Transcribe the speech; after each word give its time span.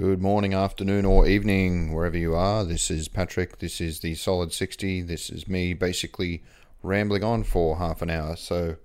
Good 0.00 0.22
morning, 0.22 0.54
afternoon, 0.54 1.04
or 1.04 1.26
evening, 1.26 1.92
wherever 1.92 2.16
you 2.16 2.34
are. 2.34 2.64
This 2.64 2.90
is 2.90 3.06
Patrick. 3.06 3.58
This 3.58 3.82
is 3.82 4.00
the 4.00 4.14
Solid 4.14 4.50
60. 4.50 5.02
This 5.02 5.28
is 5.28 5.46
me 5.46 5.74
basically 5.74 6.42
rambling 6.82 7.22
on 7.22 7.44
for 7.44 7.76
half 7.76 8.00
an 8.00 8.08
hour. 8.08 8.34
So 8.36 8.76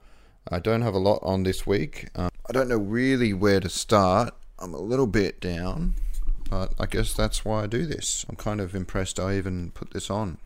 I 0.52 0.59
don't 0.59 0.82
have 0.82 0.93
a 0.93 1.00
lot 1.00 1.20
on 1.21 1.43
this 1.43 1.66
week. 1.66 2.09
Um, 2.16 2.30
I 2.50 2.52
don't 2.52 2.68
know 2.68 2.75
really 2.75 3.32
where 3.32 3.62
to 3.62 3.70
start. 3.70 4.34
I'm 4.59 4.73
a 4.73 4.82
little 4.82 5.07
bit 5.07 5.39
down, 5.39 5.93
but 6.50 6.73
I 6.78 6.86
guess 6.86 7.14
that's 7.14 7.45
why 7.45 7.63
I 7.63 7.68
do 7.68 7.86
this. 7.86 8.25
I'm 8.27 8.36
kind 8.36 8.59
of 8.59 8.75
impressed 8.75 9.18
I 9.18 9.38
even 9.38 9.71
put 9.71 9.91
this 9.91 10.09
on. 10.09 10.38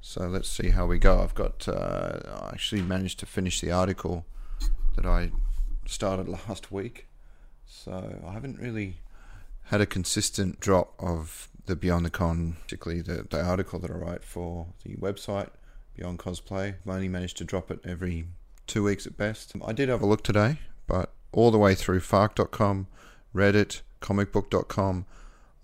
So 0.00 0.26
let's 0.26 0.48
see 0.48 0.70
how 0.70 0.86
we 0.86 0.98
go. 0.98 1.22
I've 1.22 1.36
got, 1.36 1.68
uh, 1.68 2.18
I 2.42 2.48
actually 2.54 2.82
managed 2.82 3.20
to 3.20 3.26
finish 3.26 3.60
the 3.60 3.70
article 3.70 4.26
that 4.96 5.06
I 5.06 5.30
started 5.86 6.28
last 6.48 6.72
week. 6.72 7.06
So 7.64 8.20
I 8.26 8.32
haven't 8.32 8.58
really 8.58 8.96
had 9.72 9.80
a 9.80 9.86
consistent 9.86 10.60
drop 10.60 10.92
of 10.98 11.48
the 11.64 11.74
Beyond 11.74 12.04
the 12.04 12.10
Con, 12.10 12.56
particularly 12.60 13.00
the, 13.00 13.26
the 13.30 13.42
article 13.42 13.78
that 13.78 13.90
I 13.90 13.94
write 13.94 14.22
for 14.22 14.66
the 14.84 14.96
website, 14.96 15.48
Beyond 15.96 16.18
Cosplay. 16.18 16.74
I've 16.74 16.94
only 16.94 17.08
managed 17.08 17.38
to 17.38 17.44
drop 17.44 17.70
it 17.70 17.80
every 17.82 18.26
two 18.66 18.84
weeks 18.84 19.06
at 19.06 19.16
best. 19.16 19.54
I 19.64 19.72
did 19.72 19.88
have 19.88 20.02
a 20.02 20.06
look 20.06 20.22
today, 20.22 20.58
but 20.86 21.14
all 21.32 21.50
the 21.50 21.56
way 21.56 21.74
through 21.74 22.00
Fark.com, 22.00 22.86
Reddit, 23.34 23.80
comicbook.com, 24.02 25.06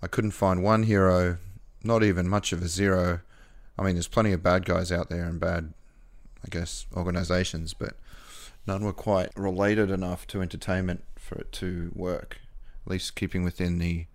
I 0.01 0.07
couldn't 0.07 0.31
find 0.31 0.63
one 0.63 0.83
hero, 0.83 1.37
not 1.83 2.01
even 2.01 2.27
much 2.27 2.51
of 2.51 2.63
a 2.63 2.67
zero. 2.67 3.19
I 3.77 3.83
mean, 3.83 3.93
there's 3.93 4.07
plenty 4.07 4.31
of 4.31 4.41
bad 4.41 4.65
guys 4.65 4.91
out 4.91 5.11
there 5.11 5.25
and 5.25 5.39
bad, 5.39 5.71
I 6.43 6.47
guess, 6.49 6.87
organizations, 6.97 7.75
but 7.75 7.93
none 8.65 8.83
were 8.83 8.91
quite 8.91 9.29
related 9.37 9.91
enough 9.91 10.25
to 10.27 10.41
entertainment 10.41 11.03
for 11.15 11.35
it 11.35 11.51
to 11.51 11.91
work 11.93 12.39
at 12.89 12.93
least 12.93 13.15
keeping 13.15 13.43
within 13.43 13.77
the 13.77 14.07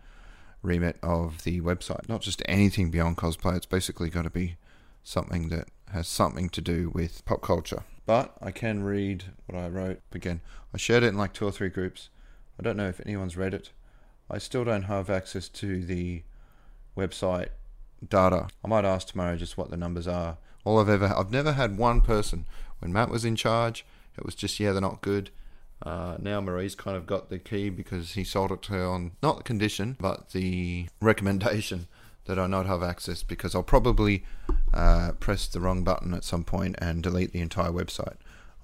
remit 0.61 0.99
of 1.01 1.45
the 1.45 1.61
website. 1.61 2.09
Not 2.09 2.23
just 2.23 2.43
anything 2.47 2.91
beyond 2.91 3.17
cosplay, 3.17 3.57
it's 3.57 3.67
basically 3.67 4.11
got 4.11 4.23
to 4.23 4.31
be 4.31 4.57
something 5.05 5.49
that 5.51 5.69
has 5.93 6.09
something 6.09 6.49
to 6.49 6.61
do 6.61 6.91
with 6.93 7.25
pop 7.25 7.41
culture. 7.41 7.85
But 8.05 8.35
I 8.43 8.51
can 8.51 8.83
read 8.83 9.27
what 9.47 9.57
I 9.57 9.69
wrote. 9.69 10.01
Again, 10.13 10.41
I 10.75 10.79
shared 10.79 11.05
it 11.05 11.09
in 11.09 11.17
like 11.17 11.33
two 11.33 11.47
or 11.47 11.53
three 11.53 11.69
groups. 11.69 12.09
I 12.59 12.65
don't 12.65 12.77
know 12.77 12.89
if 12.89 13.01
anyone's 13.07 13.37
read 13.37 13.55
it. 13.55 13.71
I 14.29 14.39
still 14.39 14.65
don't 14.65 14.85
have 14.85 15.09
access 15.09 15.49
to 15.51 15.85
the 15.85 16.23
website 16.97 17.51
data. 18.07 18.49
I 18.65 18.69
might 18.69 18.85
ask 18.85 19.07
tomorrow 19.07 19.37
just 19.37 19.57
what 19.57 19.71
the 19.71 19.77
numbers 19.77 20.09
are. 20.09 20.39
All 20.65 20.81
I've 20.81 20.89
ever 20.89 21.15
I've 21.17 21.31
never 21.31 21.53
had 21.53 21.79
one 21.79 22.01
person 22.01 22.45
when 22.81 22.93
Matt 22.93 23.11
was 23.11 23.25
in 23.25 23.37
charge. 23.37 23.87
It 24.19 24.25
was 24.25 24.35
just 24.35 24.59
yeah, 24.59 24.73
they're 24.73 24.81
not 24.81 25.01
good. 25.01 25.31
Uh, 25.85 26.17
now 26.19 26.41
Marie's 26.41 26.75
kind 26.75 26.97
of 26.97 27.07
got 27.07 27.29
the 27.29 27.39
key 27.39 27.69
because 27.69 28.13
he 28.13 28.25
sold 28.25 28.51
it 28.51 28.63
to 28.63 28.73
her 28.73 28.87
on 28.87 29.13
not 29.23 29.39
the 29.39 29.43
condition, 29.43 29.97
but 30.01 30.31
the 30.31 30.87
recommendation 31.01 31.87
that 32.25 32.39
I 32.39 32.47
not 32.47 32.67
have 32.67 32.83
access 32.83 33.23
because 33.23 33.55
I'll 33.55 33.63
probably 33.63 34.25
uh, 34.73 35.13
press 35.21 35.47
the 35.47 35.61
wrong 35.61 35.85
button 35.85 36.15
at 36.15 36.25
some 36.25 36.43
point 36.43 36.77
and 36.79 37.03
delete 37.03 37.33
the 37.33 37.41
entire 37.41 37.71
website. 37.71 38.17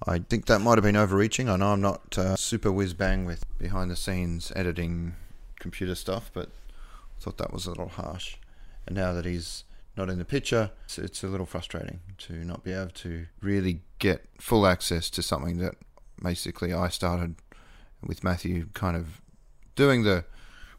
I 0.07 0.17
think 0.17 0.47
that 0.47 0.59
might 0.59 0.79
have 0.79 0.83
been 0.83 0.95
overreaching. 0.95 1.47
I 1.47 1.57
know 1.57 1.73
I'm 1.73 1.81
not 1.81 2.17
uh, 2.17 2.35
super 2.35 2.71
whiz 2.71 2.95
bang 2.95 3.23
with 3.25 3.45
behind 3.59 3.91
the 3.91 3.95
scenes 3.95 4.51
editing 4.55 5.15
computer 5.59 5.93
stuff, 5.93 6.31
but 6.33 6.49
I 6.49 7.23
thought 7.23 7.37
that 7.37 7.53
was 7.53 7.67
a 7.67 7.69
little 7.69 7.89
harsh. 7.89 8.37
And 8.87 8.95
now 8.95 9.13
that 9.13 9.25
he's 9.25 9.63
not 9.95 10.09
in 10.09 10.17
the 10.17 10.25
picture, 10.25 10.71
it's, 10.85 10.97
it's 10.97 11.23
a 11.23 11.27
little 11.27 11.45
frustrating 11.45 11.99
to 12.19 12.33
not 12.33 12.63
be 12.63 12.71
able 12.71 12.89
to 12.89 13.27
really 13.41 13.81
get 13.99 14.25
full 14.39 14.65
access 14.65 15.07
to 15.11 15.21
something 15.21 15.59
that 15.59 15.75
basically 16.21 16.73
I 16.73 16.89
started 16.89 17.35
with 18.03 18.23
Matthew 18.23 18.67
kind 18.73 18.95
of 18.95 19.21
doing 19.75 20.03
the 20.03 20.25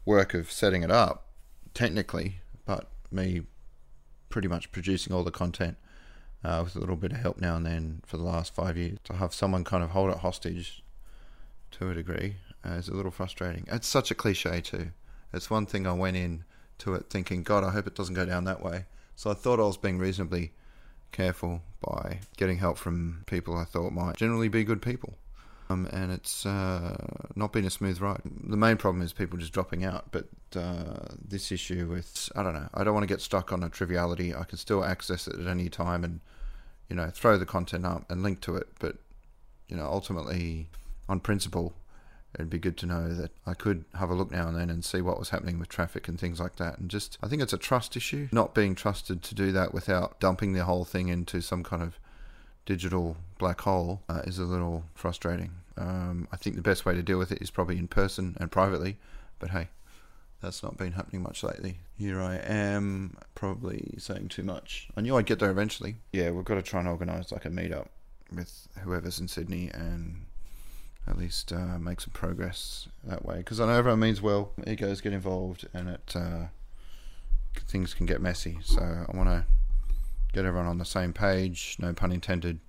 work 0.05 0.33
of 0.33 0.51
setting 0.51 0.83
it 0.83 0.91
up 0.91 1.27
technically, 1.73 2.37
but 2.65 2.89
me 3.11 3.41
pretty 4.29 4.47
much 4.47 4.71
producing 4.71 5.13
all 5.13 5.23
the 5.23 5.31
content 5.31 5.77
uh, 6.43 6.61
with 6.63 6.75
a 6.75 6.79
little 6.79 6.95
bit 6.95 7.11
of 7.11 7.19
help 7.19 7.39
now 7.39 7.55
and 7.55 7.65
then 7.65 8.01
for 8.05 8.17
the 8.17 8.23
last 8.23 8.53
five 8.53 8.77
years. 8.77 8.97
To 9.05 9.13
have 9.13 9.33
someone 9.33 9.63
kind 9.63 9.83
of 9.83 9.91
hold 9.91 10.11
it 10.11 10.17
hostage 10.17 10.83
to 11.71 11.89
a 11.89 11.93
degree 11.93 12.35
uh, 12.65 12.73
is 12.73 12.89
a 12.89 12.93
little 12.93 13.11
frustrating. 13.11 13.65
It's 13.71 13.87
such 13.87 14.11
a 14.11 14.15
cliche 14.15 14.61
too. 14.61 14.91
It's 15.31 15.49
one 15.49 15.65
thing 15.65 15.87
I 15.87 15.93
went 15.93 16.17
in 16.17 16.43
to 16.79 16.93
it 16.95 17.09
thinking, 17.09 17.43
God, 17.43 17.63
I 17.63 17.71
hope 17.71 17.87
it 17.87 17.95
doesn't 17.95 18.15
go 18.15 18.25
down 18.25 18.43
that 18.43 18.63
way. 18.63 18.85
So 19.15 19.31
I 19.31 19.33
thought 19.33 19.59
I 19.59 19.63
was 19.63 19.77
being 19.77 19.99
reasonably 19.99 20.51
careful 21.11 21.61
by 21.79 22.19
getting 22.37 22.57
help 22.57 22.77
from 22.77 23.23
people 23.27 23.55
I 23.55 23.65
thought 23.65 23.93
might 23.93 24.17
generally 24.17 24.47
be 24.47 24.63
good 24.63 24.81
people 24.81 25.13
um, 25.73 25.87
and 25.91 26.11
it's 26.11 26.45
uh, 26.45 26.95
not 27.35 27.51
been 27.51 27.65
a 27.65 27.69
smooth 27.69 27.99
ride. 27.99 28.21
The 28.23 28.57
main 28.57 28.77
problem 28.77 29.01
is 29.01 29.13
people 29.13 29.37
just 29.37 29.53
dropping 29.53 29.83
out, 29.83 30.05
but 30.11 30.27
uh, 30.55 31.07
this 31.27 31.51
issue 31.51 31.87
with 31.87 32.29
I 32.35 32.43
don't 32.43 32.53
know. 32.53 32.69
I 32.73 32.83
don't 32.83 32.93
want 32.93 33.03
to 33.03 33.13
get 33.13 33.21
stuck 33.21 33.51
on 33.51 33.63
a 33.63 33.69
triviality. 33.69 34.33
I 34.33 34.43
can 34.43 34.57
still 34.57 34.83
access 34.83 35.27
it 35.27 35.39
at 35.39 35.47
any 35.47 35.69
time 35.69 36.03
and 36.03 36.19
you 36.89 36.95
know 36.95 37.09
throw 37.09 37.37
the 37.37 37.45
content 37.45 37.85
up 37.85 38.09
and 38.09 38.23
link 38.23 38.41
to 38.41 38.55
it, 38.55 38.67
but 38.79 38.97
you 39.67 39.75
know 39.75 39.85
ultimately 39.85 40.67
on 41.09 41.19
principle. 41.19 41.73
It'd 42.35 42.49
be 42.49 42.57
good 42.57 42.77
to 42.77 42.87
know 42.87 43.13
that 43.13 43.29
I 43.45 43.53
could 43.53 43.85
have 43.93 44.09
a 44.09 44.15
look 44.15 44.31
now 44.31 44.47
and 44.47 44.57
then 44.57 44.71
and 44.71 44.83
see 44.83 45.01
what 45.01 45.19
was 45.19 45.29
happening 45.29 45.59
with 45.59 45.69
traffic 45.69 46.07
and 46.07 46.19
things 46.19 46.39
like 46.39 46.55
that. 46.55 46.79
And 46.79 46.89
just, 46.89 47.19
I 47.21 47.27
think 47.27 47.43
it's 47.43 47.53
a 47.53 47.59
trust 47.59 47.95
issue, 47.95 48.27
not 48.31 48.55
being 48.55 48.73
trusted 48.73 49.21
to 49.21 49.35
do 49.35 49.51
that 49.51 49.71
without 49.71 50.19
dumping 50.19 50.53
the 50.53 50.63
whole 50.63 50.83
thing 50.83 51.09
into 51.09 51.41
some 51.41 51.63
kind 51.63 51.83
of 51.83 51.99
digital 52.65 53.17
black 53.37 53.61
hole 53.61 54.01
uh, 54.09 54.21
is 54.25 54.39
a 54.39 54.45
little 54.45 54.85
frustrating. 54.95 55.51
Um, 55.77 56.27
I 56.31 56.37
think 56.37 56.55
the 56.55 56.61
best 56.61 56.85
way 56.85 56.93
to 56.93 57.01
deal 57.01 57.17
with 57.17 57.31
it 57.31 57.41
is 57.41 57.49
probably 57.49 57.77
in 57.77 57.87
person 57.87 58.37
and 58.39 58.51
privately, 58.51 58.97
but 59.39 59.49
hey, 59.49 59.69
that's 60.41 60.61
not 60.61 60.77
been 60.77 60.91
happening 60.91 61.23
much 61.23 61.41
lately. 61.43 61.79
Here 61.97 62.21
I 62.21 62.35
am, 62.35 63.17
probably 63.33 63.95
saying 63.97 64.27
too 64.27 64.43
much. 64.43 64.89
I 64.95 65.01
knew 65.01 65.15
I'd 65.15 65.25
get 65.25 65.39
there 65.39 65.49
eventually. 65.49 65.95
Yeah, 66.11 66.31
we've 66.31 66.45
got 66.45 66.55
to 66.55 66.61
try 66.61 66.79
and 66.79 66.89
organise 66.89 67.31
like 67.31 67.45
a 67.45 67.49
meetup 67.49 67.87
with 68.35 68.67
whoever's 68.83 69.19
in 69.19 69.27
Sydney 69.27 69.69
and 69.73 70.25
at 71.07 71.17
least 71.17 71.51
uh, 71.51 71.79
make 71.79 72.01
some 72.01 72.13
progress 72.13 72.87
that 73.03 73.25
way. 73.25 73.37
Because 73.37 73.59
I 73.59 73.65
know 73.65 73.73
everyone 73.73 73.99
means 73.99 74.21
well, 74.21 74.51
egos 74.65 75.01
get 75.01 75.13
involved, 75.13 75.67
and 75.73 75.89
it 75.89 76.13
uh, 76.15 76.47
things 77.67 77.93
can 77.93 78.05
get 78.05 78.21
messy. 78.21 78.59
So 78.63 78.81
I 78.81 79.15
want 79.15 79.29
to 79.29 79.45
get 80.33 80.45
everyone 80.45 80.67
on 80.67 80.77
the 80.77 80.85
same 80.85 81.13
page, 81.13 81.77
no 81.79 81.93
pun 81.93 82.11
intended, 82.11 82.59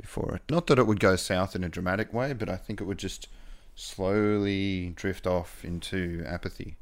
before 0.00 0.36
it. 0.36 0.42
Not 0.50 0.66
that 0.66 0.78
it 0.78 0.86
would 0.86 1.00
go 1.00 1.16
south 1.16 1.56
in 1.56 1.64
a 1.64 1.68
dramatic 1.68 2.12
way, 2.12 2.32
but 2.32 2.48
I 2.48 2.56
think 2.56 2.80
it 2.80 2.84
would 2.84 2.98
just 2.98 3.28
slowly 3.74 4.92
drift 4.96 5.26
off 5.26 5.64
into 5.64 6.24
apathy. 6.26 6.76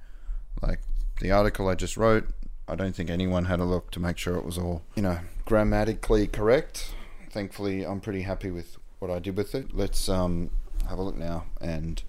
Like 0.62 0.80
the 1.20 1.30
article 1.30 1.68
I 1.68 1.74
just 1.74 1.96
wrote, 1.96 2.28
I 2.66 2.74
don't 2.76 2.94
think 2.94 3.10
anyone 3.10 3.46
had 3.46 3.60
a 3.60 3.64
look 3.64 3.90
to 3.92 4.00
make 4.00 4.16
sure 4.16 4.36
it 4.36 4.44
was 4.44 4.58
all, 4.58 4.82
you 4.94 5.02
know, 5.02 5.18
grammatically 5.44 6.26
correct. 6.26 6.94
Thankfully, 7.30 7.84
I'm 7.84 8.00
pretty 8.00 8.22
happy 8.22 8.50
with 8.50 8.78
what 9.00 9.10
I 9.10 9.18
did 9.18 9.36
with 9.36 9.54
it. 9.54 9.74
Let's 9.74 10.08
um, 10.08 10.50
have 10.88 10.98
a 10.98 11.02
look 11.02 11.16
now 11.16 11.44
and 11.60 12.02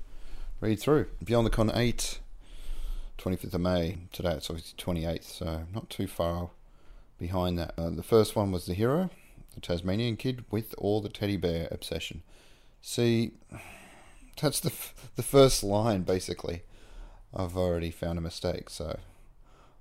read 0.61 0.79
through. 0.79 1.07
Beyond 1.23 1.47
the 1.47 1.51
Con 1.51 1.71
8, 1.73 2.19
25th 3.17 3.53
of 3.53 3.61
May. 3.61 3.97
Today 4.11 4.31
it's 4.31 4.49
obviously 4.49 4.77
28th, 4.77 5.23
so 5.23 5.63
not 5.73 5.89
too 5.89 6.07
far 6.07 6.51
behind 7.19 7.57
that. 7.57 7.73
Uh, 7.77 7.89
the 7.89 8.03
first 8.03 8.35
one 8.35 8.51
was 8.51 8.65
the 8.65 8.73
hero, 8.73 9.09
the 9.55 9.61
Tasmanian 9.61 10.17
kid 10.17 10.45
with 10.51 10.75
all 10.77 11.01
the 11.01 11.09
teddy 11.09 11.37
bear 11.37 11.67
obsession. 11.71 12.21
See, 12.81 13.31
that's 14.39 14.59
the 14.59 14.69
f- 14.69 15.09
the 15.15 15.23
first 15.23 15.63
line 15.63 16.03
basically. 16.03 16.61
I've 17.33 17.57
already 17.57 17.91
found 17.91 18.19
a 18.19 18.21
mistake, 18.21 18.69
so 18.69 18.99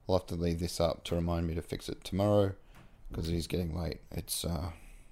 I'll 0.09 0.19
have 0.19 0.27
to 0.29 0.35
leave 0.35 0.61
this 0.61 0.81
up 0.81 1.05
to 1.05 1.15
remind 1.15 1.47
me 1.47 1.55
to 1.55 1.63
fix 1.63 1.89
it 1.89 2.03
tomorrow 2.03 2.55
because 3.11 3.29
it 3.29 3.35
is 3.35 3.47
getting 3.47 3.79
late. 3.79 4.01
It's 4.11 4.45
uh, 4.45 4.71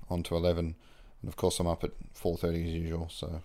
on 0.09 0.23
to 0.25 0.37
eleven, 0.37 0.75
and 1.21 1.29
of 1.29 1.37
course 1.37 1.61
I'm 1.61 1.67
up 1.67 1.85
at 1.85 1.93
four 2.15 2.37
thirty 2.37 2.67
as 2.67 2.75
usual, 2.75 3.09
so 3.11 3.43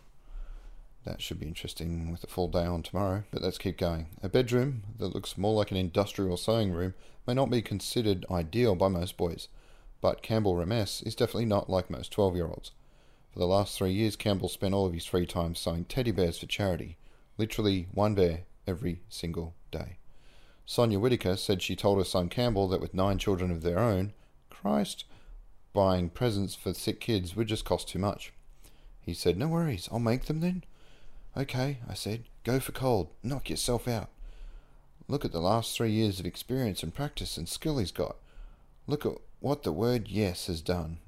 that 1.03 1.21
should 1.21 1.39
be 1.39 1.47
interesting 1.47 2.11
with 2.11 2.23
a 2.23 2.27
full 2.27 2.47
day 2.47 2.65
on 2.65 2.83
tomorrow. 2.83 3.23
But 3.31 3.41
let's 3.41 3.57
keep 3.57 3.77
going. 3.77 4.07
A 4.23 4.29
bedroom 4.29 4.83
that 4.97 5.13
looks 5.13 5.37
more 5.37 5.53
like 5.53 5.71
an 5.71 5.77
industrial 5.77 6.37
sewing 6.37 6.71
room 6.71 6.93
may 7.25 7.33
not 7.33 7.49
be 7.49 7.61
considered 7.61 8.25
ideal 8.31 8.75
by 8.75 8.87
most 8.87 9.15
boys, 9.17 9.47
but 10.01 10.21
Campbell 10.21 10.55
Remess 10.55 11.01
is 11.01 11.15
definitely 11.15 11.45
not 11.45 11.69
like 11.69 11.89
most 11.89 12.11
12 12.11 12.35
year 12.35 12.47
olds. 12.47 12.71
For 13.31 13.39
the 13.39 13.47
last 13.47 13.77
three 13.77 13.91
years, 13.91 14.15
Campbell 14.15 14.49
spent 14.49 14.73
all 14.73 14.85
of 14.85 14.93
his 14.93 15.05
free 15.05 15.25
time 15.25 15.55
sewing 15.55 15.85
teddy 15.85 16.11
bears 16.11 16.39
for 16.39 16.45
charity, 16.45 16.97
literally 17.37 17.87
one 17.93 18.15
bear 18.15 18.41
every 18.65 19.01
single 19.09 19.53
day. 19.71 19.97
Sonia 20.65 20.99
Whitaker 20.99 21.37
said 21.37 21.61
she 21.61 21.75
told 21.75 21.97
her 21.97 22.03
son 22.03 22.29
Campbell 22.29 22.67
that 22.67 22.81
with 22.81 22.93
nine 22.93 23.17
children 23.17 23.51
of 23.51 23.61
their 23.61 23.79
own, 23.79 24.13
Christ, 24.49 25.05
buying 25.73 26.09
presents 26.09 26.55
for 26.55 26.73
sick 26.73 26.99
kids 26.99 27.35
would 27.35 27.47
just 27.47 27.63
cost 27.63 27.87
too 27.87 27.99
much. 27.99 28.33
He 28.99 29.13
said, 29.13 29.37
No 29.37 29.47
worries, 29.47 29.87
I'll 29.91 29.99
make 29.99 30.25
them 30.25 30.41
then. 30.41 30.63
Okay, 31.37 31.77
I 31.87 31.93
said, 31.93 32.23
go 32.43 32.59
for 32.59 32.71
cold, 32.71 33.09
knock 33.23 33.49
yourself 33.49 33.87
out. 33.87 34.09
Look 35.07 35.23
at 35.23 35.31
the 35.31 35.39
last 35.39 35.75
three 35.75 35.91
years 35.91 36.19
of 36.19 36.25
experience 36.25 36.83
and 36.83 36.93
practice 36.93 37.37
and 37.37 37.47
skill 37.47 37.77
he's 37.77 37.91
got. 37.91 38.17
Look 38.87 39.05
at 39.05 39.13
what 39.39 39.63
the 39.63 39.73
word 39.73 40.07
yes 40.07 40.47
has 40.47 40.61
done. 40.61 40.99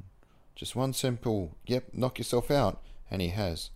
Just 0.55 0.75
one 0.75 0.91
simple, 0.91 1.55
yep, 1.65 1.85
knock 1.93 2.17
yourself 2.19 2.51
out, 2.51 2.81
and 3.09 3.21
he 3.21 3.29
has. 3.29 3.69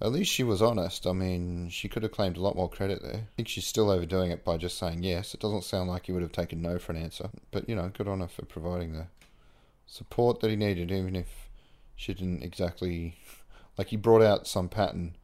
At 0.00 0.10
least 0.10 0.32
she 0.32 0.42
was 0.42 0.60
honest. 0.60 1.06
I 1.06 1.12
mean, 1.12 1.68
she 1.68 1.88
could 1.88 2.02
have 2.02 2.10
claimed 2.10 2.36
a 2.36 2.40
lot 2.42 2.56
more 2.56 2.68
credit 2.68 3.02
there. 3.02 3.14
I 3.14 3.28
think 3.36 3.46
she's 3.46 3.68
still 3.68 3.88
overdoing 3.88 4.32
it 4.32 4.44
by 4.44 4.56
just 4.56 4.76
saying 4.76 5.04
yes. 5.04 5.32
It 5.32 5.38
doesn't 5.38 5.62
sound 5.62 5.88
like 5.88 6.06
he 6.06 6.12
would 6.12 6.22
have 6.22 6.32
taken 6.32 6.60
no 6.60 6.80
for 6.80 6.90
an 6.90 7.00
answer. 7.00 7.30
But, 7.52 7.68
you 7.68 7.76
know, 7.76 7.88
good 7.88 8.08
on 8.08 8.18
her 8.18 8.26
for 8.26 8.44
providing 8.44 8.94
the 8.94 9.06
support 9.86 10.40
that 10.40 10.50
he 10.50 10.56
needed, 10.56 10.90
even 10.90 11.14
if 11.14 11.48
she 11.94 12.14
didn't 12.14 12.42
exactly. 12.42 13.16
Like, 13.78 13.88
he 13.88 13.96
brought 13.96 14.20
out 14.20 14.46
some 14.46 14.68
pattern, 14.68 15.16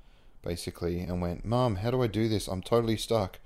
basically, 0.43 1.01
and 1.01 1.21
went, 1.21 1.44
Mum, 1.44 1.77
how 1.77 1.91
do 1.91 2.03
I 2.03 2.06
do 2.06 2.31
this? 2.31 2.49
I'm 2.49 2.62
totally 2.62 2.97
stuck. 2.97 3.41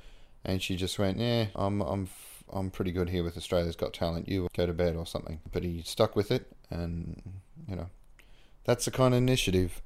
And 0.45 0.63
she 0.63 0.77
just 0.77 0.97
went, 0.97 1.19
Yeah, 1.19 1.47
I'm, 1.57 1.81
I'm, 1.81 2.09
I'm 2.53 2.71
pretty 2.71 2.93
good 2.93 3.09
here 3.09 3.25
with 3.25 3.37
Australia's 3.37 3.77
Got 3.77 3.95
Talent. 3.95 4.29
You 4.29 4.49
go 4.55 4.67
to 4.67 4.73
bed 4.73 4.97
or 4.97 5.07
something. 5.07 5.41
But 5.51 5.65
he 5.65 5.83
stuck 5.83 6.15
with 6.15 6.31
it, 6.31 6.53
and, 6.71 7.41
you 7.67 7.77
know, 7.77 7.89
that's 8.65 8.85
the 8.85 8.91
kind 8.91 9.15
of 9.15 9.19
initiative 9.19 9.81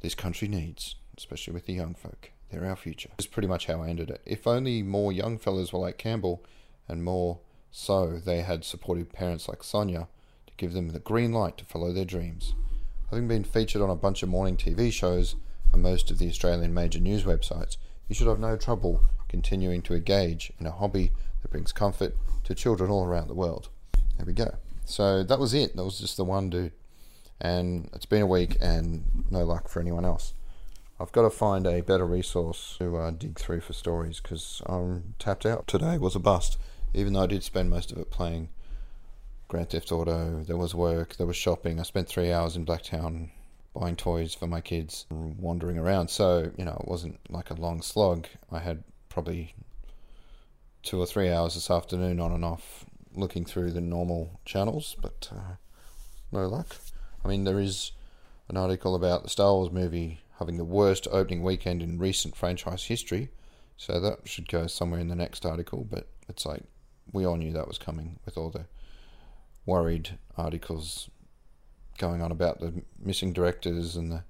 this 0.00 0.14
country 0.14 0.48
needs, 0.48 0.96
especially 1.16 1.52
with 1.52 1.66
the 1.66 1.72
young 1.72 1.94
folk. 1.94 2.30
They're 2.50 2.66
our 2.66 2.76
future. 2.76 3.10
That's 3.16 3.26
pretty 3.26 3.48
much 3.48 3.66
how 3.66 3.82
I 3.82 3.88
ended 3.88 4.10
it. 4.10 4.20
If 4.24 4.46
only 4.46 4.82
more 4.82 5.12
young 5.12 5.38
fellas 5.38 5.72
were 5.72 5.80
like 5.80 5.98
Campbell, 5.98 6.44
and 6.88 7.02
more 7.02 7.40
so 7.70 8.18
they 8.18 8.42
had 8.42 8.64
supportive 8.64 9.10
parents 9.12 9.48
like 9.48 9.64
Sonia 9.64 10.06
to 10.46 10.52
give 10.56 10.72
them 10.72 10.90
the 10.90 11.00
green 11.00 11.32
light 11.32 11.58
to 11.58 11.64
follow 11.64 11.92
their 11.92 12.04
dreams. 12.04 12.54
Having 13.10 13.28
been 13.28 13.44
featured 13.44 13.82
on 13.82 13.90
a 13.90 13.96
bunch 13.96 14.22
of 14.22 14.28
morning 14.28 14.56
TV 14.56 14.92
shows 14.92 15.34
and 15.72 15.82
most 15.82 16.10
of 16.10 16.18
the 16.18 16.28
Australian 16.28 16.72
major 16.72 17.00
news 17.00 17.24
websites, 17.24 17.76
you 18.08 18.14
should 18.14 18.28
have 18.28 18.38
no 18.38 18.56
trouble 18.56 19.04
continuing 19.28 19.82
to 19.82 19.94
engage 19.94 20.52
in 20.60 20.66
a 20.66 20.70
hobby 20.70 21.10
that 21.44 21.50
brings 21.50 21.72
comfort 21.72 22.16
to 22.42 22.54
children 22.56 22.90
all 22.90 23.04
around 23.04 23.28
the 23.28 23.34
world. 23.34 23.68
There 24.16 24.26
we 24.26 24.32
go. 24.32 24.56
So 24.84 25.22
that 25.22 25.38
was 25.38 25.54
it. 25.54 25.76
That 25.76 25.84
was 25.84 26.00
just 26.00 26.16
the 26.16 26.24
one 26.24 26.50
dude 26.50 26.72
and 27.40 27.90
it's 27.92 28.06
been 28.06 28.22
a 28.22 28.26
week 28.26 28.56
and 28.60 29.04
no 29.30 29.44
luck 29.44 29.68
for 29.68 29.80
anyone 29.80 30.04
else. 30.04 30.32
I've 30.98 31.12
got 31.12 31.22
to 31.22 31.30
find 31.30 31.66
a 31.66 31.82
better 31.82 32.06
resource 32.06 32.76
to 32.78 32.96
uh, 32.96 33.10
dig 33.10 33.38
through 33.38 33.60
for 33.60 33.72
stories 33.72 34.20
because 34.20 34.62
I'm 34.66 35.14
tapped 35.18 35.44
out. 35.44 35.66
Today 35.66 35.98
was 35.98 36.14
a 36.14 36.20
bust, 36.20 36.56
even 36.94 37.12
though 37.12 37.24
I 37.24 37.26
did 37.26 37.42
spend 37.42 37.68
most 37.68 37.92
of 37.92 37.98
it 37.98 38.10
playing 38.10 38.48
Grand 39.48 39.70
Theft 39.70 39.92
Auto. 39.92 40.42
There 40.44 40.56
was 40.56 40.74
work, 40.74 41.16
there 41.16 41.26
was 41.26 41.36
shopping. 41.36 41.80
I 41.80 41.82
spent 41.82 42.08
three 42.08 42.32
hours 42.32 42.56
in 42.56 42.64
Blacktown 42.64 43.30
buying 43.74 43.96
toys 43.96 44.34
for 44.34 44.46
my 44.46 44.60
kids, 44.60 45.06
wandering 45.10 45.78
around. 45.78 46.08
So, 46.08 46.52
you 46.56 46.64
know, 46.64 46.78
it 46.80 46.88
wasn't 46.88 47.18
like 47.28 47.50
a 47.50 47.54
long 47.54 47.82
slog. 47.82 48.26
I 48.52 48.60
had 48.60 48.84
probably 49.08 49.54
two 50.84 51.00
or 51.00 51.06
three 51.06 51.30
hours 51.30 51.54
this 51.54 51.70
afternoon 51.70 52.20
on 52.20 52.32
and 52.32 52.44
off 52.44 52.84
looking 53.14 53.44
through 53.44 53.70
the 53.70 53.80
normal 53.80 54.40
channels, 54.44 54.96
but 55.00 55.28
uh, 55.32 55.54
no 56.30 56.46
luck. 56.46 56.76
I 57.24 57.28
mean, 57.28 57.44
there 57.44 57.58
is 57.58 57.92
an 58.48 58.56
article 58.56 58.94
about 58.94 59.22
the 59.22 59.30
Star 59.30 59.54
Wars 59.54 59.72
movie 59.72 60.20
having 60.38 60.58
the 60.58 60.64
worst 60.64 61.08
opening 61.10 61.42
weekend 61.42 61.82
in 61.82 61.98
recent 61.98 62.36
franchise 62.36 62.84
history, 62.84 63.30
so 63.76 63.98
that 63.98 64.28
should 64.28 64.48
go 64.48 64.66
somewhere 64.66 65.00
in 65.00 65.08
the 65.08 65.14
next 65.14 65.46
article. 65.46 65.86
But 65.88 66.08
it's 66.28 66.44
like 66.44 66.64
we 67.12 67.24
all 67.24 67.36
knew 67.36 67.52
that 67.52 67.68
was 67.68 67.78
coming 67.78 68.18
with 68.24 68.36
all 68.36 68.50
the 68.50 68.66
worried 69.64 70.18
articles 70.36 71.08
going 71.96 72.20
on 72.20 72.30
about 72.30 72.60
the 72.60 72.82
missing 73.02 73.32
directors 73.32 73.96
and 73.96 74.10
the 74.10 74.24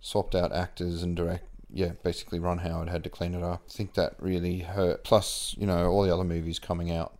swapped 0.00 0.34
out 0.34 0.52
actors 0.52 1.02
and 1.02 1.16
direct. 1.16 1.48
Yeah, 1.70 1.92
basically, 2.02 2.38
Ron 2.38 2.58
Howard 2.58 2.88
had 2.88 3.04
to 3.04 3.10
clean 3.10 3.34
it 3.34 3.42
up. 3.42 3.62
I 3.68 3.72
think 3.72 3.94
that 3.94 4.14
really 4.18 4.60
hurt. 4.60 5.04
Plus, 5.04 5.54
you 5.58 5.66
know, 5.66 5.86
all 5.86 6.02
the 6.02 6.12
other 6.12 6.24
movies 6.24 6.58
coming 6.58 6.90
out 6.90 7.18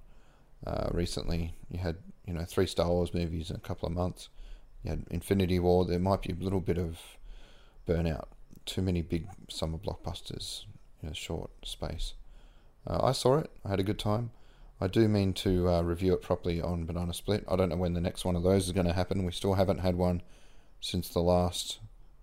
uh, 0.66 0.88
recently. 0.90 1.54
You 1.70 1.80
had, 1.80 1.96
you 2.26 2.32
know, 2.32 2.44
three 2.44 2.66
Star 2.66 2.88
Wars 2.88 3.12
movies 3.12 3.50
in 3.50 3.56
a 3.56 3.60
couple 3.60 3.86
of 3.86 3.94
months 3.94 4.30
you 4.82 4.90
had 4.90 5.04
Infinity 5.10 5.58
War. 5.58 5.84
There 5.84 5.98
might 5.98 6.22
be 6.22 6.32
a 6.32 6.42
little 6.42 6.60
bit 6.60 6.78
of 6.78 6.98
burnout. 7.86 8.26
Too 8.64 8.82
many 8.82 9.02
big 9.02 9.28
summer 9.48 9.78
blockbusters 9.78 10.64
in 11.02 11.08
a 11.08 11.14
short 11.14 11.50
space. 11.64 12.14
Uh, 12.86 13.00
I 13.02 13.12
saw 13.12 13.38
it. 13.38 13.50
I 13.64 13.70
had 13.70 13.80
a 13.80 13.84
good 13.84 13.98
time. 13.98 14.30
I 14.80 14.86
do 14.86 15.08
mean 15.08 15.32
to 15.34 15.68
uh, 15.68 15.82
review 15.82 16.12
it 16.14 16.22
properly 16.22 16.62
on 16.62 16.84
Banana 16.84 17.12
Split. 17.12 17.44
I 17.48 17.56
don't 17.56 17.70
know 17.70 17.76
when 17.76 17.94
the 17.94 18.00
next 18.00 18.24
one 18.24 18.36
of 18.36 18.44
those 18.44 18.66
is 18.66 18.72
going 18.72 18.86
to 18.86 18.92
happen. 18.92 19.24
We 19.24 19.32
still 19.32 19.54
haven't 19.54 19.80
had 19.80 19.96
one 19.96 20.22
since 20.80 21.08
the 21.08 21.20
last 21.20 21.80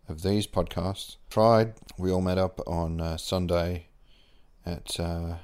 of 0.07 0.21
these 0.21 0.47
podcasts. 0.47 1.17
Tried. 1.29 1.73
We 1.97 2.11
all 2.11 2.21
met 2.21 2.37
up 2.37 2.59
on 2.67 3.01
uh, 3.01 3.17
Sunday 3.17 3.87
at 4.65 4.99
uh, 4.99 5.35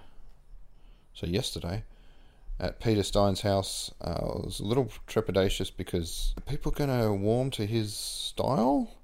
so 1.13 1.27
yesterday 1.27 1.83
at 2.59 2.79
Peter 2.79 3.03
Stein's 3.03 3.41
house. 3.41 3.91
Uh, 3.99 4.09
I 4.09 4.45
was 4.45 4.59
a 4.59 4.65
little 4.65 4.91
trepidatious 5.07 5.71
because 5.75 6.35
people 6.45 6.71
going 6.71 6.89
to 6.89 7.11
warm 7.11 7.49
to 7.51 7.65
his 7.65 7.95
style, 7.95 8.95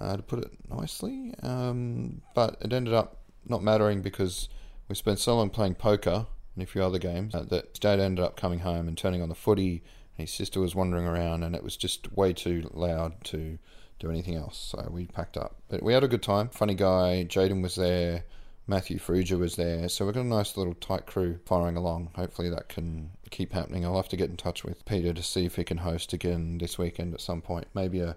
uh, 0.00 0.16
to 0.16 0.22
put 0.22 0.40
it 0.40 0.50
nicely. 0.68 1.34
Um, 1.42 2.22
but 2.34 2.56
it 2.60 2.72
ended 2.72 2.94
up 2.94 3.18
not 3.46 3.62
mattering 3.62 4.00
because 4.00 4.48
we 4.88 4.94
spent 4.94 5.18
so 5.18 5.36
long 5.36 5.50
playing 5.50 5.74
poker 5.74 6.26
and 6.54 6.62
a 6.62 6.66
few 6.66 6.82
other 6.82 6.98
games 6.98 7.34
uh, 7.34 7.44
that 7.50 7.78
dad 7.80 8.00
ended 8.00 8.24
up 8.24 8.36
coming 8.36 8.60
home 8.60 8.88
and 8.88 8.96
turning 8.96 9.22
on 9.22 9.28
the 9.28 9.34
footy. 9.34 9.82
And 10.16 10.26
his 10.26 10.32
sister 10.32 10.60
was 10.60 10.74
wandering 10.74 11.06
around, 11.06 11.42
and 11.42 11.54
it 11.54 11.62
was 11.62 11.76
just 11.76 12.12
way 12.12 12.32
too 12.32 12.70
loud 12.72 13.22
to 13.24 13.58
do 14.00 14.10
anything 14.10 14.34
else. 14.34 14.58
So 14.58 14.88
we 14.90 15.06
packed 15.06 15.36
up. 15.36 15.56
But 15.68 15.82
we 15.82 15.92
had 15.92 16.04
a 16.04 16.08
good 16.08 16.22
time. 16.22 16.48
Funny 16.48 16.74
guy. 16.74 17.26
Jaden 17.28 17.62
was 17.62 17.76
there. 17.76 18.24
Matthew 18.66 19.00
Fruger 19.00 19.36
was 19.36 19.56
there, 19.56 19.88
so 19.88 20.04
we've 20.04 20.14
got 20.14 20.20
a 20.20 20.24
nice 20.24 20.56
little 20.56 20.74
tight 20.74 21.04
crew 21.04 21.40
firing 21.44 21.76
along. 21.76 22.10
Hopefully 22.14 22.48
that 22.50 22.68
can 22.68 23.10
keep 23.30 23.52
happening. 23.52 23.84
I'll 23.84 23.96
have 23.96 24.08
to 24.10 24.16
get 24.16 24.30
in 24.30 24.36
touch 24.36 24.62
with 24.62 24.84
Peter 24.84 25.12
to 25.12 25.22
see 25.24 25.44
if 25.44 25.56
he 25.56 25.64
can 25.64 25.78
host 25.78 26.12
again 26.12 26.58
this 26.58 26.78
weekend 26.78 27.12
at 27.12 27.20
some 27.20 27.42
point. 27.42 27.66
Maybe 27.74 27.98
a 27.98 28.16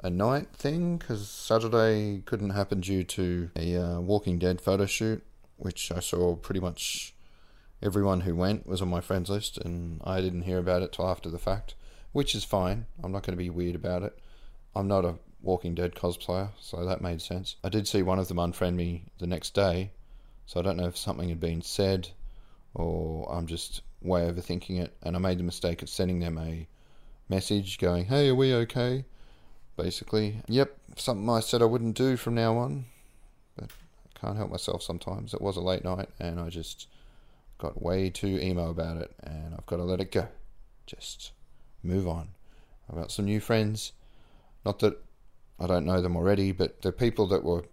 a 0.00 0.10
night 0.10 0.48
thing 0.54 0.98
because 0.98 1.28
Saturday 1.28 2.22
couldn't 2.24 2.50
happen 2.50 2.80
due 2.80 3.04
to 3.04 3.50
a 3.56 3.76
uh, 3.76 4.00
Walking 4.00 4.38
Dead 4.38 4.60
photo 4.60 4.86
shoot, 4.86 5.22
which 5.56 5.92
I 5.92 6.00
saw 6.00 6.34
pretty 6.34 6.60
much 6.60 7.14
everyone 7.80 8.22
who 8.22 8.34
went 8.34 8.66
was 8.66 8.82
on 8.82 8.88
my 8.88 9.00
friends 9.00 9.30
list, 9.30 9.58
and 9.58 10.00
I 10.04 10.20
didn't 10.20 10.42
hear 10.42 10.58
about 10.58 10.82
it 10.82 10.92
till 10.92 11.06
after 11.06 11.30
the 11.30 11.38
fact, 11.38 11.74
which 12.10 12.34
is 12.34 12.44
fine. 12.44 12.86
I'm 13.02 13.12
not 13.12 13.22
going 13.22 13.36
to 13.36 13.42
be 13.42 13.50
weird 13.50 13.76
about 13.76 14.02
it. 14.02 14.18
I'm 14.74 14.88
not 14.88 15.04
a 15.04 15.16
Walking 15.42 15.74
Dead 15.74 15.94
cosplayer, 15.94 16.50
so 16.60 16.84
that 16.84 17.00
made 17.00 17.20
sense. 17.20 17.56
I 17.64 17.68
did 17.68 17.88
see 17.88 18.02
one 18.02 18.18
of 18.18 18.28
them 18.28 18.36
unfriend 18.38 18.74
me 18.74 19.04
the 19.18 19.26
next 19.26 19.54
day, 19.54 19.90
so 20.46 20.60
I 20.60 20.62
don't 20.62 20.76
know 20.76 20.86
if 20.86 20.96
something 20.96 21.28
had 21.28 21.40
been 21.40 21.62
said 21.62 22.08
or 22.74 23.30
I'm 23.32 23.46
just 23.46 23.82
way 24.00 24.22
overthinking 24.22 24.80
it. 24.80 24.94
And 25.02 25.16
I 25.16 25.18
made 25.18 25.38
the 25.38 25.44
mistake 25.44 25.82
of 25.82 25.88
sending 25.88 26.20
them 26.20 26.38
a 26.38 26.66
message 27.28 27.78
going, 27.78 28.06
Hey, 28.06 28.28
are 28.28 28.34
we 28.34 28.54
okay? 28.54 29.04
Basically, 29.76 30.42
yep, 30.48 30.76
something 30.96 31.28
I 31.28 31.40
said 31.40 31.62
I 31.62 31.66
wouldn't 31.66 31.96
do 31.96 32.16
from 32.16 32.34
now 32.34 32.56
on, 32.58 32.84
but 33.56 33.70
I 33.70 34.18
can't 34.18 34.36
help 34.36 34.50
myself 34.50 34.82
sometimes. 34.82 35.34
It 35.34 35.40
was 35.40 35.56
a 35.56 35.62
late 35.62 35.84
night 35.84 36.08
and 36.20 36.38
I 36.38 36.50
just 36.50 36.88
got 37.58 37.82
way 37.82 38.10
too 38.10 38.38
emo 38.38 38.70
about 38.70 38.98
it 38.98 39.12
and 39.22 39.54
I've 39.54 39.66
got 39.66 39.76
to 39.76 39.84
let 39.84 40.00
it 40.00 40.12
go. 40.12 40.28
Just 40.86 41.32
move 41.82 42.06
on. 42.06 42.28
I've 42.88 42.96
got 42.96 43.10
some 43.10 43.24
new 43.24 43.40
friends. 43.40 43.92
Not 44.64 44.78
that 44.80 45.02
I 45.58 45.66
don't 45.66 45.86
know 45.86 46.00
them 46.00 46.16
already, 46.16 46.52
but 46.52 46.82
they're 46.82 46.92
people 46.92 47.26
that 47.28 47.44
were 47.44 47.64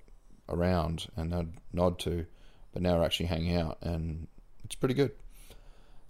around 0.48 1.08
and 1.16 1.34
I'd 1.34 1.54
nod 1.74 2.00
to, 2.00 2.26
but 2.74 2.82
now 2.82 2.98
are 2.98 3.04
actually 3.04 3.28
hanging 3.28 3.56
out, 3.56 3.78
and 3.82 4.28
it's 4.64 4.76
pretty 4.76 4.96
good. 4.96 5.12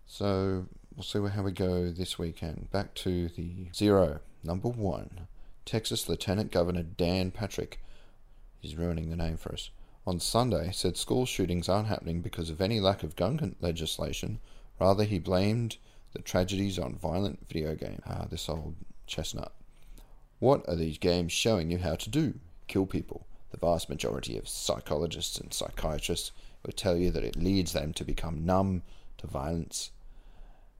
So 0.05 0.65
we'll 0.95 1.03
see 1.03 1.19
how 1.33 1.43
we 1.43 1.51
go 1.51 1.89
this 1.91 2.17
weekend. 2.17 2.71
Back 2.71 2.93
to 2.95 3.29
the 3.29 3.67
zero, 3.73 4.19
number 4.43 4.69
one. 4.69 5.27
Texas 5.65 6.09
Lieutenant 6.09 6.51
Governor 6.51 6.83
Dan 6.83 7.31
Patrick. 7.31 7.79
He's 8.59 8.75
ruining 8.75 9.09
the 9.09 9.15
name 9.15 9.37
for 9.37 9.53
us. 9.53 9.69
On 10.07 10.19
Sunday, 10.19 10.71
said 10.73 10.97
school 10.97 11.25
shootings 11.25 11.69
aren't 11.69 11.87
happening 11.87 12.21
because 12.21 12.49
of 12.49 12.59
any 12.59 12.79
lack 12.79 13.03
of 13.03 13.15
gun 13.15 13.55
legislation. 13.61 14.39
Rather, 14.79 15.03
he 15.03 15.19
blamed 15.19 15.77
the 16.13 16.21
tragedies 16.21 16.79
on 16.79 16.95
violent 16.95 17.47
video 17.47 17.75
games. 17.75 18.01
Ah, 18.07 18.25
this 18.29 18.49
old 18.49 18.75
chestnut. 19.05 19.53
What 20.39 20.67
are 20.67 20.75
these 20.75 20.97
games 20.97 21.31
showing 21.31 21.69
you 21.69 21.77
how 21.79 21.95
to 21.95 22.09
do? 22.09 22.35
Kill 22.67 22.85
people. 22.85 23.27
The 23.51 23.57
vast 23.57 23.89
majority 23.89 24.37
of 24.37 24.47
psychologists 24.47 25.37
and 25.37 25.53
psychiatrists 25.53 26.31
will 26.65 26.73
tell 26.73 26.95
you 26.95 27.11
that 27.11 27.23
it 27.23 27.35
leads 27.35 27.73
them 27.73 27.93
to 27.93 28.05
become 28.05 28.45
numb 28.45 28.83
to 29.17 29.27
violence, 29.27 29.91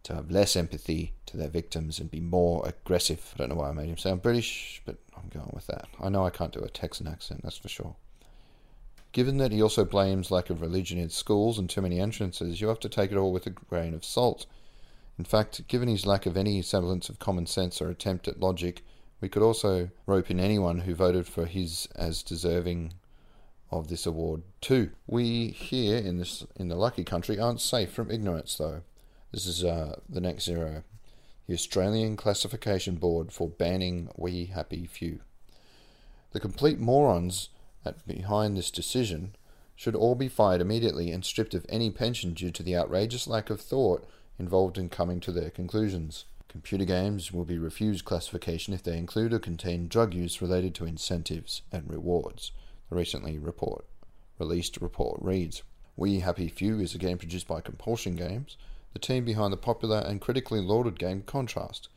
to 0.03 0.15
have 0.15 0.31
less 0.31 0.55
empathy 0.55 1.13
to 1.25 1.35
their 1.35 1.49
victims, 1.49 1.99
and 1.99 2.09
be 2.09 2.21
more 2.21 2.65
aggressive. 2.65 3.33
I 3.33 3.37
don't 3.37 3.49
know 3.49 3.55
why 3.55 3.69
I 3.69 3.73
made 3.73 3.89
him 3.89 3.97
sound 3.97 4.21
British, 4.21 4.81
but 4.85 4.97
I'm 5.17 5.29
going 5.29 5.51
with 5.53 5.67
that. 5.67 5.87
I 5.99 6.09
know 6.09 6.25
I 6.25 6.29
can't 6.29 6.53
do 6.53 6.61
a 6.61 6.69
Texan 6.69 7.07
accent, 7.07 7.41
that's 7.43 7.57
for 7.57 7.69
sure. 7.69 7.95
Given 9.11 9.37
that 9.37 9.51
he 9.51 9.61
also 9.61 9.83
blames 9.83 10.31
lack 10.31 10.49
of 10.49 10.61
religion 10.61 10.99
in 10.99 11.09
schools 11.09 11.57
and 11.57 11.69
too 11.69 11.81
many 11.81 11.99
entrances, 11.99 12.61
you 12.61 12.67
have 12.67 12.79
to 12.81 12.89
take 12.89 13.11
it 13.11 13.17
all 13.17 13.33
with 13.33 13.47
a 13.47 13.49
grain 13.49 13.93
of 13.93 14.05
salt. 14.05 14.45
In 15.17 15.25
fact, 15.25 15.67
given 15.67 15.89
his 15.89 16.05
lack 16.05 16.25
of 16.25 16.37
any 16.37 16.61
semblance 16.61 17.09
of 17.09 17.19
common 17.19 17.47
sense 17.47 17.81
or 17.81 17.89
attempt 17.89 18.27
at 18.27 18.39
logic, 18.39 18.83
we 19.21 19.29
could 19.29 19.43
also 19.43 19.89
rope 20.05 20.31
in 20.31 20.39
anyone 20.39 20.79
who 20.79 20.95
voted 20.95 21.27
for 21.27 21.45
his 21.45 21.87
as 21.95 22.23
deserving 22.23 22.93
of 23.71 23.87
this 23.87 24.05
award 24.05 24.43
too. 24.61 24.91
We 25.07 25.47
here 25.47 25.97
in 25.97 26.17
this 26.17 26.45
in 26.55 26.69
the 26.69 26.75
lucky 26.75 27.03
country 27.03 27.39
aren't 27.39 27.61
safe 27.61 27.91
from 27.91 28.09
ignorance 28.09 28.57
though. 28.57 28.81
This 29.31 29.45
is 29.45 29.63
uh, 29.63 29.99
the 30.07 30.21
next 30.21 30.45
zero. 30.45 30.83
The 31.47 31.53
Australian 31.53 32.15
Classification 32.15 32.95
Board 32.95 33.31
for 33.31 33.49
banning 33.49 34.09
We 34.15 34.45
Happy 34.45 34.85
Few. 34.85 35.19
The 36.31 36.39
complete 36.39 36.79
morons 36.79 37.49
at 37.85 38.07
behind 38.07 38.55
this 38.55 38.71
decision 38.71 39.35
should 39.75 39.95
all 39.95 40.15
be 40.15 40.27
fired 40.27 40.61
immediately 40.61 41.11
and 41.11 41.23
stripped 41.23 41.53
of 41.53 41.65
any 41.69 41.89
pension 41.89 42.33
due 42.33 42.51
to 42.51 42.61
the 42.61 42.75
outrageous 42.75 43.27
lack 43.27 43.49
of 43.49 43.61
thought 43.61 44.07
involved 44.37 44.77
in 44.77 44.89
coming 44.89 45.19
to 45.21 45.31
their 45.31 45.49
conclusions. 45.49 46.25
Computer 46.49 46.83
games 46.83 47.31
will 47.31 47.45
be 47.45 47.57
refused 47.57 48.03
classification 48.03 48.73
if 48.73 48.83
they 48.83 48.97
include 48.97 49.31
or 49.31 49.39
contain 49.39 49.87
drug 49.87 50.13
use 50.13 50.41
related 50.41 50.75
to 50.75 50.85
incentives 50.85 51.61
and 51.71 51.89
rewards. 51.89 52.51
The 52.89 52.97
recently 52.97 53.37
report 53.37 53.85
released 54.37 54.81
report 54.81 55.21
reads 55.21 55.63
We 55.95 56.19
Happy 56.19 56.49
Few 56.49 56.79
is 56.79 56.93
a 56.93 56.97
game 56.97 57.17
produced 57.17 57.47
by 57.47 57.61
Compulsion 57.61 58.15
Games, 58.15 58.57
the 58.93 58.99
team 58.99 59.23
behind 59.23 59.53
the 59.53 59.57
popular 59.57 59.99
and 59.99 60.19
critically 60.19 60.59
lauded 60.59 60.99
game 60.99 61.21
Contrast. 61.21 61.87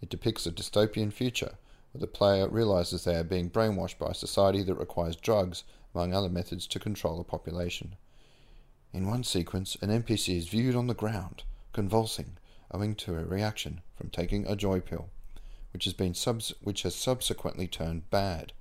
It 0.00 0.10
depicts 0.10 0.46
a 0.46 0.52
dystopian 0.52 1.12
future 1.12 1.54
where 1.90 2.00
the 2.00 2.06
player 2.06 2.48
realizes 2.48 3.02
they 3.02 3.16
are 3.16 3.24
being 3.24 3.50
brainwashed 3.50 3.98
by 3.98 4.10
a 4.10 4.14
society 4.14 4.62
that 4.62 4.74
requires 4.74 5.16
drugs 5.16 5.64
among 5.94 6.12
other 6.12 6.28
methods, 6.28 6.66
to 6.66 6.80
control 6.80 7.20
a 7.20 7.24
population. 7.24 7.94
In 8.92 9.06
one 9.06 9.24
sequence, 9.24 9.76
an 9.80 9.90
NPC 9.90 10.36
is 10.36 10.48
viewed 10.48 10.74
on 10.74 10.88
the 10.88 10.94
ground, 10.94 11.44
convulsing, 11.72 12.36
owing 12.74 12.96
to 12.96 13.16
a 13.16 13.24
reaction 13.24 13.80
from 13.94 14.10
taking 14.10 14.44
a 14.46 14.56
joy 14.56 14.80
pill, 14.80 15.08
which 15.72 15.84
has 15.84 15.94
been 15.94 16.12
subs- 16.12 16.52
which 16.60 16.82
has 16.82 16.94
subsequently 16.94 17.68
turned 17.68 18.10
bad. 18.10 18.52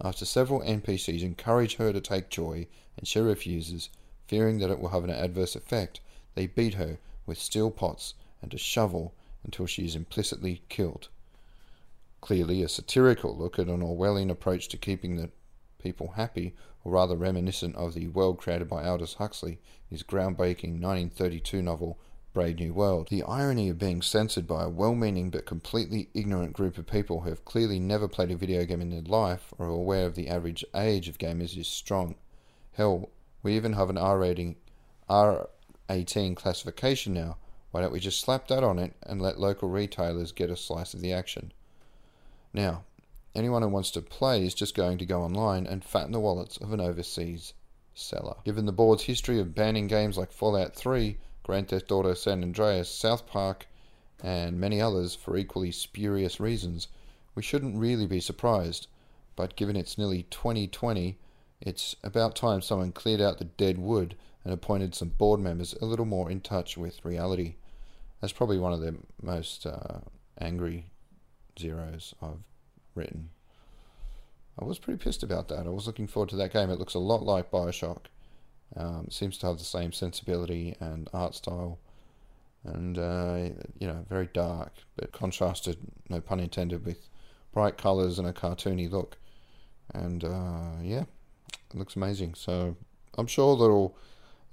After 0.00 0.24
several 0.24 0.60
NPCs 0.60 1.22
encourage 1.22 1.74
her 1.74 1.92
to 1.92 2.00
take 2.00 2.30
joy 2.30 2.68
and 2.96 3.08
she 3.08 3.18
refuses, 3.18 3.90
fearing 4.28 4.58
that 4.58 4.70
it 4.70 4.78
will 4.78 4.90
have 4.90 5.02
an 5.02 5.10
adverse 5.10 5.56
effect, 5.56 6.00
they 6.36 6.46
beat 6.46 6.74
her 6.74 6.98
with 7.26 7.40
steel 7.40 7.72
pots 7.72 8.14
and 8.40 8.54
a 8.54 8.58
shovel 8.58 9.12
until 9.42 9.66
she 9.66 9.84
is 9.84 9.96
implicitly 9.96 10.62
killed. 10.68 11.08
Clearly, 12.20 12.62
a 12.62 12.68
satirical 12.68 13.36
look 13.36 13.58
at 13.58 13.68
an 13.68 13.80
Orwellian 13.80 14.30
approach 14.30 14.68
to 14.68 14.76
keeping 14.76 15.16
the 15.16 15.30
people 15.78 16.12
happy, 16.12 16.54
or 16.84 16.92
rather 16.92 17.16
reminiscent 17.16 17.74
of 17.74 17.94
the 17.94 18.06
world 18.08 18.38
created 18.38 18.68
by 18.68 18.84
Aldous 18.84 19.14
Huxley, 19.14 19.58
in 19.90 19.96
his 19.96 20.02
groundbreaking 20.02 20.80
1932 20.80 21.62
novel 21.62 21.98
Brave 22.32 22.58
New 22.58 22.72
World. 22.74 23.08
The 23.08 23.22
irony 23.22 23.68
of 23.68 23.78
being 23.78 24.02
censored 24.02 24.46
by 24.46 24.64
a 24.64 24.68
well 24.68 24.94
meaning 24.94 25.30
but 25.30 25.46
completely 25.46 26.08
ignorant 26.14 26.52
group 26.52 26.78
of 26.78 26.86
people 26.86 27.20
who 27.20 27.30
have 27.30 27.44
clearly 27.44 27.78
never 27.78 28.08
played 28.08 28.30
a 28.30 28.36
video 28.36 28.64
game 28.64 28.80
in 28.80 28.90
their 28.90 29.02
life 29.02 29.52
or 29.58 29.66
are 29.66 29.70
aware 29.70 30.06
of 30.06 30.14
the 30.14 30.28
average 30.28 30.64
age 30.74 31.08
of 31.08 31.18
gamers 31.18 31.56
is 31.56 31.68
strong. 31.68 32.14
Hell, 32.72 33.10
we 33.42 33.56
even 33.56 33.72
have 33.72 33.90
an 33.90 33.98
R 33.98 34.18
rating 34.18 34.56
R18 35.08 36.36
classification 36.36 37.14
now. 37.14 37.38
Why 37.70 37.80
don't 37.80 37.92
we 37.92 38.00
just 38.00 38.20
slap 38.20 38.48
that 38.48 38.64
on 38.64 38.78
it 38.78 38.94
and 39.02 39.20
let 39.20 39.40
local 39.40 39.68
retailers 39.68 40.32
get 40.32 40.50
a 40.50 40.56
slice 40.56 40.94
of 40.94 41.00
the 41.00 41.12
action? 41.12 41.52
Now, 42.52 42.84
Anyone 43.38 43.62
who 43.62 43.68
wants 43.68 43.92
to 43.92 44.02
play 44.02 44.44
is 44.44 44.52
just 44.52 44.74
going 44.74 44.98
to 44.98 45.06
go 45.06 45.22
online 45.22 45.64
and 45.64 45.84
fatten 45.84 46.10
the 46.10 46.18
wallets 46.18 46.56
of 46.56 46.72
an 46.72 46.80
overseas 46.80 47.52
seller. 47.94 48.34
Given 48.44 48.66
the 48.66 48.72
board's 48.72 49.04
history 49.04 49.38
of 49.38 49.54
banning 49.54 49.86
games 49.86 50.18
like 50.18 50.32
Fallout 50.32 50.74
3, 50.74 51.18
Grand 51.48 51.66
Theft 51.66 51.90
Auto 51.90 52.12
San 52.12 52.42
Andreas, 52.42 52.90
South 52.90 53.26
Park, 53.26 53.66
and 54.22 54.60
many 54.60 54.82
others 54.82 55.14
for 55.14 55.34
equally 55.34 55.72
spurious 55.72 56.38
reasons, 56.38 56.88
we 57.34 57.42
shouldn't 57.42 57.78
really 57.78 58.06
be 58.06 58.20
surprised. 58.20 58.86
But 59.34 59.56
given 59.56 59.74
it's 59.74 59.96
nearly 59.96 60.24
2020, 60.24 61.16
it's 61.62 61.96
about 62.04 62.36
time 62.36 62.60
someone 62.60 62.92
cleared 62.92 63.22
out 63.22 63.38
the 63.38 63.46
dead 63.46 63.78
wood 63.78 64.14
and 64.44 64.52
appointed 64.52 64.94
some 64.94 65.08
board 65.08 65.40
members 65.40 65.74
a 65.80 65.86
little 65.86 66.04
more 66.04 66.30
in 66.30 66.42
touch 66.42 66.76
with 66.76 67.02
reality. 67.02 67.54
That's 68.20 68.34
probably 68.34 68.58
one 68.58 68.74
of 68.74 68.80
the 68.80 68.96
most 69.22 69.64
uh, 69.64 70.00
angry 70.38 70.90
zeros 71.58 72.14
I've 72.20 72.44
written. 72.94 73.30
I 74.58 74.66
was 74.66 74.78
pretty 74.78 75.02
pissed 75.02 75.22
about 75.22 75.48
that. 75.48 75.66
I 75.66 75.70
was 75.70 75.86
looking 75.86 76.08
forward 76.08 76.28
to 76.28 76.36
that 76.36 76.52
game. 76.52 76.68
It 76.68 76.78
looks 76.78 76.92
a 76.92 76.98
lot 76.98 77.22
like 77.22 77.50
Bioshock. 77.50 78.00
Um, 78.76 79.08
seems 79.10 79.38
to 79.38 79.46
have 79.46 79.58
the 79.58 79.64
same 79.64 79.92
sensibility 79.92 80.76
and 80.80 81.08
art 81.12 81.34
style, 81.34 81.78
and 82.64 82.98
uh, 82.98 83.48
you 83.78 83.86
know, 83.86 84.04
very 84.08 84.28
dark, 84.32 84.72
but 84.96 85.12
contrasted, 85.12 85.78
no 86.08 86.20
pun 86.20 86.40
intended, 86.40 86.84
with 86.84 87.08
bright 87.52 87.78
colours 87.78 88.18
and 88.18 88.28
a 88.28 88.32
cartoony 88.32 88.90
look. 88.90 89.16
And 89.94 90.22
uh, 90.22 90.82
yeah, 90.82 91.04
it 91.70 91.76
looks 91.76 91.96
amazing. 91.96 92.34
So 92.34 92.76
I'm 93.16 93.26
sure 93.26 93.56
that'll 93.56 93.96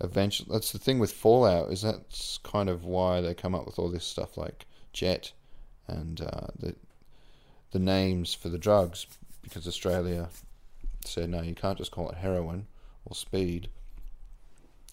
eventually. 0.02 0.50
That's 0.52 0.72
the 0.72 0.80
thing 0.80 1.00
with 1.00 1.12
Fallout 1.12 1.72
is 1.72 1.82
that's 1.82 2.40
kind 2.40 2.70
of 2.70 2.86
why 2.86 3.22
they 3.22 3.34
come 3.34 3.54
up 3.54 3.66
with 3.66 3.78
all 3.78 3.90
this 3.90 4.06
stuff 4.06 4.38
like 4.38 4.66
Jet, 4.94 5.34
and 5.88 6.22
uh, 6.22 6.48
the 6.58 6.76
the 7.72 7.80
names 7.80 8.34
for 8.34 8.48
the 8.48 8.58
drugs 8.58 9.06
because 9.42 9.68
Australia 9.68 10.30
said 11.04 11.30
no, 11.30 11.42
you 11.42 11.54
can't 11.54 11.78
just 11.78 11.92
call 11.92 12.10
it 12.10 12.18
heroin 12.18 12.68
or 13.06 13.16
speed. 13.16 13.70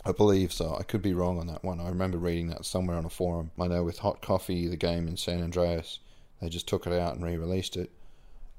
I 0.04 0.12
believe 0.12 0.52
so. 0.52 0.76
I 0.78 0.82
could 0.82 1.02
be 1.02 1.14
wrong 1.14 1.38
on 1.38 1.46
that 1.46 1.62
one. 1.62 1.80
I 1.80 1.88
remember 1.88 2.18
reading 2.18 2.48
that 2.48 2.64
somewhere 2.64 2.96
on 2.96 3.04
a 3.04 3.10
forum. 3.10 3.52
I 3.58 3.68
know 3.68 3.84
with 3.84 3.98
Hot 3.98 4.20
Coffee, 4.20 4.66
the 4.66 4.76
game 4.76 5.06
in 5.06 5.16
San 5.16 5.42
Andreas, 5.42 6.00
they 6.40 6.48
just 6.48 6.66
took 6.66 6.86
it 6.86 6.92
out 6.92 7.14
and 7.14 7.24
re-released 7.24 7.76
it. 7.76 7.90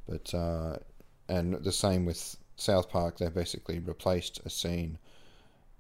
But 0.08 0.34
uh, 0.34 0.78
and 1.28 1.56
the 1.56 1.72
same 1.72 2.06
with 2.06 2.38
South 2.56 2.90
Park. 2.90 3.18
They 3.18 3.30
basically 3.30 3.80
replaced 3.80 4.40
a 4.46 4.50
scene 4.50 4.98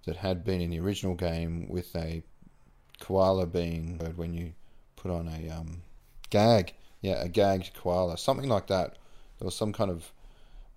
that 0.06 0.18
had 0.18 0.44
been 0.44 0.62
in 0.62 0.70
the 0.70 0.80
original 0.80 1.16
game 1.16 1.68
with 1.70 1.96
a 1.96 2.24
koala 3.00 3.46
being 3.46 4.00
when 4.16 4.34
you 4.34 4.54
put 4.96 5.12
on 5.12 5.28
a 5.28 5.50
um, 5.50 5.82
gag 6.30 6.74
yeah, 7.04 7.22
a 7.22 7.28
gagged 7.28 7.74
koala, 7.76 8.18
something 8.18 8.50
like 8.50 8.68
that. 8.68 8.98
There 9.38 9.46
was 9.46 9.56
some 9.56 9.74
kind 9.74 9.92
of 9.92 10.12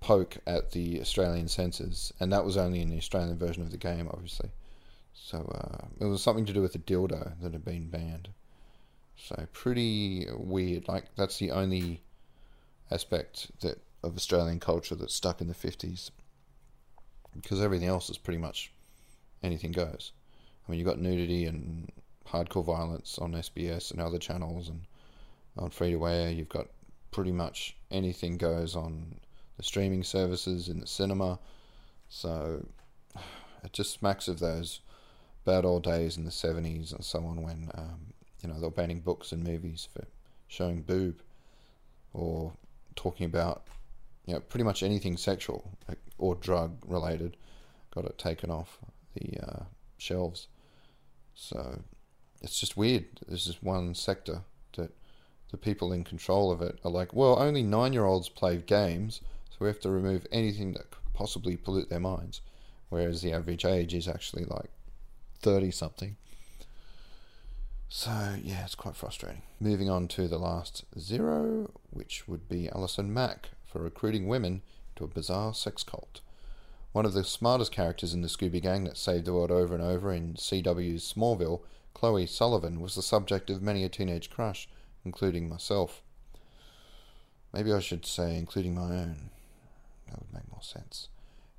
poke 0.01 0.37
at 0.47 0.73
the 0.73 1.01
Australian 1.01 1.49
censors, 1.49 2.13
and 2.21 2.33
that 2.33 2.45
was 2.45 2.57
only 2.57 2.83
in 2.83 2.91
the 2.91 2.99
Australian 2.99 3.39
version 3.39 3.63
of 3.63 3.71
the 3.71 3.77
game, 3.79 4.09
obviously. 4.13 4.51
So 5.19 5.39
uh, 5.39 5.87
it 5.99 6.05
was 6.05 6.23
something 6.23 6.45
to 6.47 6.53
do 6.53 6.63
with 6.63 6.75
a 6.75 6.79
dildo 6.79 7.41
that 7.41 7.53
had 7.53 7.65
been 7.65 7.89
banned. 7.89 8.29
So 9.17 9.47
pretty 9.53 10.27
weird. 10.31 10.87
Like 10.89 11.07
that's 11.17 11.39
the 11.39 11.51
only 11.51 12.03
aspect 12.91 13.51
that 13.61 13.81
of 14.03 14.17
Australian 14.17 14.61
culture 14.61 14.95
that's 14.95 15.15
stuck 15.15 15.41
in 15.41 15.49
the 15.49 15.55
fifties, 15.55 16.11
because 17.35 17.61
everything 17.61 17.89
else 17.89 18.09
is 18.11 18.19
pretty 18.19 18.39
much 18.39 18.73
anything 19.43 19.73
goes. 19.73 20.13
I 20.67 20.71
mean, 20.71 20.79
you've 20.79 20.89
got 20.89 21.01
nudity 21.01 21.47
and 21.47 21.91
hardcore 22.29 22.65
violence 22.65 23.19
on 23.19 23.33
SBS 23.33 23.91
and 23.91 24.01
other 24.01 24.19
channels, 24.19 24.69
and 24.69 24.83
on 25.57 25.71
free 25.71 25.93
to 25.93 26.07
air. 26.07 26.31
You've 26.31 26.49
got 26.49 26.69
pretty 27.11 27.33
much 27.33 27.77
anything 27.91 28.37
goes 28.37 28.77
on 28.77 29.17
the 29.57 29.63
streaming 29.63 30.05
services 30.05 30.69
in 30.69 30.79
the 30.79 30.87
cinema. 30.87 31.39
So 32.09 32.67
it 33.65 33.73
just 33.73 33.93
smacks 33.93 34.29
of 34.29 34.39
those 34.39 34.81
bad 35.47 35.65
old 35.65 35.83
days 35.83 36.17
in 36.17 36.25
the 36.25 36.31
70s 36.31 36.93
and 36.93 37.05
so 37.05 37.21
on 37.21 37.43
when 37.43 37.71
um, 37.75 38.01
you 38.43 38.49
know 38.49 38.57
they 38.57 38.67
were 38.67 38.71
banning 38.71 39.01
books 39.01 39.33
and 39.33 39.43
movies 39.43 39.89
for 39.93 40.05
showing 40.49 40.83
boob 40.83 41.23
or 42.13 42.53
talking 42.95 43.27
about 43.27 43.67
you 44.27 44.35
know 44.35 44.41
pretty 44.41 44.65
much 44.65 44.83
anything 44.83 45.17
sexual 45.17 45.71
or 46.19 46.35
drug 46.35 46.77
related 46.87 47.37
got 47.95 48.05
it 48.05 48.19
taken 48.19 48.51
off 48.51 48.79
the 49.15 49.39
uh, 49.43 49.63
shelves 49.97 50.49
so 51.35 51.81
it's 52.43 52.61
just 52.61 52.77
weird 52.77 53.07
there's 53.27 53.47
just 53.47 53.63
one 53.63 53.95
sector 53.95 54.43
that 54.77 54.91
the 55.51 55.57
people 55.57 55.93
in 55.93 56.05
control 56.05 56.51
of 56.51 56.61
it 56.61 56.79
are 56.85 56.91
like, 56.91 57.15
well, 57.15 57.39
only 57.39 57.63
nine 57.63 57.93
year 57.93 58.05
olds 58.05 58.29
play 58.29 58.57
games, 58.59 59.21
so 59.51 59.57
we 59.61 59.69
have 59.69 59.81
to 59.81 59.91
remove 59.91 60.27
anything 60.33 60.73
that 60.73 60.91
could 60.91 61.13
possibly 61.15 61.57
pollute 61.57 61.89
their 61.89 62.01
minds. 62.01 62.41
Whereas 62.89 63.23
the 63.23 63.33
average 63.33 63.65
age 63.65 63.95
is 63.95 64.09
actually 64.09 64.45
like 64.45 64.71
30 65.41 65.71
something. 65.71 66.17
So, 67.89 68.37
yeah, 68.43 68.65
it's 68.65 68.75
quite 68.75 68.97
frustrating. 68.97 69.43
Moving 69.61 69.89
on 69.89 70.09
to 70.09 70.29
the 70.29 70.39
last 70.39 70.85
zero, 70.99 71.71
which 71.91 72.27
would 72.27 72.49
be 72.49 72.69
Allison 72.69 73.13
Mack 73.15 73.51
for 73.65 73.81
recruiting 73.81 74.27
women 74.27 74.63
to 74.97 75.05
a 75.05 75.09
bizarre 75.09 75.55
sex 75.55 75.85
cult. 75.85 76.21
One 76.93 77.07
of 77.07 77.13
the 77.13 77.25
smartest 77.25 77.73
characters 77.73 78.13
in 78.13 78.23
the 78.23 78.29
Scooby 78.29 78.61
Gang 78.61 78.85
that 78.85 78.97
saved 78.97 79.27
the 79.27 79.35
world 79.35 79.51
over 79.51 79.75
and 79.75 79.85
over 79.85 80.13
in 80.13 80.35
CW's 80.35 81.13
Smallville, 81.13 81.61
Chloe 81.95 82.27
Sullivan, 82.27 82.81
was 82.81 82.95
the 82.95 83.03
subject 83.03 83.51
of 83.51 83.63
many 83.63 83.85
a 83.85 83.89
teenage 83.89 84.31
crush 84.31 84.69
including 85.07 85.49
myself. 85.49 86.03
Maybe 87.53 87.73
I 87.73 87.79
should 87.79 88.05
say 88.05 88.37
including 88.37 88.75
my 88.75 88.83
own. 88.83 89.31
That 90.09 90.19
would 90.19 90.35
make 90.35 90.51
more 90.51 90.63
sense. 90.63 91.09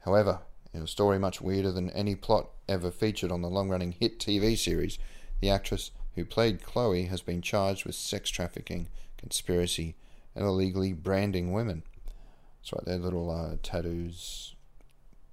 However, 0.02 0.40
in 0.74 0.82
a 0.82 0.88
story 0.88 1.20
much 1.20 1.42
weirder 1.42 1.72
than 1.72 1.90
any 1.92 2.16
plot 2.16 2.50
ever 2.68 2.92
featured 2.92 3.32
on 3.32 3.42
the 3.42 3.50
long 3.50 3.70
running 3.70 3.94
hit 3.94 4.20
TV 4.20 4.58
series, 4.58 4.98
the 5.40 5.50
actress 5.50 5.92
who 6.16 6.26
played 6.26 6.64
Chloe 6.64 7.06
has 7.06 7.22
been 7.22 7.42
charged 7.42 7.86
with 7.86 7.96
sex 7.96 8.30
trafficking, 8.30 8.88
conspiracy, 9.18 9.96
and 10.36 10.46
illegally 10.46 10.94
branding 10.94 11.52
women. 11.54 11.84
That's 12.60 12.74
right, 12.74 12.86
their 12.86 12.98
little 12.98 13.30
uh, 13.30 13.58
tattoos 13.62 14.56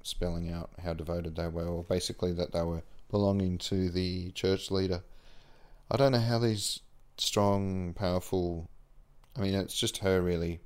spelling 0.02 0.52
out 0.52 0.70
how 0.82 0.94
devoted 0.94 1.36
they 1.36 1.48
were, 1.48 1.66
or 1.66 1.82
basically 1.84 2.32
that 2.32 2.52
they 2.52 2.62
were 2.62 2.82
belonging 3.10 3.58
to 3.58 3.90
the 3.90 4.30
church 4.32 4.70
leader. 4.70 5.02
I 5.90 5.96
don't 5.96 6.12
know 6.12 6.20
how 6.20 6.38
these 6.38 6.80
strong, 7.16 7.94
powerful. 7.94 8.68
I 9.36 9.40
mean, 9.40 9.54
it's 9.54 9.78
just 9.78 9.98
her 9.98 10.20
really. 10.20 10.60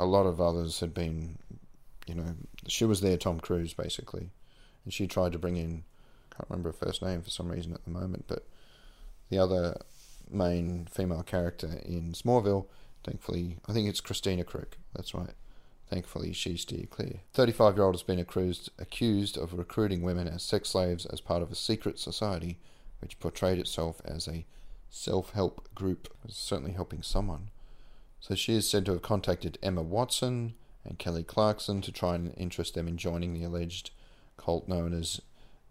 A 0.00 0.04
lot 0.04 0.26
of 0.26 0.40
others 0.40 0.80
had 0.80 0.94
been 0.94 1.38
you 2.08 2.14
know, 2.14 2.34
she 2.66 2.84
was 2.84 3.00
their 3.00 3.16
Tom 3.16 3.40
Cruise 3.40 3.74
basically, 3.74 4.30
and 4.84 4.92
she 4.92 5.06
tried 5.06 5.32
to 5.32 5.38
bring 5.38 5.56
in. 5.56 5.84
Can't 6.30 6.50
remember 6.50 6.70
her 6.70 6.86
first 6.86 7.02
name 7.02 7.22
for 7.22 7.30
some 7.30 7.48
reason 7.48 7.72
at 7.72 7.84
the 7.84 7.90
moment, 7.90 8.24
but 8.28 8.46
the 9.30 9.38
other 9.38 9.80
main 10.30 10.86
female 10.90 11.22
character 11.22 11.80
in 11.84 12.12
Smallville, 12.12 12.66
thankfully, 13.04 13.58
I 13.68 13.72
think 13.72 13.88
it's 13.88 14.00
Christina 14.00 14.44
Kreuk. 14.44 14.74
That's 14.94 15.14
right. 15.14 15.34
Thankfully, 15.88 16.32
she's 16.32 16.62
steered 16.62 16.90
clear. 16.90 17.20
35 17.32 17.76
year 17.76 17.84
old 17.84 17.94
has 17.94 18.02
been 18.02 18.18
accused, 18.18 18.70
accused 18.78 19.38
of 19.38 19.54
recruiting 19.54 20.02
women 20.02 20.28
as 20.28 20.42
sex 20.42 20.70
slaves 20.70 21.06
as 21.06 21.20
part 21.20 21.42
of 21.42 21.50
a 21.50 21.56
secret 21.56 21.98
society 21.98 22.58
which 23.00 23.18
portrayed 23.20 23.58
itself 23.58 24.02
as 24.04 24.28
a 24.28 24.44
self 24.90 25.32
help 25.32 25.72
group. 25.74 26.08
Certainly 26.28 26.72
helping 26.72 27.02
someone. 27.02 27.50
So 28.20 28.34
she 28.34 28.54
is 28.54 28.68
said 28.68 28.84
to 28.86 28.92
have 28.92 29.02
contacted 29.02 29.58
Emma 29.62 29.82
Watson 29.82 30.54
and 30.84 30.98
Kelly 30.98 31.22
Clarkson 31.22 31.80
to 31.82 31.92
try 31.92 32.14
and 32.14 32.34
interest 32.36 32.74
them 32.74 32.88
in 32.88 32.96
joining 32.96 33.34
the 33.34 33.44
alleged 33.44 33.90
cult 34.36 34.68
known 34.68 34.92
as 34.92 35.20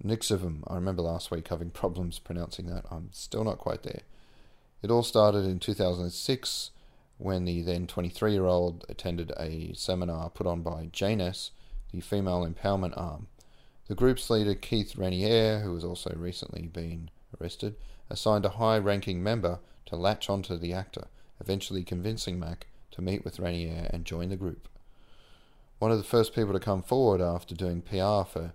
NXIVM. 0.03 0.63
I 0.67 0.75
remember 0.75 1.01
last 1.01 1.31
week 1.31 1.47
having 1.47 1.69
problems 1.71 2.19
pronouncing 2.19 2.67
that. 2.67 2.85
I'm 2.91 3.09
still 3.11 3.43
not 3.43 3.57
quite 3.57 3.83
there. 3.83 4.01
It 4.81 4.91
all 4.91 5.03
started 5.03 5.45
in 5.45 5.59
2006 5.59 6.71
when 7.17 7.45
the 7.45 7.61
then 7.61 7.87
23 7.87 8.33
year 8.33 8.45
old 8.45 8.85
attended 8.89 9.31
a 9.39 9.73
seminar 9.73 10.29
put 10.29 10.45
on 10.45 10.61
by 10.61 10.89
Jness, 10.93 11.49
the 11.91 12.01
female 12.01 12.45
empowerment 12.45 12.93
arm. 12.95 13.27
The 13.87 13.95
group's 13.95 14.29
leader, 14.29 14.53
Keith 14.53 14.95
Raniere, 14.97 15.63
who 15.63 15.73
has 15.73 15.83
also 15.83 16.13
recently 16.15 16.67
been 16.67 17.09
arrested, 17.39 17.75
assigned 18.09 18.45
a 18.45 18.49
high 18.49 18.77
ranking 18.77 19.23
member 19.23 19.59
to 19.85 19.95
latch 19.95 20.29
onto 20.29 20.57
the 20.57 20.73
actor, 20.73 21.07
eventually 21.39 21.83
convincing 21.83 22.39
Mack 22.39 22.67
to 22.91 23.01
meet 23.01 23.23
with 23.23 23.37
Raniere 23.37 23.89
and 23.91 24.05
join 24.05 24.29
the 24.29 24.35
group. 24.35 24.67
One 25.79 25.91
of 25.91 25.99
the 25.99 26.03
first 26.03 26.33
people 26.33 26.53
to 26.53 26.59
come 26.59 26.81
forward 26.81 27.21
after 27.21 27.53
doing 27.53 27.83
PR 27.83 28.23
for 28.27 28.53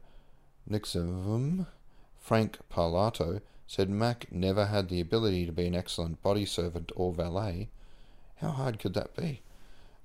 NXIVM, 0.68 1.68
Frank 2.18 2.58
Parlato, 2.68 3.40
said 3.68 3.88
Mack 3.88 4.32
never 4.32 4.66
had 4.66 4.88
the 4.88 5.00
ability 5.00 5.46
to 5.46 5.52
be 5.52 5.68
an 5.68 5.74
excellent 5.74 6.20
body 6.20 6.44
servant 6.44 6.90
or 6.96 7.12
valet. 7.12 7.68
How 8.36 8.48
hard 8.48 8.80
could 8.80 8.94
that 8.94 9.14
be? 9.14 9.40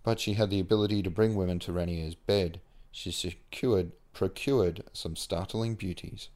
But 0.03 0.19
she 0.19 0.33
had 0.33 0.51
the 0.51 0.59
ability 0.59 1.01
to 1.01 1.09
bring 1.09 1.35
women 1.35 1.57
to 1.59 1.71
Raniere's 1.71 2.13
bed. 2.13 2.61
She 2.91 3.11
secured, 3.11 3.93
procured 4.13 4.83
some 4.93 5.15
startling 5.15 5.73
beauties. 5.73 6.29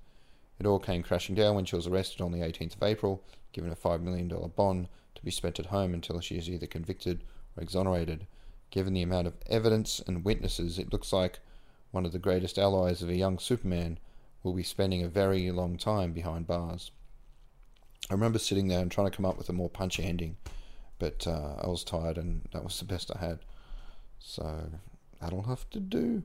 It 0.60 0.66
all 0.66 0.80
came 0.80 1.04
crashing 1.04 1.36
down 1.36 1.54
when 1.54 1.66
she 1.66 1.76
was 1.76 1.86
arrested 1.86 2.22
on 2.22 2.32
the 2.32 2.40
18th 2.40 2.78
of 2.78 2.84
April, 2.84 3.24
given 3.54 3.72
a 3.72 3.76
$5 3.76 4.02
million 4.02 4.28
bond 4.56 4.88
to 5.14 5.24
be 5.24 5.32
spent 5.32 5.60
at 5.60 5.68
home 5.68 5.94
until 5.94 6.20
she 6.22 6.38
is 6.38 6.50
either 6.50 6.66
convicted 6.66 7.24
or 7.56 7.62
exonerated. 7.62 8.26
Given 8.72 8.94
the 8.94 9.02
amount 9.04 9.28
of 9.28 9.36
evidence 9.48 10.02
and 10.08 10.26
witnesses, 10.26 10.80
it 10.80 10.92
looks 10.92 11.14
like 11.14 11.40
one 11.92 12.06
of 12.06 12.14
the 12.14 12.20
greatest 12.20 12.58
allies 12.58 13.02
of 13.02 13.10
a 13.10 13.16
young 13.16 13.38
Superman 13.38 14.00
will 14.44 14.54
be 14.54 14.64
spending 14.64 15.04
a 15.04 15.10
very 15.10 15.52
long 15.52 15.78
time 15.78 16.14
behind 16.14 16.48
bars. 16.48 16.92
I 18.10 18.14
remember 18.14 18.40
sitting 18.40 18.70
there 18.70 18.80
and 18.80 18.90
trying 18.90 19.12
to 19.12 19.16
come 19.16 19.26
up 19.26 19.38
with 19.38 19.50
a 19.50 19.54
more 19.54 19.70
punchy 19.70 20.04
ending, 20.04 20.38
but 21.00 21.28
uh, 21.28 21.56
I 21.62 21.68
was 21.68 21.84
tired 21.84 22.18
and 22.18 22.48
that 22.54 22.64
was 22.64 22.80
the 22.80 22.86
best 22.86 23.12
I 23.14 23.20
had. 23.20 23.40
So 24.20 24.70
that'll 25.20 25.44
have 25.44 25.70
to 25.72 25.80
do. 25.80 26.24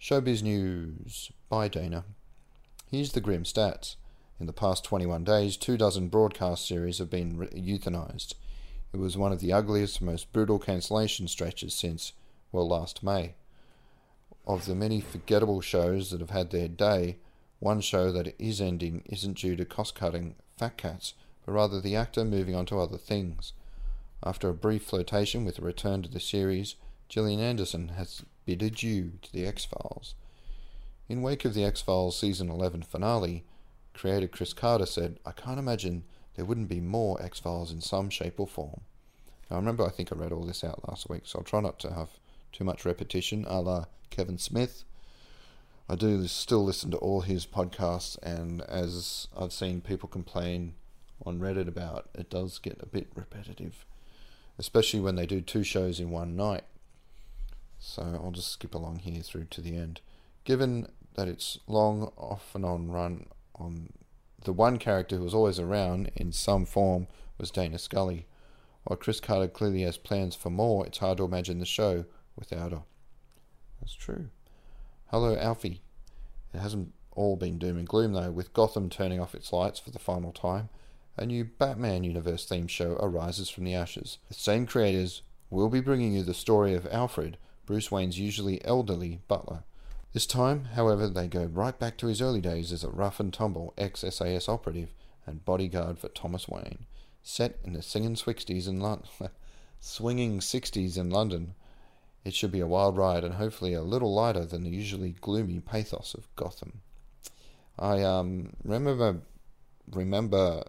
Showbiz 0.00 0.42
News 0.42 1.30
by 1.48 1.68
Dana. 1.68 2.04
Here's 2.90 3.12
the 3.12 3.20
grim 3.20 3.44
stats. 3.44 3.96
In 4.40 4.46
the 4.46 4.52
past 4.52 4.84
21 4.84 5.24
days, 5.24 5.56
two 5.56 5.76
dozen 5.76 6.08
broadcast 6.08 6.66
series 6.66 6.98
have 6.98 7.10
been 7.10 7.36
euthanized. 7.38 8.34
It 8.94 9.00
was 9.00 9.16
one 9.16 9.32
of 9.32 9.40
the 9.40 9.52
ugliest, 9.52 10.00
most 10.00 10.32
brutal 10.32 10.60
cancellation 10.60 11.26
stretches 11.26 11.74
since, 11.74 12.12
well, 12.52 12.68
last 12.68 13.02
May. 13.02 13.34
Of 14.46 14.66
the 14.66 14.74
many 14.76 15.00
forgettable 15.00 15.60
shows 15.60 16.12
that 16.12 16.20
have 16.20 16.30
had 16.30 16.50
their 16.50 16.68
day, 16.68 17.16
one 17.58 17.80
show 17.80 18.12
that 18.12 18.36
is 18.38 18.60
ending 18.60 19.02
isn't 19.06 19.38
due 19.38 19.56
to 19.56 19.64
cost 19.64 19.96
cutting 19.96 20.36
fat 20.56 20.76
cats, 20.76 21.14
but 21.44 21.50
rather 21.50 21.80
the 21.80 21.96
actor 21.96 22.24
moving 22.24 22.54
on 22.54 22.66
to 22.66 22.78
other 22.78 22.96
things. 22.96 23.52
After 24.22 24.48
a 24.48 24.54
brief 24.54 24.84
flirtation 24.84 25.44
with 25.44 25.58
a 25.58 25.62
return 25.62 26.02
to 26.02 26.08
the 26.08 26.20
series, 26.20 26.76
Gillian 27.08 27.40
Anderson 27.40 27.88
has 27.96 28.22
bid 28.46 28.62
adieu 28.62 29.14
to 29.22 29.32
the 29.32 29.44
X 29.44 29.64
Files. 29.64 30.14
In 31.08 31.20
wake 31.20 31.44
of 31.44 31.54
the 31.54 31.64
X 31.64 31.82
Files 31.82 32.16
season 32.16 32.48
11 32.48 32.82
finale, 32.82 33.42
creator 33.92 34.28
Chris 34.28 34.52
Carter 34.52 34.86
said, 34.86 35.18
I 35.26 35.32
can't 35.32 35.58
imagine 35.58 36.04
there 36.34 36.44
wouldn't 36.44 36.68
be 36.68 36.80
more 36.80 37.20
X 37.22 37.40
Files 37.40 37.72
in 37.72 37.80
some 37.80 38.10
shape 38.10 38.38
or 38.38 38.46
form. 38.46 38.80
Now, 39.50 39.56
I 39.56 39.60
remember 39.60 39.84
I 39.84 39.90
think 39.90 40.12
I 40.12 40.16
read 40.16 40.32
all 40.32 40.44
this 40.44 40.64
out 40.64 40.88
last 40.88 41.08
week, 41.08 41.22
so 41.24 41.38
I'll 41.38 41.44
try 41.44 41.60
not 41.60 41.78
to 41.80 41.92
have 41.92 42.10
too 42.52 42.64
much 42.64 42.84
repetition, 42.84 43.44
a 43.48 43.60
la 43.60 43.84
Kevin 44.10 44.38
Smith. 44.38 44.84
I 45.88 45.96
do 45.96 46.26
still 46.26 46.64
listen 46.64 46.90
to 46.92 46.96
all 46.96 47.20
his 47.20 47.46
podcasts, 47.46 48.16
and 48.22 48.62
as 48.62 49.28
I've 49.38 49.52
seen 49.52 49.80
people 49.80 50.08
complain 50.08 50.74
on 51.26 51.40
Reddit 51.40 51.68
about, 51.68 52.08
it 52.14 52.30
does 52.30 52.58
get 52.58 52.80
a 52.82 52.86
bit 52.86 53.08
repetitive, 53.14 53.84
especially 54.58 55.00
when 55.00 55.16
they 55.16 55.26
do 55.26 55.40
two 55.40 55.62
shows 55.62 56.00
in 56.00 56.10
one 56.10 56.36
night. 56.36 56.64
So 57.78 58.02
I'll 58.02 58.30
just 58.30 58.52
skip 58.52 58.74
along 58.74 59.00
here 59.00 59.20
through 59.20 59.44
to 59.50 59.60
the 59.60 59.76
end. 59.76 60.00
Given 60.44 60.88
that 61.16 61.28
it's 61.28 61.58
long 61.66 62.10
off 62.16 62.54
and 62.54 62.64
on 62.64 62.90
run 62.90 63.26
on 63.56 63.92
the 64.44 64.52
one 64.52 64.78
character 64.78 65.16
who 65.16 65.24
was 65.24 65.34
always 65.34 65.58
around 65.58 66.10
in 66.14 66.32
some 66.32 66.64
form 66.64 67.06
was 67.38 67.50
Dana 67.50 67.78
Scully. 67.78 68.26
While 68.84 68.98
Chris 68.98 69.20
Carter 69.20 69.48
clearly 69.48 69.82
has 69.82 69.96
plans 69.96 70.36
for 70.36 70.50
more, 70.50 70.86
it's 70.86 70.98
hard 70.98 71.18
to 71.18 71.24
imagine 71.24 71.58
the 71.58 71.66
show 71.66 72.04
without 72.36 72.72
her. 72.72 72.82
That's 73.80 73.94
true. 73.94 74.28
Hello, 75.06 75.36
Alfie. 75.36 75.80
It 76.52 76.58
hasn't 76.58 76.92
all 77.12 77.36
been 77.36 77.58
doom 77.58 77.78
and 77.78 77.88
gloom, 77.88 78.12
though, 78.12 78.30
with 78.30 78.52
Gotham 78.52 78.90
turning 78.90 79.20
off 79.20 79.34
its 79.34 79.52
lights 79.52 79.80
for 79.80 79.90
the 79.90 79.98
final 79.98 80.32
time. 80.32 80.68
A 81.16 81.24
new 81.24 81.44
Batman 81.44 82.04
universe 82.04 82.46
themed 82.46 82.70
show 82.70 82.98
arises 83.00 83.48
from 83.48 83.64
the 83.64 83.74
ashes. 83.74 84.18
The 84.28 84.34
same 84.34 84.66
creators 84.66 85.22
will 85.48 85.68
be 85.68 85.80
bringing 85.80 86.12
you 86.12 86.22
the 86.22 86.34
story 86.34 86.74
of 86.74 86.86
Alfred, 86.90 87.38
Bruce 87.66 87.90
Wayne's 87.90 88.18
usually 88.18 88.64
elderly 88.64 89.20
butler. 89.28 89.64
This 90.14 90.26
time, 90.26 90.66
however, 90.76 91.08
they 91.08 91.26
go 91.26 91.44
right 91.44 91.76
back 91.76 91.96
to 91.98 92.06
his 92.06 92.22
early 92.22 92.40
days 92.40 92.70
as 92.70 92.84
a 92.84 92.88
rough 92.88 93.18
and 93.18 93.32
tumble 93.32 93.74
ex 93.76 94.04
SAS 94.08 94.48
operative 94.48 94.94
and 95.26 95.44
bodyguard 95.44 95.98
for 95.98 96.08
Thomas 96.08 96.48
Wayne. 96.48 96.86
Set 97.24 97.58
in 97.64 97.72
the 97.72 97.82
singing 97.82 98.14
60s 98.14 98.68
in 98.68 98.78
London, 98.78 99.08
swinging 99.80 100.38
60s 100.38 100.96
in 100.96 101.10
London, 101.10 101.56
it 102.24 102.32
should 102.32 102.52
be 102.52 102.60
a 102.60 102.66
wild 102.66 102.96
ride 102.96 103.24
and 103.24 103.34
hopefully 103.34 103.74
a 103.74 103.82
little 103.82 104.14
lighter 104.14 104.46
than 104.46 104.62
the 104.62 104.70
usually 104.70 105.16
gloomy 105.20 105.58
pathos 105.58 106.14
of 106.14 106.32
Gotham. 106.36 106.82
I 107.76 108.02
um, 108.02 108.52
remember 108.62 109.22
remember 109.90 110.62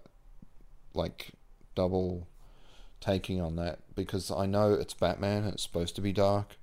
like 0.95 1.33
double 1.75 2.27
taking 2.99 3.39
on 3.39 3.57
that 3.57 3.79
because 3.93 4.31
I 4.31 4.47
know 4.47 4.73
it's 4.73 4.95
Batman 4.95 5.43
and 5.43 5.53
it's 5.53 5.63
supposed 5.63 5.95
to 5.95 6.01
be 6.01 6.11
dark, 6.11 6.57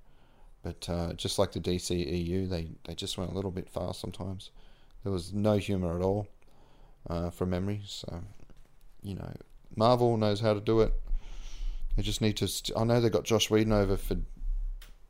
but 0.62 0.88
uh, 0.88 1.12
just 1.14 1.38
like 1.38 1.52
the 1.52 1.60
DCEU, 1.60 2.48
they, 2.48 2.68
they 2.84 2.94
just 2.94 3.18
went 3.18 3.32
a 3.32 3.34
little 3.34 3.50
bit 3.50 3.68
far 3.68 3.94
sometimes. 3.94 4.50
There 5.02 5.12
was 5.12 5.32
no 5.32 5.56
humor 5.56 5.96
at 5.96 6.02
all 6.02 6.28
uh, 7.10 7.30
from 7.30 7.50
memory. 7.50 7.82
So, 7.86 8.22
you 9.02 9.14
know, 9.14 9.34
Marvel 9.76 10.16
knows 10.16 10.40
how 10.40 10.54
to 10.54 10.60
do 10.60 10.80
it. 10.80 10.92
They 11.96 12.02
just 12.02 12.20
need 12.20 12.36
to. 12.38 12.48
St- 12.48 12.78
I 12.78 12.84
know 12.84 13.00
they 13.00 13.10
got 13.10 13.24
Josh 13.24 13.50
Whedon 13.50 13.72
over 13.72 13.96
for 13.96 14.16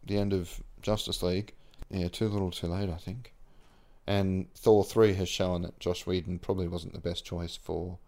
the 0.05 0.19
end 0.19 0.33
of 0.33 0.63
Justice 0.81 1.23
League. 1.23 1.53
Yeah, 1.91 2.09
too 2.09 2.29
little, 2.29 2.51
too 2.51 2.69
late, 2.69 2.89
I 2.89 2.97
think. 2.97 3.35
And 4.07 4.53
Thor 4.55 4.83
3 4.83 5.15
has 5.15 5.29
shown 5.29 5.63
that 5.63 5.79
Josh 5.79 6.07
Whedon 6.07 6.39
probably 6.39 6.67
wasn't 6.67 6.95
the 6.95 6.99
best 6.99 7.25
choice 7.25 7.57
for 7.57 7.99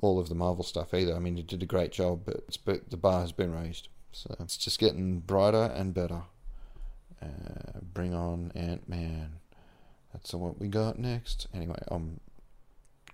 all 0.00 0.18
of 0.18 0.28
the 0.28 0.34
Marvel 0.34 0.64
stuff 0.64 0.92
either. 0.94 1.14
I 1.14 1.18
mean, 1.18 1.36
he 1.36 1.42
did 1.42 1.62
a 1.62 1.66
great 1.66 1.92
job, 1.92 2.22
but, 2.24 2.58
but 2.64 2.90
the 2.90 2.96
bar 2.96 3.20
has 3.20 3.32
been 3.32 3.52
raised. 3.52 3.88
So 4.12 4.34
it's 4.40 4.56
just 4.56 4.78
getting 4.78 5.20
brighter 5.20 5.72
and 5.74 5.94
better. 5.94 6.22
Uh, 7.22 7.80
bring 7.94 8.14
on 8.14 8.52
Ant 8.54 8.88
Man. 8.88 9.36
That's 10.12 10.34
what 10.34 10.60
we 10.60 10.68
got 10.68 10.98
next. 10.98 11.46
Anyway, 11.54 11.78
I'm 11.88 12.20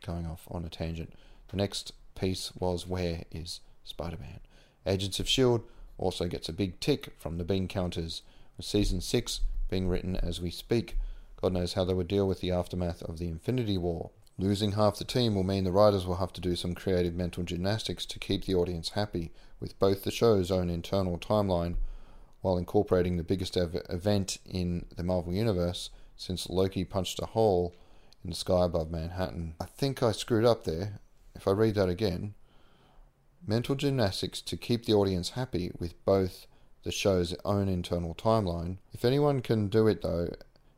going 0.04 0.26
off 0.26 0.46
on 0.50 0.64
a 0.64 0.68
tangent. 0.68 1.12
The 1.48 1.56
next 1.56 1.92
piece 2.14 2.52
was 2.58 2.86
Where 2.86 3.22
is 3.30 3.60
Spider 3.84 4.18
Man? 4.18 4.40
Agents 4.86 5.20
of 5.20 5.26
S.H.I.E.L.D. 5.26 5.64
also 5.98 6.26
gets 6.26 6.48
a 6.48 6.52
big 6.52 6.80
tick 6.80 7.12
from 7.18 7.38
the 7.38 7.44
bean 7.44 7.68
counters, 7.68 8.22
with 8.56 8.66
season 8.66 9.00
6 9.00 9.40
being 9.70 9.88
written 9.88 10.16
as 10.16 10.40
we 10.40 10.50
speak. 10.50 10.98
God 11.40 11.52
knows 11.52 11.74
how 11.74 11.84
they 11.84 11.94
would 11.94 12.08
deal 12.08 12.26
with 12.26 12.40
the 12.40 12.50
aftermath 12.50 13.02
of 13.02 13.18
the 13.18 13.28
Infinity 13.28 13.78
War. 13.78 14.10
Losing 14.38 14.72
half 14.72 14.98
the 14.98 15.04
team 15.04 15.34
will 15.34 15.42
mean 15.42 15.64
the 15.64 15.72
writers 15.72 16.06
will 16.06 16.16
have 16.16 16.32
to 16.34 16.40
do 16.40 16.56
some 16.56 16.74
creative 16.74 17.14
mental 17.14 17.42
gymnastics 17.42 18.06
to 18.06 18.18
keep 18.18 18.44
the 18.44 18.54
audience 18.54 18.90
happy 18.90 19.30
with 19.60 19.78
both 19.78 20.04
the 20.04 20.10
show's 20.10 20.50
own 20.50 20.70
internal 20.70 21.18
timeline 21.18 21.76
while 22.42 22.58
incorporating 22.58 23.16
the 23.16 23.24
biggest 23.24 23.56
ever 23.56 23.82
event 23.88 24.38
in 24.44 24.84
the 24.96 25.02
Marvel 25.02 25.32
Universe 25.32 25.90
since 26.16 26.50
Loki 26.50 26.84
punched 26.84 27.20
a 27.20 27.26
hole 27.26 27.74
in 28.22 28.30
the 28.30 28.36
sky 28.36 28.64
above 28.64 28.90
Manhattan. 28.90 29.54
I 29.60 29.64
think 29.64 30.02
I 30.02 30.12
screwed 30.12 30.44
up 30.44 30.64
there. 30.64 31.00
If 31.34 31.48
I 31.48 31.52
read 31.52 31.76
that 31.76 31.88
again, 31.88 32.34
mental 33.46 33.74
gymnastics 33.74 34.40
to 34.42 34.56
keep 34.56 34.84
the 34.84 34.92
audience 34.92 35.30
happy 35.30 35.72
with 35.78 36.04
both 36.04 36.46
the 36.84 36.92
show's 36.92 37.34
own 37.44 37.68
internal 37.68 38.14
timeline. 38.14 38.78
If 38.92 39.04
anyone 39.04 39.40
can 39.40 39.68
do 39.68 39.86
it, 39.86 40.02
though, 40.02 40.34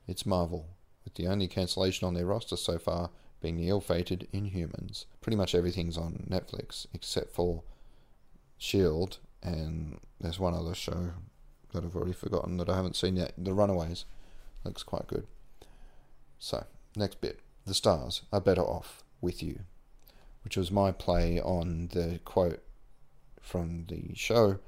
it's 0.06 0.26
Marvel, 0.26 0.66
with 1.04 1.14
the 1.14 1.26
only 1.26 1.48
cancellation 1.48 2.06
on 2.06 2.14
their 2.14 2.26
roster 2.26 2.56
so 2.56 2.78
far 2.78 3.10
being 3.40 3.56
the 3.56 3.68
ill 3.68 3.80
fated 3.80 4.28
Inhumans. 4.32 5.04
Pretty 5.20 5.36
much 5.36 5.54
everything's 5.54 5.98
on 5.98 6.26
Netflix 6.30 6.86
except 6.94 7.34
for 7.34 7.62
Shield, 8.56 9.18
and 9.42 9.98
there's 10.20 10.38
one 10.38 10.54
other 10.54 10.74
show 10.74 11.10
that 11.74 11.84
I've 11.84 11.94
already 11.94 12.12
forgotten 12.12 12.56
that 12.56 12.68
I 12.70 12.76
haven't 12.76 12.96
seen 12.96 13.16
yet 13.16 13.34
The 13.36 13.52
Runaways. 13.52 14.04
Looks 14.64 14.82
quite 14.82 15.06
good. 15.06 15.26
So, 16.38 16.64
next 16.96 17.20
bit. 17.20 17.40
The 17.66 17.74
stars 17.74 18.22
are 18.32 18.40
better 18.40 18.62
off 18.62 19.02
with 19.20 19.42
you, 19.42 19.60
which 20.42 20.56
was 20.56 20.70
my 20.70 20.92
play 20.92 21.40
on 21.40 21.88
the 21.92 22.20
quote 22.24 22.62
from 23.40 23.86
the 23.88 24.14
show, 24.14 24.58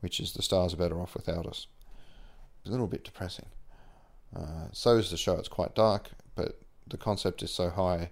which 0.00 0.20
is 0.20 0.32
the 0.32 0.42
stars 0.42 0.74
are 0.74 0.78
better 0.78 1.00
off 1.00 1.14
without 1.14 1.46
us. 1.46 1.66
a 2.66 2.70
little 2.70 2.86
bit 2.86 3.04
depressing. 3.04 3.46
Uh, 4.34 4.68
so 4.72 4.96
is 4.96 5.10
the 5.10 5.16
show. 5.16 5.36
It's 5.36 5.48
quite 5.48 5.74
dark, 5.74 6.10
but 6.34 6.60
the 6.86 6.96
concept 6.96 7.42
is 7.42 7.50
so 7.50 7.70
high, 7.70 8.10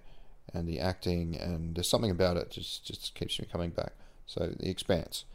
and 0.53 0.67
the 0.67 0.79
acting 0.79 1.35
and 1.35 1.75
there's 1.75 1.89
something 1.89 2.11
about 2.11 2.37
it 2.37 2.51
just 2.51 2.85
just 2.85 3.13
keeps 3.15 3.39
me 3.39 3.47
coming 3.51 3.71
back. 3.71 3.93
So 4.25 4.53
the 4.57 4.69
Expanse. 4.69 5.25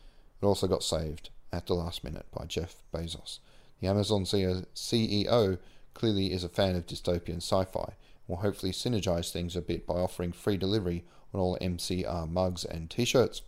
It 0.41 0.47
also 0.47 0.67
got 0.67 0.83
saved 0.83 1.29
at 1.53 1.67
the 1.67 1.75
last 1.75 2.05
minute 2.05 2.27
by 2.33 2.45
Jeff 2.47 2.77
Bezos. 2.93 3.39
The 3.81 3.89
Amazon 3.89 4.25
CEO 4.25 5.59
clearly 5.95 6.33
is 6.33 6.45
a 6.45 6.49
fan 6.49 6.77
of 6.77 6.87
dystopian 6.87 7.39
sci 7.39 7.65
fi 7.65 7.95
will 8.31 8.37
hopefully 8.37 8.73
synergize 8.73 9.31
things 9.31 9.57
a 9.57 9.61
bit 9.61 9.87
by 9.87 9.95
offering 9.95 10.33
free 10.33 10.57
delivery 10.57 11.05
on 11.35 11.41
all 11.41 11.59
MCR 11.61 12.31
mugs 12.31 12.65
and 12.65 12.89
t 12.89 13.05
shirts. 13.05 13.43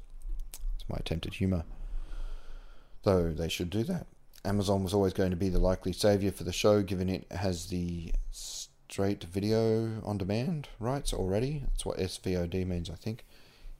It's 0.74 0.88
my 0.88 0.96
attempted 0.98 1.34
humour. 1.34 1.64
Though 3.04 3.32
they 3.32 3.48
should 3.48 3.70
do 3.70 3.84
that. 3.84 4.06
Amazon 4.44 4.82
was 4.82 4.92
always 4.92 5.12
going 5.12 5.30
to 5.30 5.36
be 5.36 5.48
the 5.48 5.60
likely 5.60 5.92
savior 5.92 6.32
for 6.32 6.42
the 6.42 6.52
show, 6.52 6.82
given 6.82 7.08
it 7.08 7.30
has 7.30 7.66
the 7.66 8.12
straight 8.32 9.24
video 9.24 10.02
on 10.04 10.18
demand 10.18 10.68
rights 10.80 11.12
already. 11.12 11.62
That's 11.64 11.86
what 11.86 11.98
SVOD 11.98 12.66
means, 12.66 12.90
I 12.90 12.94
think. 12.94 13.24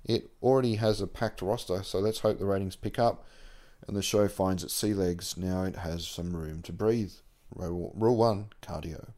It 0.04 0.30
already 0.40 0.76
has 0.76 1.00
a 1.00 1.06
packed 1.06 1.42
roster, 1.42 1.82
so 1.82 1.98
let's 1.98 2.20
hope 2.20 2.38
the 2.38 2.46
ratings 2.46 2.76
pick 2.76 2.98
up 2.98 3.26
and 3.86 3.96
the 3.96 4.02
show 4.02 4.28
finds 4.28 4.62
its 4.62 4.74
sea 4.74 4.94
legs. 4.94 5.36
Now 5.36 5.64
it 5.64 5.76
has 5.76 6.06
some 6.06 6.36
room 6.36 6.62
to 6.62 6.72
breathe. 6.72 7.12
Rule, 7.54 7.92
1 7.94 8.46
Cardio. 8.62 9.10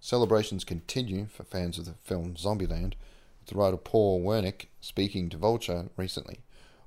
Celebrations 0.00 0.64
continue 0.64 1.26
for 1.26 1.42
fans 1.42 1.78
of 1.78 1.84
the 1.84 1.94
film 2.04 2.34
Zombieland, 2.34 2.94
with 3.40 3.48
the 3.48 3.56
writer 3.56 3.76
Paul 3.76 4.22
Wernick 4.22 4.66
speaking 4.80 5.28
to 5.30 5.36
Vulture 5.36 5.88
recently. 5.96 6.40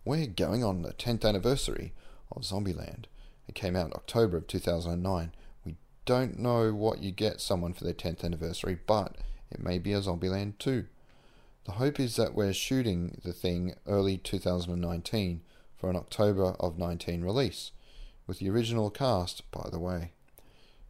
We're 0.06 0.28
going 0.28 0.64
on 0.64 0.82
the 0.82 0.94
10th 0.94 1.26
anniversary 1.26 1.94
of 2.32 2.44
Zombieland. 2.44 3.06
It 3.48 3.56
came 3.56 3.76
out 3.76 3.88
in 3.88 3.94
October 3.94 4.38
of 4.38 4.48
2009. 4.48 5.34
We 5.66 5.76
don't 6.06 6.40
know 6.40 6.74
what 6.74 7.04
you 7.04 7.12
get 7.12 7.42
someone 7.42 7.74
for 7.74 7.84
their 7.84 7.94
10th 7.94 8.24
anniversary, 8.24 8.80
but 8.88 9.18
it 9.52 9.62
may 9.62 9.78
be 9.78 9.92
a 9.92 10.00
Zombieland 10.00 10.58
2. 10.60 10.86
The 11.66 11.74
hope 11.74 12.00
is 12.00 12.16
that 12.16 12.34
we're 12.34 12.54
shooting 12.54 13.20
the 13.24 13.34
thing 13.34 13.76
early 13.86 14.18
2019 14.18 15.42
for 15.82 15.89
an 15.89 15.96
October 15.96 16.56
of 16.60 16.78
19 16.78 17.24
release, 17.24 17.72
with 18.28 18.38
the 18.38 18.50
original 18.52 18.91
cast, 18.91 19.50
by 19.50 19.67
the 19.72 19.80
way. 19.80 20.12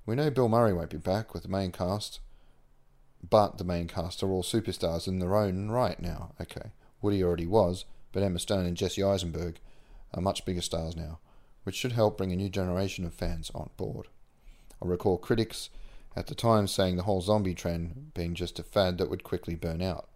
We 0.05 0.15
know 0.15 0.29
Bill 0.29 0.49
Murray 0.49 0.73
won't 0.73 0.89
be 0.89 0.97
back 0.97 1.33
with 1.33 1.43
the 1.43 1.49
main 1.49 1.71
cast, 1.71 2.19
but 3.27 3.57
the 3.57 3.63
main 3.63 3.87
cast 3.87 4.21
are 4.21 4.29
all 4.29 4.43
superstars 4.43 5.07
in 5.07 5.19
their 5.19 5.33
own 5.37 5.69
right 5.69 5.97
now. 5.97 6.33
Okay, 6.41 6.71
Woody 7.01 7.23
already 7.23 7.47
was, 7.47 7.85
but 8.11 8.21
Emma 8.21 8.37
Stone 8.37 8.65
and 8.65 8.75
Jesse 8.75 9.01
Eisenberg 9.01 9.59
are 10.13 10.21
much 10.21 10.43
bigger 10.43 10.61
stars 10.61 10.97
now, 10.97 11.19
which 11.63 11.75
should 11.75 11.93
help 11.93 12.17
bring 12.17 12.33
a 12.33 12.35
new 12.35 12.49
generation 12.49 13.05
of 13.05 13.13
fans 13.13 13.49
on 13.55 13.69
board. 13.77 14.09
I 14.83 14.87
recall 14.87 15.17
critics 15.17 15.69
at 16.17 16.27
the 16.27 16.35
time 16.35 16.67
saying 16.67 16.97
the 16.97 17.03
whole 17.03 17.21
zombie 17.21 17.55
trend 17.55 18.11
being 18.13 18.35
just 18.35 18.59
a 18.59 18.63
fad 18.63 18.97
that 18.97 19.09
would 19.09 19.23
quickly 19.23 19.55
burn 19.55 19.81
out. 19.81 20.09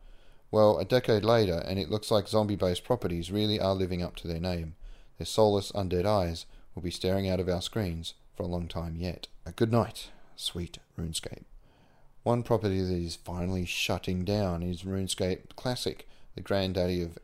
Well, 0.52 0.78
a 0.78 0.86
decade 0.86 1.26
later, 1.26 1.64
and 1.66 1.80
it 1.80 1.90
looks 1.90 2.12
like 2.12 2.28
zombie 2.28 2.56
based 2.56 2.84
properties 2.84 3.32
really 3.32 3.60
are 3.60 3.74
living 3.74 4.02
up 4.02 4.16
to 4.18 4.28
their 4.28 4.40
name. 4.40 4.76
Their 5.18 5.26
soulless 5.26 5.72
undead 5.72 6.06
eyes 6.06 6.46
will 6.74 6.82
be 6.82 6.92
staring 6.92 7.30
out 7.30 7.40
of 7.40 7.50
our 7.50 7.62
screens 7.62 8.14
for 8.36 8.44
a 8.44 8.48
long 8.48 8.68
time 8.68 8.96
yet. 8.98 9.28
A 9.46 9.52
good 9.52 9.72
night, 9.72 10.10
sweet 10.36 10.80
RuneScape. 11.00 11.44
One 12.24 12.44
property 12.44 12.82
that 12.82 12.94
is 12.94 13.16
finally 13.16 13.66
shutting 13.66 14.26
down 14.26 14.64
is 14.64 14.84
RuneScape 14.84 15.56
Classic, 15.56 16.08
the 16.36 16.42
granddaddy 16.42 17.02
of 17.02 17.18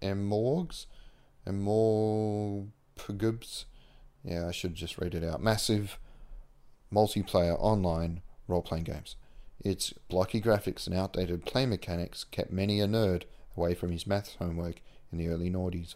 Emorgs? 0.00 0.86
Emorpgubs? 1.46 3.64
Yeah, 4.24 4.46
I 4.46 4.52
should 4.52 4.74
just 4.74 4.98
read 4.98 5.14
it 5.14 5.24
out. 5.24 5.42
Massive 5.42 5.98
multiplayer 6.92 7.56
online 7.58 8.22
role 8.46 8.62
playing 8.62 8.84
games. 8.84 9.16
Its 9.62 9.92
blocky 10.08 10.40
graphics 10.40 10.86
and 10.86 10.96
outdated 10.96 11.46
play 11.46 11.64
mechanics 11.66 12.24
kept 12.24 12.52
many 12.52 12.80
a 12.80 12.86
nerd 12.86 13.22
away 13.56 13.74
from 13.74 13.92
his 13.92 14.06
maths 14.06 14.34
homework 14.38 14.82
in 15.12 15.18
the 15.18 15.28
early 15.28 15.48
noughties. 15.48 15.94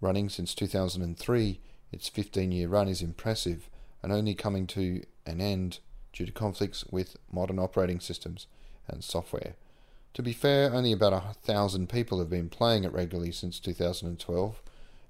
Running 0.00 0.28
since 0.28 0.54
2003, 0.54 1.60
its 1.90 2.08
15 2.08 2.52
year 2.52 2.68
run 2.68 2.88
is 2.88 3.02
impressive 3.02 3.68
and 4.02 4.12
only 4.12 4.34
coming 4.34 4.66
to 4.68 5.02
an 5.26 5.40
end 5.40 5.80
due 6.12 6.26
to 6.26 6.32
conflicts 6.32 6.84
with 6.86 7.16
modern 7.32 7.58
operating 7.58 7.98
systems 7.98 8.46
and 8.86 9.02
software. 9.02 9.54
To 10.14 10.22
be 10.22 10.32
fair, 10.32 10.72
only 10.72 10.92
about 10.92 11.12
a 11.12 11.34
thousand 11.42 11.88
people 11.88 12.20
have 12.20 12.30
been 12.30 12.48
playing 12.48 12.84
it 12.84 12.92
regularly 12.92 13.32
since 13.32 13.58
2012, 13.58 14.62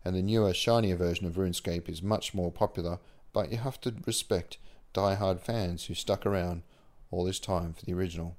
and 0.05 0.17
the 0.17 0.23
newer, 0.23 0.55
shinier 0.55 0.97
version 0.97 1.27
of 1.27 1.35
RuneScape 1.35 1.89
is 1.89 2.03
much 2.03 2.33
more 2.33 2.51
popular, 2.51 2.99
but 3.33 3.53
you 3.53 3.59
have 3.59 3.81
to 3.83 3.95
respect 4.07 4.57
die-hard 4.93 5.41
fans 5.41 5.85
who 5.85 5.95
stuck 5.95 6.25
around 6.25 6.63
all 7.11 7.25
this 7.25 7.41
time 7.41 7.73
for 7.73 7.85
the 7.85 7.95
original. 7.95 8.37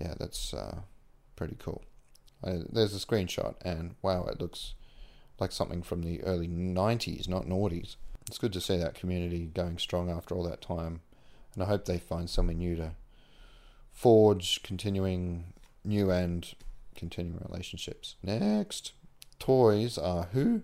Yeah, 0.00 0.14
that's 0.18 0.54
uh, 0.54 0.80
pretty 1.36 1.56
cool. 1.58 1.82
Uh, 2.42 2.58
there's 2.70 2.94
a 2.94 3.06
screenshot, 3.06 3.54
and 3.62 3.94
wow, 4.02 4.24
it 4.24 4.40
looks 4.40 4.74
like 5.38 5.52
something 5.52 5.82
from 5.82 6.02
the 6.02 6.22
early 6.22 6.48
90s, 6.48 7.28
not 7.28 7.46
noughties. 7.46 7.96
It's 8.26 8.38
good 8.38 8.52
to 8.52 8.60
see 8.60 8.76
that 8.76 8.94
community 8.94 9.50
going 9.52 9.78
strong 9.78 10.10
after 10.10 10.34
all 10.34 10.44
that 10.44 10.62
time, 10.62 11.00
and 11.54 11.62
I 11.62 11.66
hope 11.66 11.84
they 11.84 11.98
find 11.98 12.30
something 12.30 12.58
new 12.58 12.76
to 12.76 12.92
forge, 13.92 14.62
continuing 14.62 15.52
new 15.84 16.10
and 16.10 16.54
continuing 16.94 17.44
relationships. 17.48 18.16
Next, 18.22 18.92
toys 19.38 19.98
are 19.98 20.28
who? 20.32 20.62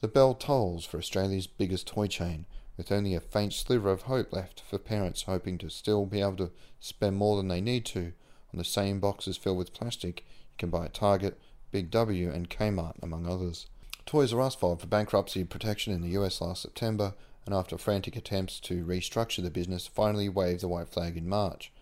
The 0.00 0.08
bell 0.08 0.34
tolls 0.34 0.84
for 0.84 0.98
Australia's 0.98 1.46
biggest 1.46 1.86
toy 1.86 2.06
chain, 2.06 2.46
with 2.76 2.92
only 2.92 3.14
a 3.14 3.20
faint 3.20 3.52
sliver 3.52 3.90
of 3.90 4.02
hope 4.02 4.32
left 4.32 4.60
for 4.60 4.78
parents 4.78 5.22
hoping 5.22 5.58
to 5.58 5.70
still 5.70 6.06
be 6.06 6.20
able 6.20 6.36
to 6.36 6.50
spend 6.80 7.16
more 7.16 7.36
than 7.36 7.48
they 7.48 7.60
need 7.60 7.84
to 7.84 8.12
on 8.52 8.58
the 8.58 8.64
same 8.64 9.00
boxes 9.00 9.36
filled 9.36 9.58
with 9.58 9.74
plastic 9.74 10.20
you 10.20 10.56
can 10.58 10.70
buy 10.70 10.86
at 10.86 10.94
Target, 10.94 11.38
Big 11.70 11.90
W, 11.90 12.30
and 12.30 12.48
Kmart, 12.48 13.02
among 13.02 13.26
others. 13.26 13.66
Toys 14.06 14.32
R 14.32 14.40
Us 14.40 14.54
filed 14.54 14.80
for 14.80 14.86
bankruptcy 14.86 15.44
protection 15.44 15.92
in 15.92 16.00
the 16.00 16.16
US 16.18 16.40
last 16.40 16.62
September, 16.62 17.14
and 17.44 17.54
after 17.54 17.76
frantic 17.76 18.16
attempts 18.16 18.60
to 18.60 18.84
restructure 18.84 19.42
the 19.42 19.50
business, 19.50 19.86
finally 19.86 20.28
waved 20.28 20.60
the 20.60 20.68
white 20.68 20.88
flag 20.88 21.16
in 21.16 21.28
March. 21.28 21.72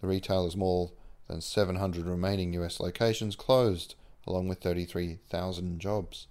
The 0.00 0.06
retailer's 0.06 0.56
more 0.56 0.92
than 1.28 1.40
700 1.40 2.06
remaining 2.06 2.52
US 2.54 2.80
locations 2.80 3.36
closed, 3.36 3.94
along 4.26 4.48
with 4.48 4.60
33,000 4.60 5.80
jobs. 5.80 6.26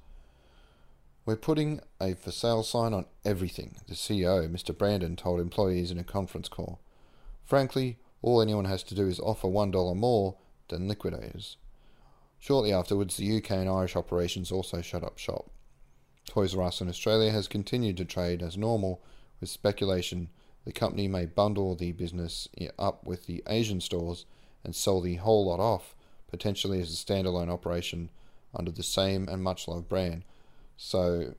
We're 1.28 1.36
putting 1.36 1.82
a 2.00 2.14
for 2.14 2.32
sale 2.32 2.64
sign 2.64 2.94
on 2.94 3.06
everything, 3.26 3.76
the 3.90 3.96
CEO, 3.96 4.50
Mr. 4.50 4.76
Brandon, 4.76 5.18
told 5.18 5.42
employees 5.42 5.92
in 5.92 5.98
a 5.98 6.04
conference 6.06 6.48
call. 6.48 6.80
Frankly, 7.44 7.98
all 8.22 8.42
anyone 8.42 8.64
has 8.64 8.82
to 8.84 8.96
do 8.96 9.10
is 9.10 9.20
offer 9.20 9.50
$1 9.50 9.96
more 9.98 10.38
than 10.70 10.88
liquidators. 10.88 11.58
Shortly 12.40 12.72
afterwards, 12.72 13.18
the 13.18 13.40
UK 13.40 13.52
and 13.52 13.70
Irish 13.70 13.98
operations 13.98 14.54
also 14.54 14.82
shut 14.82 15.04
up 15.04 15.18
shop. 15.18 15.52
Toys 16.26 16.56
R 16.56 16.64
Us 16.64 16.80
in 16.80 16.88
Australia 16.88 17.32
has 17.32 17.50
continued 17.50 17.98
to 17.98 18.06
trade 18.06 18.42
as 18.42 18.56
normal, 18.58 19.04
with 19.42 19.50
speculation 19.50 20.30
the 20.64 20.72
company 20.72 21.10
may 21.10 21.26
bundle 21.26 21.76
the 21.76 21.92
business 21.92 22.48
up 22.80 23.06
with 23.06 23.26
the 23.26 23.44
Asian 23.48 23.82
stores 23.82 24.26
and 24.64 24.74
sell 24.74 25.02
the 25.02 25.16
whole 25.16 25.48
lot 25.48 25.60
off, 25.60 25.94
potentially 26.32 26.80
as 26.80 26.90
a 26.90 26.96
standalone 27.06 27.50
operation 27.50 28.12
under 28.56 28.72
the 28.72 28.82
same 28.82 29.28
and 29.28 29.44
much 29.44 29.68
loved 29.68 29.90
brand. 29.90 30.24
So, 30.78 31.34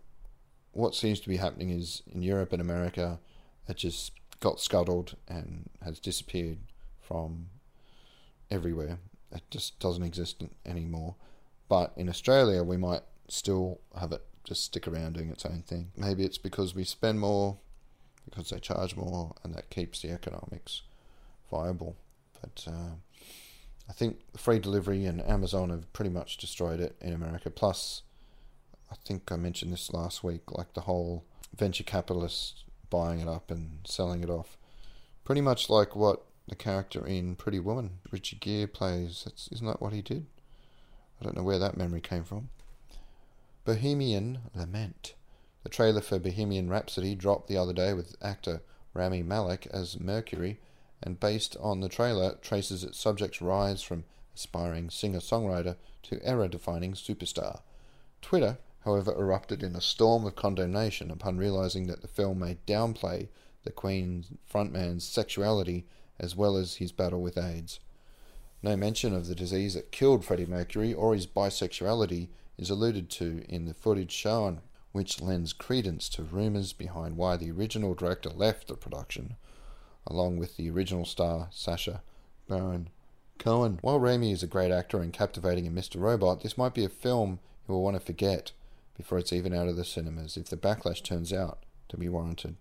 what 0.72 0.94
seems 0.94 1.20
to 1.20 1.28
be 1.28 1.36
happening 1.36 1.70
is 1.70 2.02
in 2.12 2.22
Europe 2.22 2.52
and 2.52 2.60
America, 2.60 3.20
it 3.68 3.76
just 3.76 4.12
got 4.40 4.60
scuttled 4.60 5.16
and 5.28 5.70
has 5.82 5.98
disappeared 5.98 6.58
from 7.00 7.46
everywhere. 8.50 8.98
It 9.32 9.42
just 9.50 9.78
doesn't 9.78 10.02
exist 10.02 10.42
anymore. 10.66 11.14
But 11.68 11.92
in 11.96 12.08
Australia, 12.08 12.62
we 12.62 12.76
might 12.76 13.02
still 13.28 13.80
have 13.98 14.12
it 14.12 14.22
just 14.44 14.64
stick 14.64 14.88
around 14.88 15.14
doing 15.14 15.30
its 15.30 15.44
own 15.44 15.62
thing. 15.62 15.92
Maybe 15.96 16.24
it's 16.24 16.38
because 16.38 16.74
we 16.74 16.84
spend 16.84 17.20
more, 17.20 17.58
because 18.24 18.50
they 18.50 18.58
charge 18.58 18.96
more, 18.96 19.34
and 19.44 19.54
that 19.54 19.70
keeps 19.70 20.00
the 20.00 20.10
economics 20.10 20.82
viable. 21.50 21.96
But 22.40 22.64
uh, 22.66 22.94
I 23.88 23.92
think 23.92 24.18
free 24.36 24.58
delivery 24.58 25.04
and 25.04 25.20
Amazon 25.22 25.70
have 25.70 25.92
pretty 25.92 26.10
much 26.10 26.38
destroyed 26.38 26.80
it 26.80 26.96
in 27.00 27.12
America. 27.12 27.50
Plus, 27.50 28.02
I 28.90 28.96
think 29.04 29.30
I 29.30 29.36
mentioned 29.36 29.72
this 29.72 29.92
last 29.92 30.24
week, 30.24 30.52
like 30.52 30.74
the 30.74 30.82
whole 30.82 31.24
venture 31.56 31.84
capitalist 31.84 32.64
buying 32.90 33.20
it 33.20 33.28
up 33.28 33.50
and 33.50 33.80
selling 33.84 34.22
it 34.22 34.30
off. 34.30 34.56
Pretty 35.24 35.40
much 35.40 35.68
like 35.68 35.94
what 35.94 36.22
the 36.48 36.54
character 36.54 37.06
in 37.06 37.36
Pretty 37.36 37.60
Woman, 37.60 37.98
Richard 38.10 38.40
Gere, 38.40 38.66
plays. 38.66 39.22
That's, 39.24 39.48
isn't 39.52 39.66
that 39.66 39.82
what 39.82 39.92
he 39.92 40.00
did? 40.00 40.26
I 41.20 41.24
don't 41.24 41.36
know 41.36 41.42
where 41.42 41.58
that 41.58 41.76
memory 41.76 42.00
came 42.00 42.24
from. 42.24 42.48
Bohemian 43.64 44.38
Lament. 44.54 45.14
The 45.62 45.68
trailer 45.68 46.00
for 46.00 46.18
Bohemian 46.18 46.70
Rhapsody 46.70 47.14
dropped 47.14 47.48
the 47.48 47.58
other 47.58 47.74
day 47.74 47.92
with 47.92 48.16
actor 48.22 48.62
Rami 48.94 49.22
Malek 49.22 49.66
as 49.70 50.00
Mercury, 50.00 50.60
and 51.02 51.20
based 51.20 51.56
on 51.60 51.80
the 51.80 51.88
trailer, 51.88 52.36
traces 52.40 52.82
its 52.82 52.98
subject's 52.98 53.42
rise 53.42 53.82
from 53.82 54.04
aspiring 54.34 54.88
singer 54.88 55.18
songwriter 55.18 55.76
to 56.04 56.24
era 56.24 56.48
defining 56.48 56.94
superstar. 56.94 57.60
Twitter, 58.22 58.58
however, 58.84 59.12
erupted 59.12 59.62
in 59.62 59.74
a 59.74 59.80
storm 59.80 60.24
of 60.24 60.36
condemnation 60.36 61.10
upon 61.10 61.36
realizing 61.36 61.86
that 61.86 62.02
the 62.02 62.08
film 62.08 62.38
may 62.38 62.56
downplay 62.66 63.28
the 63.64 63.70
Queen's 63.70 64.28
frontman's 64.50 65.04
sexuality 65.04 65.86
as 66.18 66.34
well 66.34 66.56
as 66.56 66.76
his 66.76 66.92
battle 66.92 67.20
with 67.20 67.38
AIDS. 67.38 67.80
No 68.62 68.76
mention 68.76 69.14
of 69.14 69.26
the 69.26 69.34
disease 69.34 69.74
that 69.74 69.92
killed 69.92 70.24
Freddie 70.24 70.46
Mercury 70.46 70.92
or 70.92 71.14
his 71.14 71.26
bisexuality 71.26 72.28
is 72.56 72.70
alluded 72.70 73.08
to 73.10 73.44
in 73.48 73.66
the 73.66 73.74
footage 73.74 74.10
shown, 74.10 74.60
which 74.92 75.20
lends 75.20 75.52
credence 75.52 76.08
to 76.08 76.24
rumours 76.24 76.72
behind 76.72 77.16
why 77.16 77.36
the 77.36 77.50
original 77.52 77.94
director 77.94 78.30
left 78.30 78.66
the 78.66 78.74
production, 78.74 79.36
along 80.06 80.38
with 80.38 80.56
the 80.56 80.70
original 80.70 81.04
star 81.04 81.48
Sacha 81.52 82.02
Baron 82.48 82.88
Cohen. 83.38 83.78
While 83.80 84.00
Rami 84.00 84.32
is 84.32 84.42
a 84.42 84.48
great 84.48 84.72
actor 84.72 85.00
and 85.00 85.12
captivating 85.12 85.66
in 85.66 85.74
Mr. 85.74 86.00
Robot, 86.00 86.42
this 86.42 86.58
might 86.58 86.74
be 86.74 86.84
a 86.84 86.88
film 86.88 87.38
he 87.64 87.70
will 87.70 87.82
want 87.82 87.96
to 87.96 88.00
forget 88.00 88.50
before 88.98 89.18
it's 89.18 89.32
even 89.32 89.54
out 89.54 89.68
of 89.68 89.76
the 89.76 89.84
cinemas 89.84 90.36
if 90.36 90.48
the 90.48 90.56
backlash 90.56 91.02
turns 91.02 91.32
out 91.32 91.64
to 91.88 91.96
be 91.96 92.08
warranted. 92.08 92.56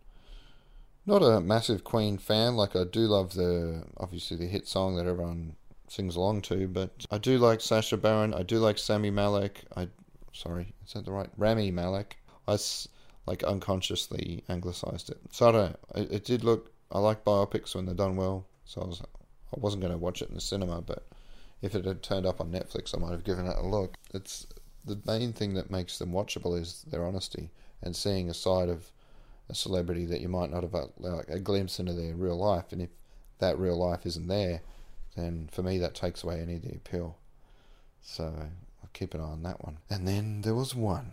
Not 1.05 1.21
a 1.21 1.41
massive 1.41 1.83
Queen 1.83 2.17
fan, 2.17 2.55
like 2.55 2.75
I 2.75 2.85
do 2.85 3.01
love 3.01 3.33
the 3.33 3.83
obviously 3.97 4.37
the 4.37 4.45
hit 4.45 4.67
song 4.67 4.95
that 4.95 5.07
everyone 5.07 5.55
sings 5.89 6.15
along 6.15 6.41
to, 6.43 6.67
but 6.67 7.05
I 7.11 7.17
do 7.17 7.37
like 7.37 7.59
Sacha 7.61 7.97
Baron. 7.97 8.33
I 8.33 8.43
do 8.43 8.59
like 8.59 8.77
Sami 8.77 9.09
Malek. 9.09 9.63
I 9.75 9.89
sorry, 10.31 10.73
is 10.85 10.93
that 10.93 11.05
the 11.05 11.11
right 11.11 11.29
Rami 11.37 11.71
Malek? 11.71 12.17
I 12.47 12.57
like 13.25 13.43
unconsciously 13.43 14.43
anglicized 14.47 15.09
it. 15.09 15.19
So 15.31 15.49
I 15.49 15.51
don't. 15.51 15.71
Know, 15.71 16.01
it, 16.01 16.11
it 16.11 16.25
did 16.25 16.43
look. 16.43 16.71
I 16.91 16.99
like 16.99 17.25
biopics 17.25 17.75
when 17.75 17.85
they're 17.85 17.95
done 17.95 18.15
well. 18.15 18.45
So 18.65 18.81
I 18.81 18.85
was. 18.85 19.01
I 19.01 19.59
wasn't 19.59 19.81
going 19.81 19.93
to 19.93 19.97
watch 19.97 20.21
it 20.21 20.27
in 20.27 20.35
the 20.35 20.41
cinema, 20.41 20.81
but 20.81 21.07
if 21.61 21.73
it 21.73 21.85
had 21.85 22.03
turned 22.03 22.25
up 22.25 22.41
on 22.41 22.51
Netflix, 22.51 22.93
I 22.93 22.99
might 22.99 23.11
have 23.11 23.23
given 23.23 23.47
it 23.47 23.55
a 23.55 23.65
look. 23.65 23.95
It's 24.13 24.45
the 24.87 24.99
main 25.05 25.33
thing 25.33 25.53
that 25.53 25.69
makes 25.69 25.99
them 25.99 26.11
watchable 26.11 26.59
is 26.59 26.83
their 26.87 27.05
honesty 27.05 27.51
and 27.81 27.95
seeing 27.95 28.29
a 28.29 28.33
side 28.33 28.69
of 28.69 28.91
a 29.49 29.55
celebrity 29.55 30.05
that 30.05 30.21
you 30.21 30.27
might 30.27 30.51
not 30.51 30.63
have 30.63 30.75
uh, 30.75 30.87
like 30.97 31.29
a 31.29 31.39
glimpse 31.39 31.79
into 31.79 31.93
their 31.93 32.15
real 32.15 32.37
life. 32.37 32.71
And 32.71 32.81
if 32.81 32.89
that 33.39 33.59
real 33.59 33.77
life 33.77 34.05
isn't 34.05 34.27
there, 34.27 34.61
then 35.15 35.49
for 35.51 35.63
me 35.63 35.77
that 35.77 35.95
takes 35.95 36.23
away 36.23 36.41
any 36.41 36.55
of 36.55 36.63
the 36.63 36.75
appeal. 36.75 37.17
So 38.01 38.23
I'll 38.25 38.89
keep 38.93 39.13
an 39.13 39.21
eye 39.21 39.25
on 39.25 39.43
that 39.43 39.63
one. 39.63 39.77
And 39.89 40.07
then 40.07 40.41
there 40.41 40.55
was 40.55 40.75
one. 40.75 41.11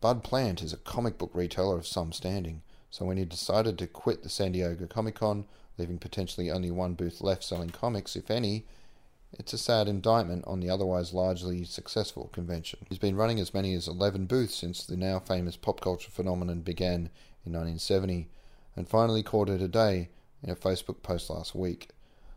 Bud 0.00 0.22
Plant 0.22 0.62
is 0.62 0.72
a 0.72 0.78
comic 0.78 1.18
book 1.18 1.30
retailer 1.34 1.76
of 1.76 1.86
some 1.86 2.12
standing, 2.12 2.62
so 2.90 3.04
when 3.04 3.16
he 3.16 3.24
decided 3.24 3.78
to 3.78 3.86
quit 3.88 4.22
the 4.22 4.28
San 4.28 4.52
Diego 4.52 4.86
Comic 4.86 5.16
Con, 5.16 5.44
leaving 5.76 5.98
potentially 5.98 6.50
only 6.50 6.70
one 6.70 6.94
booth 6.94 7.20
left 7.20 7.42
selling 7.42 7.70
comics, 7.70 8.14
if 8.14 8.30
any, 8.30 8.64
it's 9.32 9.52
a 9.52 9.58
sad 9.58 9.88
indictment 9.88 10.44
on 10.46 10.60
the 10.60 10.70
otherwise 10.70 11.12
largely 11.12 11.64
successful 11.64 12.30
convention. 12.32 12.78
He's 12.88 12.98
been 12.98 13.16
running 13.16 13.38
as 13.38 13.52
many 13.52 13.74
as 13.74 13.86
11 13.86 14.26
booths 14.26 14.54
since 14.54 14.84
the 14.84 14.96
now 14.96 15.18
famous 15.18 15.56
pop 15.56 15.80
culture 15.80 16.10
phenomenon 16.10 16.62
began 16.62 17.10
in 17.44 17.52
1970, 17.52 18.28
and 18.74 18.88
finally 18.88 19.22
called 19.22 19.50
it 19.50 19.60
a 19.60 19.68
day 19.68 20.08
in 20.42 20.50
a 20.50 20.56
Facebook 20.56 21.02
post 21.02 21.28
last 21.28 21.54
week. 21.54 21.90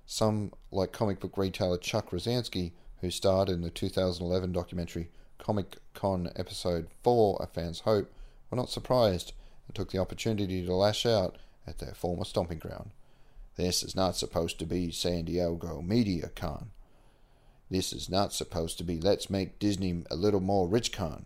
Some, 0.05 0.51
like 0.71 0.91
comic 0.91 1.19
book 1.19 1.37
retailer 1.37 1.77
Chuck 1.77 2.11
Rozanski, 2.11 2.73
who 2.99 3.09
starred 3.09 3.49
in 3.49 3.61
the 3.61 3.69
2011 3.69 4.51
documentary 4.51 5.09
Comic 5.37 5.77
Con 5.93 6.29
Episode 6.35 6.87
4 7.03 7.37
A 7.41 7.47
Fan's 7.47 7.81
Hope, 7.81 8.11
were 8.49 8.57
not 8.57 8.69
surprised 8.69 9.33
and 9.67 9.75
took 9.75 9.91
the 9.91 9.99
opportunity 9.99 10.65
to 10.65 10.73
lash 10.73 11.05
out 11.05 11.37
at 11.65 11.79
their 11.79 11.93
former 11.93 12.25
stomping 12.25 12.59
ground. 12.59 12.91
This 13.55 13.81
is 13.81 13.95
not 13.95 14.15
supposed 14.15 14.59
to 14.59 14.65
be 14.65 14.91
San 14.91 15.25
Diego 15.25 15.81
Media 15.81 16.29
Con. 16.35 16.71
This 17.71 17.93
is 17.93 18.09
not 18.09 18.33
supposed 18.33 18.77
to 18.79 18.83
be 18.83 18.99
Let's 18.99 19.29
Make 19.29 19.57
Disney 19.57 20.03
a 20.11 20.15
Little 20.17 20.41
More 20.41 20.67
Rich 20.67 20.91
Con. 20.91 21.25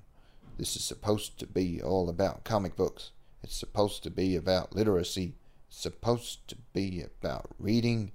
This 0.59 0.75
is 0.75 0.83
supposed 0.83 1.39
to 1.39 1.47
be 1.47 1.81
all 1.81 2.07
about 2.07 2.43
comic 2.43 2.75
books. 2.75 3.09
It's 3.43 3.55
supposed 3.55 4.03
to 4.03 4.11
be 4.11 4.35
about 4.35 4.75
literacy. 4.75 5.33
It's 5.67 5.81
supposed 5.81 6.47
to 6.49 6.55
be 6.71 7.01
about 7.01 7.49
reading 7.57 8.11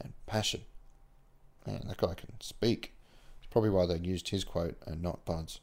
and 0.00 0.14
passion. 0.24 0.62
Man, 1.66 1.82
that 1.86 1.98
guy 1.98 2.14
can 2.14 2.40
speak. 2.40 2.94
It's 3.36 3.50
probably 3.50 3.68
why 3.68 3.84
they 3.84 3.98
used 3.98 4.30
his 4.30 4.44
quote 4.44 4.78
and 4.86 5.02
not 5.02 5.26
Bud's. 5.26 5.60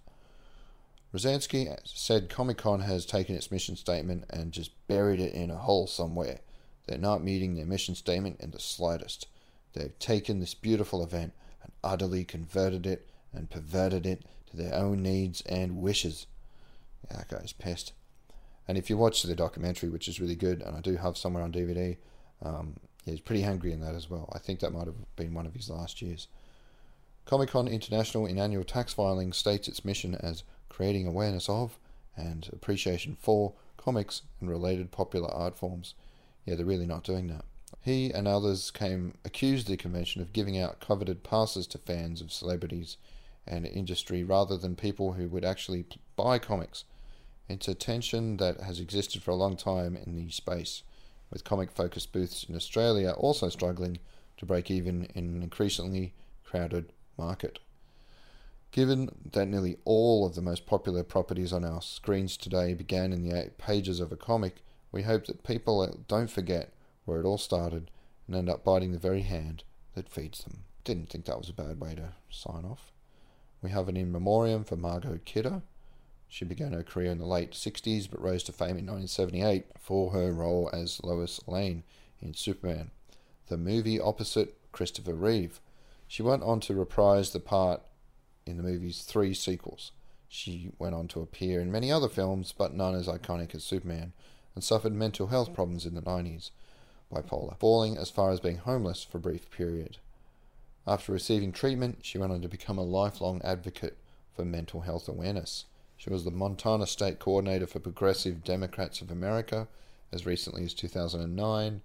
Rozanski 1.12 1.76
said 1.86 2.30
Comic 2.30 2.60
Con 2.60 2.82
has 2.82 3.04
taken 3.04 3.36
its 3.36 3.50
mission 3.50 3.76
statement 3.76 4.26
and 4.30 4.52
just 4.52 4.70
buried 4.88 5.20
it 5.20 5.34
in 5.34 5.50
a 5.50 5.58
hole 5.58 5.88
somewhere. 5.88 6.42
They're 6.86 7.00
not 7.00 7.24
meeting 7.24 7.56
their 7.56 7.66
mission 7.66 7.96
statement 7.96 8.40
in 8.42 8.52
the 8.52 8.60
slightest. 8.60 9.26
They've 9.74 9.98
taken 9.98 10.40
this 10.40 10.54
beautiful 10.54 11.04
event 11.04 11.34
and 11.63 11.71
utterly 11.84 12.24
converted 12.24 12.86
it 12.86 13.10
and 13.34 13.50
perverted 13.50 14.06
it 14.06 14.24
to 14.50 14.58
their 14.58 14.74
own 14.74 15.02
needs 15.02 15.41
and 15.41 15.78
wishes. 15.78 16.28
Yeah, 17.10 17.17
that 17.17 17.30
guy's 17.30 17.54
pissed. 17.54 17.93
And 18.67 18.78
if 18.78 18.89
you 18.89 18.97
watch 18.97 19.24
the 19.24 19.36
documentary, 19.36 19.89
which 19.89 20.08
is 20.08 20.19
really 20.19 20.36
good, 20.36 20.62
and 20.62 20.76
I 20.76 20.82
do 20.82 20.95
have 20.97 21.17
somewhere 21.17 21.43
on 21.43 21.52
DVD, 21.52 21.97
um, 22.43 22.76
he's 23.06 23.19
pretty 23.19 23.43
angry 23.43 23.71
in 23.71 23.82
that 23.82 23.95
as 23.95 24.10
well. 24.10 24.30
I 24.34 24.39
think 24.39 24.60
that 24.60 24.74
might 24.74 24.86
have 24.86 25.15
been 25.15 25.34
one 25.34 25.45
of 25.45 25.54
his 25.54 25.69
last 25.69 26.02
years. 26.02 26.28
Comic 27.26 27.50
Con 27.50 27.67
International 27.67 28.26
in 28.26 28.39
annual 28.39 28.63
tax 28.63 28.93
filing 28.93 29.34
states 29.34 29.67
its 29.67 29.86
mission 29.86 30.15
as 30.15 30.43
creating 30.69 31.08
awareness 31.08 31.50
of 31.50 31.78
and 32.15 32.50
appreciation 32.52 33.15
for 33.19 33.54
comics 33.78 34.24
and 34.39 34.50
related 34.50 34.91
popular 34.91 35.30
art 35.32 35.58
forms. 35.58 35.93
Yeah, 36.45 36.56
they're 36.56 36.65
really 36.65 36.86
not 36.86 37.04
doing 37.04 37.28
that. 37.28 37.45
He 37.82 38.12
and 38.12 38.28
others 38.28 38.70
came 38.70 39.15
accused 39.26 39.67
the 39.67 39.76
convention 39.76 40.22
of 40.22 40.34
giving 40.34 40.58
out 40.58 40.80
coveted 40.80 41.24
passes 41.24 41.65
to 41.67 41.80
fans 41.80 42.22
of 42.22 42.32
celebrities 42.32 42.98
and 43.48 43.65
industry 43.65 44.24
rather 44.24 44.56
than 44.56 44.76
people 44.76 45.13
who 45.13 45.28
would 45.28 45.44
actually 45.44 45.86
buy 46.15 46.38
comics. 46.38 46.86
It's 47.50 47.67
a 47.67 47.74
tension 47.74 48.38
that 48.38 48.62
has 48.62 48.80
existed 48.80 49.24
for 49.24 49.32
a 49.32 49.36
long 49.36 49.58
time 49.58 49.98
in 49.98 50.15
the 50.15 50.30
space, 50.30 50.84
with 51.32 51.44
comic 51.44 51.72
focused 51.72 52.13
booths 52.13 52.46
in 52.48 52.56
Australia 52.56 53.12
also 53.12 53.50
struggling 53.50 53.98
to 54.38 54.46
break 54.46 54.70
even 54.70 55.06
in 55.15 55.26
an 55.26 55.41
increasingly 55.41 56.13
crowded 56.44 56.94
market. 57.17 57.58
Given 58.72 59.10
that 59.32 59.48
nearly 59.48 59.78
all 59.86 60.26
of 60.26 60.36
the 60.36 60.41
most 60.41 60.65
popular 60.65 61.04
properties 61.04 61.52
on 61.52 61.65
our 61.65 61.82
screens 61.82 62.38
today 62.38 62.74
began 62.76 63.12
in 63.12 63.28
the 63.28 63.52
pages 63.58 64.00
of 64.00 64.12
a 64.12 64.15
comic, 64.15 64.63
we 64.91 65.02
hope 65.02 65.26
that 65.26 65.44
people 65.44 65.82
uh, 65.82 65.89
don't 66.08 66.30
forget 66.30 66.72
where 67.06 67.20
it 67.20 67.26
all 67.26 67.38
started 67.38 67.92
and 68.28 68.36
end 68.36 68.50
up 68.50 68.64
biting 68.64 68.92
the 68.92 68.98
very 68.98 69.22
hand 69.22 69.64
that 69.96 70.10
feeds 70.10 70.44
them. 70.44 70.64
Didn't 70.84 71.10
think 71.10 71.26
that 71.26 71.38
was 71.38 71.50
a 71.50 71.54
bad 71.54 71.80
way 71.80 71.96
to 71.96 72.14
sign 72.30 72.66
off. 72.66 72.92
We 73.62 73.70
have 73.70 73.88
an 73.88 73.98
in 73.98 74.12
memoriam 74.12 74.64
for 74.64 74.76
Margot 74.76 75.20
Kidder, 75.26 75.62
she 76.32 76.46
began 76.46 76.72
her 76.72 76.82
career 76.82 77.12
in 77.12 77.18
the 77.18 77.26
late 77.26 77.52
60s 77.52 78.10
but 78.10 78.22
rose 78.22 78.44
to 78.44 78.54
fame 78.54 78.78
in 78.78 78.86
1978 78.86 79.66
for 79.78 80.12
her 80.12 80.32
role 80.32 80.70
as 80.72 81.04
Lois 81.04 81.46
Lane 81.46 81.84
in 82.22 82.34
Superman, 82.34 82.92
the 83.48 83.58
movie 83.58 84.00
opposite 84.00 84.56
Christopher 84.72 85.14
Reeve. 85.14 85.60
She 86.08 86.24
went 86.24 86.42
on 86.44 86.62
to 86.62 86.74
reprise 86.74 87.32
the 87.32 87.42
part 87.42 87.82
in 88.46 88.56
the 88.56 88.64
movie's 88.64 89.02
three 89.02 89.34
sequels. 89.34 89.92
She 90.30 90.72
went 90.80 90.96
on 90.96 91.10
to 91.10 91.20
appear 91.20 91.60
in 91.60 91.70
many 91.70 91.92
other 91.92 92.08
films, 92.08 92.54
but 92.58 92.74
none 92.74 92.96
as 92.96 93.10
iconic 93.10 93.54
as 93.54 93.66
Superman, 93.66 94.14
and 94.56 94.64
suffered 94.64 94.94
mental 94.94 95.28
health 95.28 95.54
problems 95.54 95.86
in 95.86 95.96
the 95.96 96.02
90s, 96.02 96.52
bipolar, 97.12 97.58
falling 97.60 97.97
as 97.97 98.10
far 98.10 98.32
as 98.32 98.39
being 98.39 98.58
homeless 98.58 99.04
for 99.04 99.17
a 99.17 99.21
brief 99.21 99.50
period. 99.52 99.97
After 100.88 101.12
receiving 101.12 101.52
treatment, 101.52 102.00
she 102.02 102.17
went 102.17 102.32
on 102.32 102.41
to 102.41 102.47
become 102.47 102.78
a 102.78 102.84
lifelong 102.84 103.41
advocate 103.43 103.97
for 104.36 104.45
mental 104.45 104.82
health 104.82 105.08
awareness. 105.08 105.65
She 105.97 106.10
was 106.10 106.24
the 106.24 106.32
Montana 106.32 106.88
State 106.88 107.19
Coordinator 107.19 107.67
for 107.67 107.80
Progressive 107.80 108.43
Democrats 108.43 109.02
of 109.02 109.12
America 109.12 109.67
as 110.12 110.26
recently 110.26 110.63
as 110.63 110.74
2009, 110.74 111.82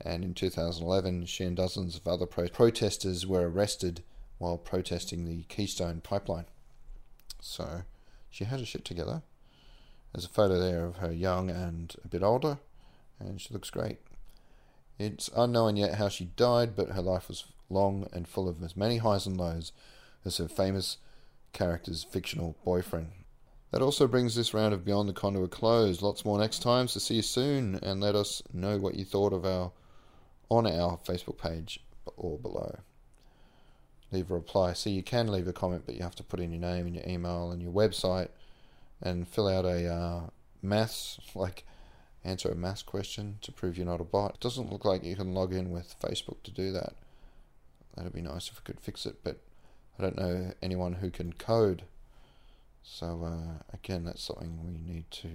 and 0.00 0.24
in 0.24 0.34
2011, 0.34 1.26
she 1.26 1.44
and 1.44 1.56
dozens 1.56 1.96
of 1.96 2.06
other 2.06 2.26
pro- 2.26 2.48
protesters 2.48 3.26
were 3.26 3.48
arrested 3.48 4.02
while 4.38 4.58
protesting 4.58 5.24
the 5.24 5.42
Keystone 5.44 6.00
Pipeline. 6.00 6.46
So 7.40 7.82
she 8.30 8.44
had 8.44 8.60
her 8.60 8.66
shit 8.66 8.84
together. 8.84 9.22
There's 10.12 10.24
a 10.24 10.28
photo 10.28 10.58
there 10.58 10.84
of 10.84 10.96
her 10.96 11.12
young 11.12 11.50
and 11.50 11.94
a 12.04 12.08
bit 12.08 12.22
older, 12.22 12.58
and 13.18 13.40
she 13.40 13.52
looks 13.52 13.70
great. 13.70 13.98
It's 14.98 15.30
unknown 15.36 15.76
yet 15.76 15.94
how 15.94 16.08
she 16.08 16.26
died, 16.36 16.74
but 16.74 16.90
her 16.90 17.02
life 17.02 17.28
was 17.28 17.44
long 17.68 18.08
and 18.12 18.26
full 18.26 18.48
of 18.48 18.62
as 18.62 18.76
many 18.76 18.98
highs 18.98 19.26
and 19.26 19.36
lows 19.36 19.72
as 20.24 20.38
her 20.38 20.48
famous 20.48 20.98
character's 21.52 22.04
fictional 22.04 22.56
boyfriend. 22.64 23.08
That 23.72 23.82
also 23.82 24.06
brings 24.06 24.34
this 24.34 24.54
round 24.54 24.72
of 24.72 24.84
Beyond 24.84 25.08
the 25.08 25.12
Con 25.12 25.34
to 25.34 25.42
a 25.42 25.48
close. 25.48 26.00
Lots 26.00 26.24
more 26.24 26.38
next 26.38 26.62
time, 26.62 26.88
so 26.88 27.00
see 27.00 27.16
you 27.16 27.22
soon 27.22 27.78
and 27.82 28.00
let 28.00 28.14
us 28.14 28.42
know 28.52 28.78
what 28.78 28.94
you 28.94 29.04
thought 29.04 29.32
of 29.32 29.44
our 29.44 29.72
on 30.48 30.66
our 30.66 30.98
Facebook 30.98 31.38
page 31.38 31.80
or 32.16 32.38
below. 32.38 32.78
Leave 34.12 34.30
a 34.30 34.34
reply. 34.34 34.72
See, 34.72 34.90
you 34.90 35.02
can 35.02 35.26
leave 35.26 35.48
a 35.48 35.52
comment, 35.52 35.82
but 35.84 35.96
you 35.96 36.02
have 36.02 36.14
to 36.16 36.22
put 36.22 36.40
in 36.40 36.52
your 36.52 36.60
name 36.60 36.86
and 36.86 36.94
your 36.94 37.06
email 37.06 37.50
and 37.50 37.60
your 37.60 37.72
website 37.72 38.28
and 39.02 39.26
fill 39.26 39.48
out 39.48 39.64
a 39.64 39.92
uh, 39.92 40.20
maths, 40.62 41.18
like 41.34 41.64
answer 42.26 42.50
a 42.50 42.54
maths 42.54 42.82
question 42.82 43.38
to 43.42 43.52
prove 43.52 43.76
you're 43.76 43.86
not 43.86 44.00
a 44.00 44.04
bot. 44.04 44.34
It 44.34 44.40
doesn't 44.40 44.72
look 44.72 44.84
like 44.84 45.04
you 45.04 45.16
can 45.16 45.32
log 45.32 45.52
in 45.52 45.70
with 45.70 45.94
Facebook 46.00 46.42
to 46.44 46.50
do 46.50 46.72
that. 46.72 46.94
That'd 47.96 48.12
be 48.12 48.20
nice 48.20 48.48
if 48.48 48.60
we 48.60 48.64
could 48.64 48.80
fix 48.80 49.06
it, 49.06 49.16
but 49.24 49.40
I 49.98 50.02
don't 50.02 50.18
know 50.18 50.52
anyone 50.60 50.94
who 50.94 51.10
can 51.10 51.32
code. 51.32 51.84
So 52.82 53.24
uh, 53.24 53.62
again, 53.72 54.04
that's 54.04 54.22
something 54.22 54.60
we 54.64 54.78
need 54.78 55.10
to 55.12 55.28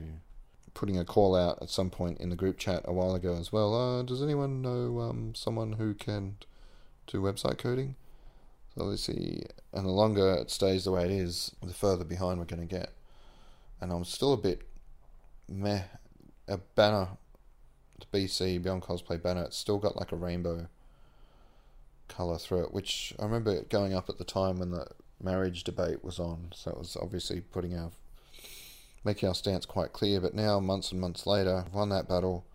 putting 0.73 0.97
a 0.97 1.05
call 1.05 1.35
out 1.35 1.61
at 1.61 1.69
some 1.69 1.89
point 1.89 2.19
in 2.19 2.29
the 2.29 2.35
group 2.35 2.57
chat 2.57 2.81
a 2.85 2.93
while 2.93 3.15
ago 3.15 3.35
as 3.35 3.51
well. 3.51 3.73
Uh, 3.75 4.03
does 4.03 4.21
anyone 4.21 4.61
know 4.61 4.99
um, 4.99 5.33
someone 5.35 5.73
who 5.73 5.93
can 5.93 6.37
do 7.07 7.21
website 7.21 7.57
coding? 7.57 7.95
So 8.73 8.83
obviously, 8.83 9.45
and 9.73 9.85
the 9.85 9.91
longer 9.91 10.33
it 10.33 10.49
stays 10.49 10.85
the 10.85 10.91
way 10.91 11.05
it 11.05 11.11
is, 11.11 11.51
the 11.61 11.73
further 11.73 12.05
behind 12.05 12.39
we're 12.39 12.45
going 12.45 12.65
to 12.67 12.75
get. 12.75 12.91
And 13.81 13.91
I'm 13.91 14.05
still 14.05 14.33
a 14.33 14.37
bit 14.37 14.61
meh. 15.49 15.83
A 16.51 16.57
banner, 16.75 17.07
the 17.99 18.05
BC 18.17 18.61
Beyond 18.61 18.81
Cosplay 18.81 19.21
banner, 19.21 19.43
it's 19.43 19.57
still 19.57 19.77
got 19.77 19.95
like 19.95 20.11
a 20.11 20.17
rainbow 20.17 20.67
color 22.09 22.37
through 22.37 22.65
it, 22.65 22.73
which 22.73 23.13
I 23.17 23.23
remember 23.23 23.61
going 23.63 23.93
up 23.93 24.09
at 24.09 24.17
the 24.17 24.25
time 24.25 24.59
when 24.59 24.71
the 24.71 24.85
marriage 25.23 25.63
debate 25.63 26.03
was 26.03 26.19
on. 26.19 26.49
So 26.53 26.71
it 26.71 26.77
was 26.77 26.97
obviously 27.01 27.39
putting 27.39 27.77
our 27.77 27.91
making 29.03 29.29
our 29.29 29.35
stance 29.35 29.65
quite 29.65 29.93
clear. 29.93 30.19
But 30.19 30.33
now, 30.33 30.59
months 30.59 30.91
and 30.91 30.99
months 30.99 31.25
later, 31.25 31.65
won 31.71 31.89
that 31.89 32.09
battle. 32.09 32.45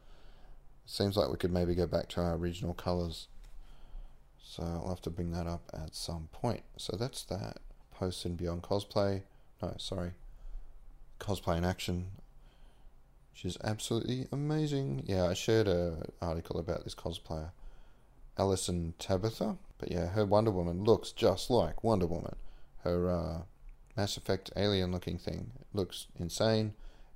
Seems 0.85 1.17
like 1.17 1.31
we 1.31 1.37
could 1.37 1.53
maybe 1.53 1.75
go 1.75 1.87
back 1.87 2.09
to 2.11 2.21
our 2.21 2.37
original 2.37 2.75
colours. 2.75 3.29
So 4.43 4.63
I'll 4.63 4.91
have 4.91 5.03
to 5.03 5.11
bring 5.11 5.33
that 5.33 5.47
up 5.47 5.63
at 5.73 5.95
some 5.95 6.29
point. 6.33 6.63
So 6.77 6.97
that's 6.97 7.25
that. 7.25 7.59
Post 7.93 8.27
in 8.27 8.37
Beyond 8.37 8.63
Cosplay. 8.63 9.23
No, 9.63 9.75
sorry. 9.79 10.13
Cosplay 11.19 11.57
in 11.57 11.65
Action. 11.65 12.09
She's 13.37 13.59
absolutely 13.63 14.27
amazing. 14.33 15.03
Yeah, 15.05 15.27
I 15.27 15.35
shared 15.35 15.69
an 15.69 16.11
article 16.23 16.59
about 16.59 16.85
this 16.85 16.95
cosplayer. 16.95 17.51
Alyson 18.39 18.95
Tabbitha. 18.99 19.59
But 19.77 19.93
yeah, 19.93 20.07
her 20.07 20.25
Wonder 20.25 20.51
Woman 20.51 20.85
looks 20.85 21.13
just 21.13 21.51
like 21.51 21.85
Wonder 21.85 22.07
Woman. 22.07 22.35
Her 22.79 23.11
uh, 23.11 23.43
Mass 23.95 24.17
Effect 24.17 24.51
alien 24.57 24.91
looking 24.91 25.19
thing 25.19 25.51
looks 25.75 26.07
insane. 26.19 26.73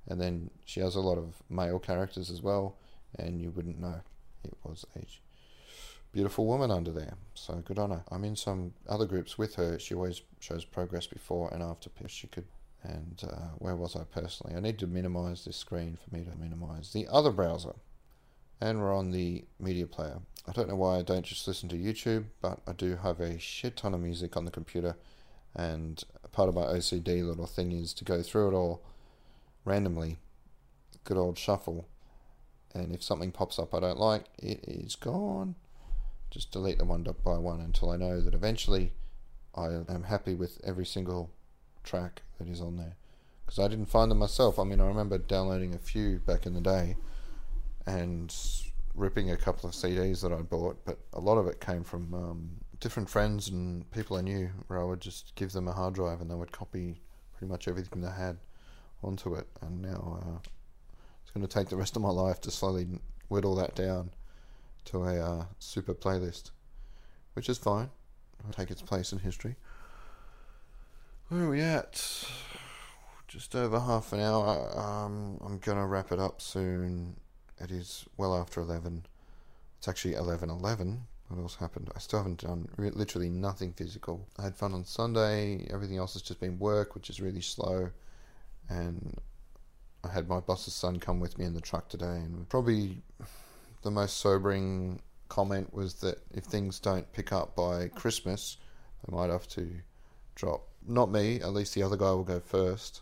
And 0.07 0.21
then 0.21 0.51
she 0.63 0.79
has 0.81 0.95
a 0.95 1.01
lot 1.01 1.17
of 1.17 1.41
male 1.49 1.79
characters 1.79 2.29
as 2.29 2.43
well, 2.43 2.75
and 3.17 3.41
you 3.41 3.49
wouldn't 3.49 3.79
know 3.79 4.01
it 4.43 4.53
was 4.63 4.85
a 4.95 5.01
beautiful 6.11 6.45
woman 6.45 6.69
under 6.69 6.91
there. 6.91 7.15
So 7.33 7.55
good 7.65 7.79
on 7.79 7.89
her. 7.89 8.03
I'm 8.11 8.25
in 8.25 8.35
some 8.35 8.73
other 8.87 9.07
groups 9.07 9.39
with 9.39 9.55
her. 9.55 9.79
She 9.79 9.95
always 9.95 10.21
shows 10.39 10.65
progress 10.65 11.07
before 11.07 11.51
and 11.51 11.63
after 11.63 11.89
she 12.07 12.27
could. 12.27 12.45
And 12.83 13.21
uh, 13.23 13.49
where 13.57 13.75
was 13.75 13.95
I 13.95 14.03
personally? 14.03 14.55
I 14.55 14.59
need 14.59 14.79
to 14.79 14.87
minimize 14.87 15.45
this 15.45 15.57
screen 15.57 15.97
for 16.03 16.15
me 16.15 16.23
to 16.23 16.35
minimize 16.37 16.93
the 16.93 17.07
other 17.11 17.31
browser. 17.31 17.75
And 18.59 18.79
we're 18.79 18.95
on 18.95 19.11
the 19.11 19.45
media 19.59 19.87
player. 19.87 20.19
I 20.47 20.51
don't 20.51 20.67
know 20.67 20.75
why 20.75 20.97
I 20.97 21.01
don't 21.03 21.25
just 21.25 21.47
listen 21.47 21.69
to 21.69 21.75
YouTube, 21.75 22.25
but 22.41 22.59
I 22.67 22.73
do 22.73 22.95
have 22.95 23.19
a 23.19 23.39
shit 23.39 23.77
ton 23.77 23.93
of 23.93 23.99
music 23.99 24.35
on 24.35 24.45
the 24.45 24.51
computer 24.51 24.95
and 25.55 26.03
part 26.31 26.49
of 26.49 26.55
my 26.55 26.63
OCD 26.63 27.25
little 27.25 27.45
thing 27.45 27.71
is 27.71 27.93
to 27.95 28.05
go 28.05 28.21
through 28.21 28.49
it 28.49 28.53
all 28.53 28.81
randomly, 29.65 30.19
good 31.03 31.17
old 31.17 31.37
shuffle. 31.37 31.87
And 32.73 32.93
if 32.93 33.03
something 33.03 33.31
pops 33.31 33.59
up 33.59 33.73
I 33.73 33.81
don't 33.81 33.99
like, 33.99 34.25
it 34.37 34.63
is 34.65 34.95
gone. 34.95 35.55
Just 36.29 36.51
delete 36.51 36.77
them 36.77 36.87
one 36.87 37.03
by 37.03 37.37
one 37.37 37.59
until 37.59 37.89
I 37.89 37.97
know 37.97 38.21
that 38.21 38.33
eventually 38.33 38.93
I 39.53 39.65
am 39.65 40.05
happy 40.07 40.33
with 40.33 40.61
every 40.63 40.85
single 40.85 41.31
track 41.83 42.21
that 42.37 42.47
is 42.47 42.61
on 42.61 42.77
there. 42.77 42.95
Because 43.45 43.59
I 43.59 43.67
didn't 43.67 43.87
find 43.87 44.09
them 44.09 44.19
myself. 44.19 44.59
I 44.59 44.63
mean, 44.63 44.79
I 44.79 44.87
remember 44.87 45.17
downloading 45.17 45.73
a 45.73 45.79
few 45.79 46.19
back 46.19 46.45
in 46.45 46.53
the 46.53 46.61
day 46.61 46.95
and 47.85 48.33
ripping 48.95 49.31
a 49.31 49.37
couple 49.37 49.67
of 49.67 49.75
CDs 49.75 50.21
that 50.21 50.31
I 50.31 50.41
bought, 50.41 50.83
but 50.85 50.99
a 51.13 51.19
lot 51.19 51.37
of 51.37 51.47
it 51.47 51.59
came 51.59 51.83
from 51.83 52.13
um, 52.13 52.49
different 52.79 53.09
friends 53.09 53.47
and 53.49 53.89
people 53.91 54.17
I 54.17 54.21
knew 54.21 54.49
where 54.67 54.79
I 54.79 54.83
would 54.83 55.01
just 55.01 55.33
give 55.35 55.51
them 55.51 55.67
a 55.67 55.73
hard 55.73 55.93
drive 55.93 56.21
and 56.21 56.29
they 56.29 56.35
would 56.35 56.51
copy 56.51 57.01
pretty 57.33 57.49
much 57.49 57.67
everything 57.67 58.01
they 58.01 58.11
had 58.11 58.37
onto 59.03 59.35
it. 59.35 59.47
And 59.61 59.81
now 59.81 60.21
uh, 60.23 60.39
it's 61.23 61.31
going 61.31 61.45
to 61.45 61.53
take 61.53 61.69
the 61.69 61.77
rest 61.77 61.95
of 61.95 62.01
my 62.01 62.09
life 62.09 62.41
to 62.41 62.51
slowly 62.51 62.87
whittle 63.29 63.55
that 63.55 63.75
down 63.75 64.11
to 64.85 65.03
a 65.03 65.19
uh, 65.19 65.45
super 65.59 65.93
playlist, 65.93 66.51
which 67.33 67.49
is 67.49 67.57
fine. 67.57 67.89
It'll 68.39 68.53
take 68.53 68.71
its 68.71 68.81
place 68.81 69.11
in 69.11 69.19
history. 69.19 69.55
Where 71.31 71.43
are 71.45 71.49
we 71.49 71.61
at? 71.61 72.27
Just 73.29 73.55
over 73.55 73.79
half 73.79 74.11
an 74.11 74.19
hour. 74.19 74.77
Um, 74.77 75.39
I'm 75.41 75.59
to 75.77 75.85
wrap 75.85 76.11
it 76.11 76.19
up 76.19 76.41
soon. 76.41 77.15
It 77.57 77.71
is 77.71 78.03
well 78.17 78.35
after 78.35 78.59
11. 78.59 79.05
It's 79.77 79.87
actually 79.87 80.15
11.11 80.15 80.97
what 81.29 81.41
else 81.41 81.55
happened? 81.55 81.89
I 81.95 81.99
still 81.99 82.19
haven't 82.19 82.41
done 82.41 82.67
literally 82.77 83.29
nothing 83.29 83.71
physical. 83.71 84.27
I 84.37 84.43
had 84.43 84.57
fun 84.57 84.73
on 84.73 84.83
Sunday. 84.83 85.65
Everything 85.71 85.97
else 85.97 86.11
has 86.13 86.21
just 86.21 86.41
been 86.41 86.59
work, 86.59 86.95
which 86.95 87.09
is 87.09 87.21
really 87.21 87.39
slow. 87.39 87.89
And 88.67 89.17
I 90.03 90.09
had 90.09 90.27
my 90.27 90.41
boss's 90.41 90.73
son 90.73 90.99
come 90.99 91.21
with 91.21 91.37
me 91.37 91.45
in 91.45 91.53
the 91.53 91.61
truck 91.61 91.87
today. 91.87 92.05
And 92.17 92.49
probably 92.49 93.01
the 93.83 93.91
most 93.91 94.17
sobering 94.17 95.01
comment 95.29 95.73
was 95.73 95.93
that 96.01 96.17
if 96.33 96.43
things 96.43 96.77
don't 96.81 97.09
pick 97.13 97.31
up 97.31 97.55
by 97.55 97.87
Christmas, 97.87 98.57
they 99.07 99.15
might 99.15 99.29
have 99.29 99.47
to 99.49 99.69
drop. 100.35 100.70
Not 100.87 101.11
me, 101.11 101.41
at 101.41 101.53
least 101.53 101.73
the 101.75 101.83
other 101.83 101.97
guy 101.97 102.11
will 102.11 102.23
go 102.23 102.39
first. 102.39 103.01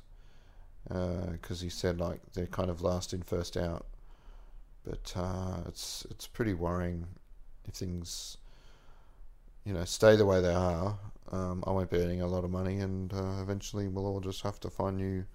Because 0.88 1.62
uh, 1.62 1.64
he 1.64 1.70
said 1.70 2.00
like 2.00 2.20
they're 2.34 2.48
kind 2.48 2.70
of 2.70 2.82
last 2.82 3.14
in, 3.14 3.22
first 3.22 3.58
out. 3.58 3.86
But 4.86 5.14
uh, 5.16 5.58
it's 5.68 6.06
it's 6.10 6.26
pretty 6.26 6.54
worrying 6.54 7.06
if 7.68 7.76
things, 7.76 8.38
you 9.66 9.74
know, 9.74 9.86
stay 9.86 10.16
the 10.16 10.26
way 10.26 10.42
they 10.42 10.54
are, 10.54 10.98
um, 11.32 11.64
I 11.68 11.72
won't 11.72 11.90
be 11.92 11.98
earning 11.98 12.22
a 12.22 12.28
lot 12.28 12.44
of 12.44 12.50
money, 12.50 12.80
and 12.80 13.14
uh, 13.14 13.42
eventually 13.42 13.88
we'll 13.88 14.08
all 14.08 14.20
just 14.20 14.42
have 14.42 14.60
to 14.62 14.70
find 14.70 14.98
new 14.98 15.26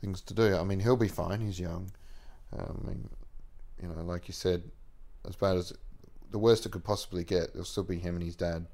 things 0.00 0.20
to 0.22 0.34
do. 0.34 0.56
I 0.56 0.64
mean, 0.64 0.80
he'll 0.80 0.96
be 0.96 1.08
fine. 1.08 1.40
He's 1.40 1.60
young. 1.60 1.90
Um, 2.56 2.80
I 2.82 2.88
mean, 2.88 3.08
you 3.80 3.88
know, 3.88 4.02
like 4.02 4.26
you 4.26 4.34
said, 4.34 4.62
as 5.28 5.36
bad 5.36 5.56
as 5.56 5.72
the 6.30 6.38
worst 6.38 6.66
it 6.66 6.72
could 6.72 6.84
possibly 6.84 7.24
get, 7.24 7.50
it'll 7.50 7.64
still 7.64 7.84
be 7.84 7.98
him 7.98 8.16
and 8.16 8.24
his 8.24 8.36
dad 8.36 8.66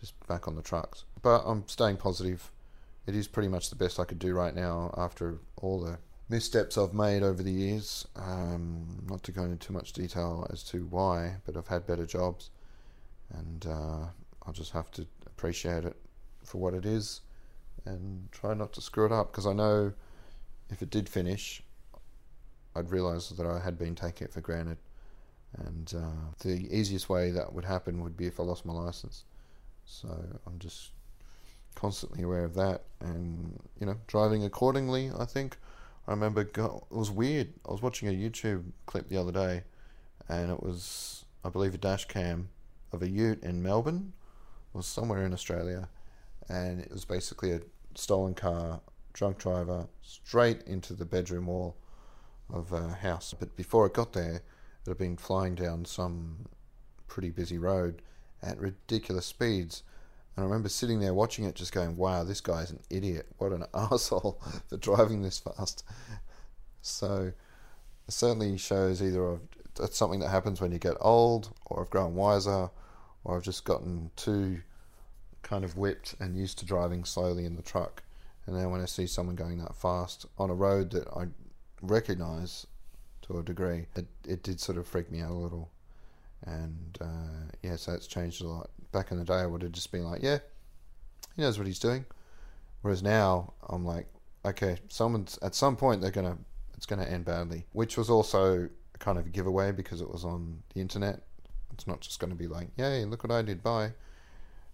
just 0.00 0.14
back 0.26 0.48
on 0.48 0.56
the 0.56 0.62
trucks. 0.62 1.04
But 1.22 1.42
I'm 1.44 1.66
staying 1.68 1.98
positive. 1.98 2.50
It 3.06 3.14
is 3.14 3.28
pretty 3.28 3.48
much 3.48 3.70
the 3.70 3.76
best 3.76 3.98
I 3.98 4.04
could 4.04 4.18
do 4.18 4.34
right 4.34 4.54
now 4.54 4.94
after 4.96 5.38
all 5.56 5.80
the 5.80 5.98
missteps 6.28 6.78
I've 6.78 6.94
made 6.94 7.22
over 7.22 7.42
the 7.42 7.50
years. 7.50 8.06
Um, 8.16 9.04
not 9.08 9.22
to 9.24 9.32
go 9.32 9.42
into 9.42 9.56
too 9.56 9.72
much 9.72 9.92
detail 9.92 10.46
as 10.52 10.62
to 10.64 10.86
why, 10.86 11.36
but 11.44 11.56
I've 11.56 11.66
had 11.66 11.86
better 11.86 12.06
jobs, 12.06 12.50
and 13.34 13.66
uh, 13.66 14.06
I'll 14.46 14.52
just 14.52 14.72
have 14.72 14.90
to 14.92 15.06
appreciate 15.26 15.84
it 15.84 15.96
for 16.44 16.58
what 16.58 16.74
it 16.74 16.86
is, 16.86 17.20
and 17.84 18.30
try 18.32 18.54
not 18.54 18.72
to 18.74 18.80
screw 18.80 19.06
it 19.06 19.12
up. 19.12 19.32
Because 19.32 19.46
I 19.46 19.52
know 19.52 19.92
if 20.70 20.82
it 20.82 20.90
did 20.90 21.08
finish, 21.08 21.62
I'd 22.76 22.90
realise 22.90 23.30
that 23.30 23.46
I 23.46 23.58
had 23.58 23.76
been 23.76 23.94
taking 23.94 24.26
it 24.26 24.32
for 24.32 24.40
granted, 24.40 24.78
and 25.58 25.92
uh, 25.96 26.32
the 26.44 26.68
easiest 26.74 27.08
way 27.08 27.30
that 27.32 27.52
would 27.52 27.64
happen 27.64 28.02
would 28.02 28.16
be 28.16 28.26
if 28.26 28.38
I 28.38 28.44
lost 28.44 28.64
my 28.64 28.72
license. 28.72 29.24
So 29.84 30.08
I'm 30.46 30.58
just 30.60 30.90
constantly 31.80 32.22
aware 32.22 32.44
of 32.44 32.54
that, 32.54 32.82
and 33.00 33.58
you 33.78 33.86
know, 33.86 33.96
driving 34.06 34.44
accordingly. 34.44 35.10
I 35.18 35.24
think 35.24 35.56
I 36.06 36.10
remember 36.10 36.42
it 36.42 36.58
was 36.90 37.10
weird. 37.10 37.48
I 37.66 37.72
was 37.72 37.80
watching 37.80 38.08
a 38.08 38.12
YouTube 38.12 38.64
clip 38.84 39.08
the 39.08 39.16
other 39.16 39.32
day, 39.32 39.62
and 40.28 40.50
it 40.50 40.62
was, 40.62 41.24
I 41.42 41.48
believe, 41.48 41.74
a 41.74 41.78
dash 41.78 42.04
cam 42.06 42.50
of 42.92 43.02
a 43.02 43.08
Ute 43.08 43.42
in 43.42 43.62
Melbourne, 43.62 44.12
or 44.74 44.82
somewhere 44.82 45.24
in 45.24 45.32
Australia, 45.32 45.88
and 46.50 46.80
it 46.80 46.90
was 46.90 47.06
basically 47.06 47.52
a 47.52 47.60
stolen 47.94 48.34
car, 48.34 48.80
drunk 49.14 49.38
driver, 49.38 49.88
straight 50.02 50.62
into 50.66 50.92
the 50.92 51.06
bedroom 51.06 51.46
wall 51.46 51.76
of 52.52 52.72
a 52.72 52.90
house. 52.90 53.34
But 53.38 53.56
before 53.56 53.86
it 53.86 53.94
got 53.94 54.12
there, 54.12 54.42
it 54.82 54.88
had 54.88 54.98
been 54.98 55.16
flying 55.16 55.54
down 55.54 55.86
some 55.86 56.46
pretty 57.08 57.30
busy 57.30 57.56
road 57.56 58.02
at 58.42 58.58
ridiculous 58.58 59.24
speeds 59.24 59.82
and 60.40 60.46
I 60.46 60.50
remember 60.50 60.70
sitting 60.70 61.00
there 61.00 61.12
watching 61.12 61.44
it, 61.44 61.54
just 61.54 61.72
going, 61.72 61.98
"Wow, 61.98 62.24
this 62.24 62.40
guy's 62.40 62.70
an 62.70 62.80
idiot! 62.88 63.26
What 63.36 63.52
an 63.52 63.66
asshole 63.74 64.40
for 64.68 64.76
driving 64.78 65.20
this 65.20 65.38
fast." 65.38 65.84
So, 66.80 67.32
it 68.08 68.12
certainly 68.12 68.56
shows 68.56 69.02
either 69.02 69.22
of 69.22 69.40
that's 69.74 69.98
something 69.98 70.20
that 70.20 70.30
happens 70.30 70.58
when 70.58 70.72
you 70.72 70.78
get 70.78 70.96
old, 70.98 71.52
or 71.66 71.82
I've 71.82 71.90
grown 71.90 72.14
wiser, 72.14 72.70
or 73.22 73.36
I've 73.36 73.42
just 73.42 73.64
gotten 73.64 74.10
too 74.16 74.62
kind 75.42 75.62
of 75.62 75.76
whipped 75.76 76.14
and 76.20 76.36
used 76.36 76.58
to 76.60 76.64
driving 76.64 77.04
slowly 77.04 77.44
in 77.44 77.56
the 77.56 77.62
truck, 77.62 78.02
And 78.46 78.56
then 78.56 78.70
when 78.70 78.80
I 78.80 78.86
see 78.86 79.06
someone 79.06 79.36
going 79.36 79.58
that 79.58 79.76
fast 79.76 80.24
on 80.38 80.48
a 80.48 80.54
road 80.54 80.90
that 80.92 81.06
I 81.08 81.26
recognize 81.82 82.66
to 83.22 83.38
a 83.38 83.42
degree, 83.42 83.86
it, 83.94 84.06
it 84.26 84.42
did 84.42 84.58
sort 84.58 84.78
of 84.78 84.86
freak 84.86 85.10
me 85.10 85.20
out 85.20 85.32
a 85.32 85.34
little. 85.34 85.70
And 86.46 86.98
uh, 87.00 87.52
yeah, 87.62 87.76
so 87.76 87.92
it's 87.92 88.06
changed 88.06 88.42
a 88.42 88.48
lot. 88.48 88.70
Back 88.92 89.12
in 89.12 89.18
the 89.18 89.24
day, 89.24 89.34
I 89.34 89.46
would 89.46 89.62
have 89.62 89.72
just 89.72 89.92
been 89.92 90.04
like, 90.04 90.22
yeah, 90.22 90.38
he 91.36 91.42
knows 91.42 91.58
what 91.58 91.66
he's 91.66 91.78
doing. 91.78 92.04
Whereas 92.82 93.02
now, 93.02 93.52
I'm 93.68 93.84
like, 93.84 94.06
okay, 94.44 94.78
someone's 94.88 95.38
at 95.42 95.54
some 95.54 95.76
point 95.76 96.00
they're 96.00 96.10
gonna 96.10 96.38
it's 96.76 96.86
gonna 96.86 97.04
end 97.04 97.24
badly, 97.24 97.66
which 97.72 97.96
was 97.96 98.08
also 98.08 98.68
kind 98.98 99.18
of 99.18 99.26
a 99.26 99.28
giveaway 99.28 99.72
because 99.72 100.00
it 100.00 100.10
was 100.10 100.24
on 100.24 100.62
the 100.74 100.80
internet. 100.80 101.22
It's 101.72 101.86
not 101.86 102.00
just 102.00 102.20
to 102.20 102.26
be 102.26 102.46
like, 102.46 102.68
yay, 102.76 103.04
look 103.04 103.22
what 103.22 103.32
I 103.32 103.42
did, 103.42 103.62
bye. 103.62 103.92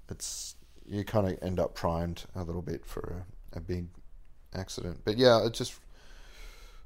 It's 0.08 0.54
you 0.88 1.04
kind 1.04 1.26
of 1.28 1.38
end 1.42 1.58
up 1.58 1.74
primed 1.74 2.24
a 2.34 2.42
little 2.42 2.62
bit 2.62 2.86
for 2.86 3.24
a, 3.52 3.58
a 3.58 3.60
big 3.60 3.86
accident. 4.54 5.00
But 5.04 5.18
yeah, 5.18 5.44
it 5.44 5.52
just 5.52 5.74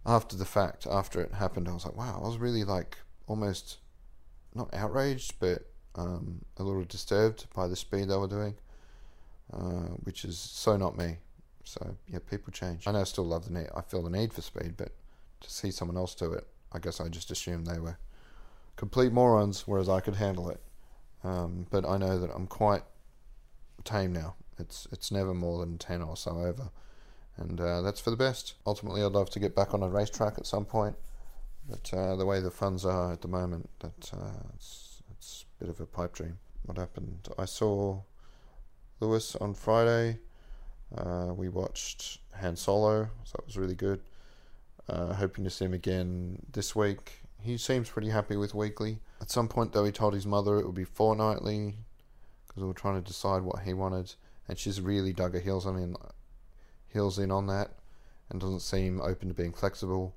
after 0.07 0.37
the 0.37 0.45
fact, 0.45 0.87
after 0.91 1.21
it 1.21 1.35
happened, 1.35 1.69
I 1.69 1.73
was 1.73 1.85
like, 1.85 1.97
wow, 1.97 2.21
I 2.23 2.27
was 2.27 2.39
really 2.39 2.65
like 2.65 2.99
almost 3.27 3.79
not 4.55 4.73
outraged, 4.75 5.35
but 5.39 5.67
um, 5.95 6.45
a 6.57 6.63
little 6.63 6.85
disturbed 6.85 7.47
by 7.55 7.67
the 7.67 7.77
speed 7.77 8.09
they 8.09 8.17
were 8.17 8.29
doing, 8.29 8.55
uh, 9.53 9.95
which 10.05 10.25
is 10.25 10.39
so 10.39 10.77
not 10.77 10.97
me. 10.97 11.17
So 11.65 11.97
yeah, 12.09 12.19
people 12.29 12.53
change. 12.53 12.87
I 12.87 12.93
know 12.93 13.01
I 13.01 13.05
still 13.05 13.25
love 13.25 13.45
the 13.47 13.53
need. 13.53 13.69
I 13.75 13.83
feel 13.83 14.03
the 14.03 14.11
need 14.11 14.33
for 14.33 14.43
speed, 14.43 14.75
but 14.77 14.93
to 15.41 15.51
see 15.51 15.71
someone 15.71 15.97
else 15.97 16.15
do 16.15 16.33
it, 16.33 16.47
I 16.73 16.79
guess 16.79 17.01
I 17.01 17.09
just 17.09 17.31
assumed 17.31 17.67
they 17.67 17.79
were 17.79 17.99
complete 18.77 19.13
morons, 19.13 19.67
whereas 19.67 19.89
I 19.89 20.01
could 20.01 20.17
handle 20.17 20.49
it. 20.51 20.61
Um, 21.23 21.67
but 21.71 21.87
I 21.87 21.99
know 21.99 22.19
that 22.19 22.31
I'm 22.35 22.47
quite 22.47 22.83
tame 23.85 24.13
now. 24.13 24.35
It's 24.59 24.89
it's 24.93 25.11
never 25.11 25.35
more 25.35 25.59
than 25.61 25.79
ten 25.79 26.03
or 26.03 26.17
so 26.17 26.33
over, 26.33 26.71
and 27.37 27.61
uh, 27.61 27.83
that's 27.83 28.01
for 28.01 28.11
the 28.11 28.17
best. 28.17 28.55
Ultimately, 28.67 29.03
I'd 29.03 29.13
love 29.13 29.31
to 29.31 29.39
get 29.39 29.55
back 29.55 29.75
on 29.75 29.83
a 29.83 29.89
racetrack 29.89 30.39
at 30.39 30.47
some 30.47 30.65
point, 30.65 30.97
but 31.69 31.93
uh, 31.93 32.17
the 32.17 32.27
way 32.27 32.41
the 32.41 32.51
funds 32.51 32.85
are 32.85 33.13
at 33.13 33.23
the 33.23 33.29
moment, 33.29 33.69
that 33.81 34.11
uh, 34.13 34.49
it's 34.55 35.03
it's 35.11 35.45
a 35.61 35.65
bit 35.65 35.71
of 35.71 35.81
a 35.81 35.87
pipe 35.87 36.13
dream. 36.13 36.39
What 36.65 36.79
happened? 36.79 37.29
I 37.39 37.45
saw 37.45 38.03
Lewis 39.01 39.37
on 39.37 39.55
Friday. 39.55 40.19
Uh, 40.97 41.33
we 41.35 41.49
watched 41.49 42.19
Han 42.41 42.57
Solo, 42.57 43.09
so 43.25 43.33
that 43.37 43.47
was 43.47 43.57
really 43.57 43.75
good. 43.75 44.01
Uh, 44.89 45.15
hoping 45.15 45.45
to 45.45 45.51
see 45.51 45.65
him 45.65 45.75
again 45.75 46.39
this 46.53 46.75
week. 46.75 47.23
He 47.41 47.57
seems 47.57 47.89
pretty 47.89 48.11
happy 48.11 48.37
with 48.37 48.55
weekly. 48.55 48.99
At 49.21 49.31
some 49.31 49.49
point, 49.49 49.73
though, 49.73 49.85
he 49.85 49.93
told 49.93 50.15
his 50.15 50.27
mother 50.27 50.59
it 50.59 50.67
would 50.67 50.75
be 50.75 50.85
fortnightly 50.85 51.77
because 52.47 52.63
we 52.63 52.69
were 52.69 52.75
trying 52.75 53.01
to 53.01 53.07
decide 53.07 53.43
what 53.43 53.61
he 53.63 53.73
wanted, 53.73 54.15
and 54.49 54.59
she's 54.59 54.81
really 54.81 55.13
dug 55.13 55.35
her 55.35 55.41
heels. 55.41 55.67
I 55.67 55.73
mean, 55.73 55.95
heels 56.93 57.19
in 57.19 57.31
on 57.31 57.47
that, 57.47 57.71
and 58.29 58.41
doesn't 58.41 58.61
seem 58.61 59.01
open 59.01 59.29
to 59.29 59.35
being 59.35 59.53
flexible. 59.53 60.15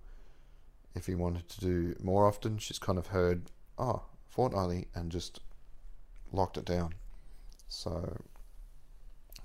If 0.96 1.08
he 1.08 1.16
wanted 1.16 1.50
to 1.50 1.60
do 1.60 1.96
more 2.02 2.28
often, 2.28 2.58
she's 2.60 2.80
kind 2.80 2.98
of 2.98 3.08
heard, 3.08 3.52
oh, 3.78 4.04
fortnightly, 4.30 4.88
and 4.94 5.12
just 5.12 5.40
locked 6.32 6.58
it 6.58 6.66
down. 6.66 6.94
So, 7.68 8.22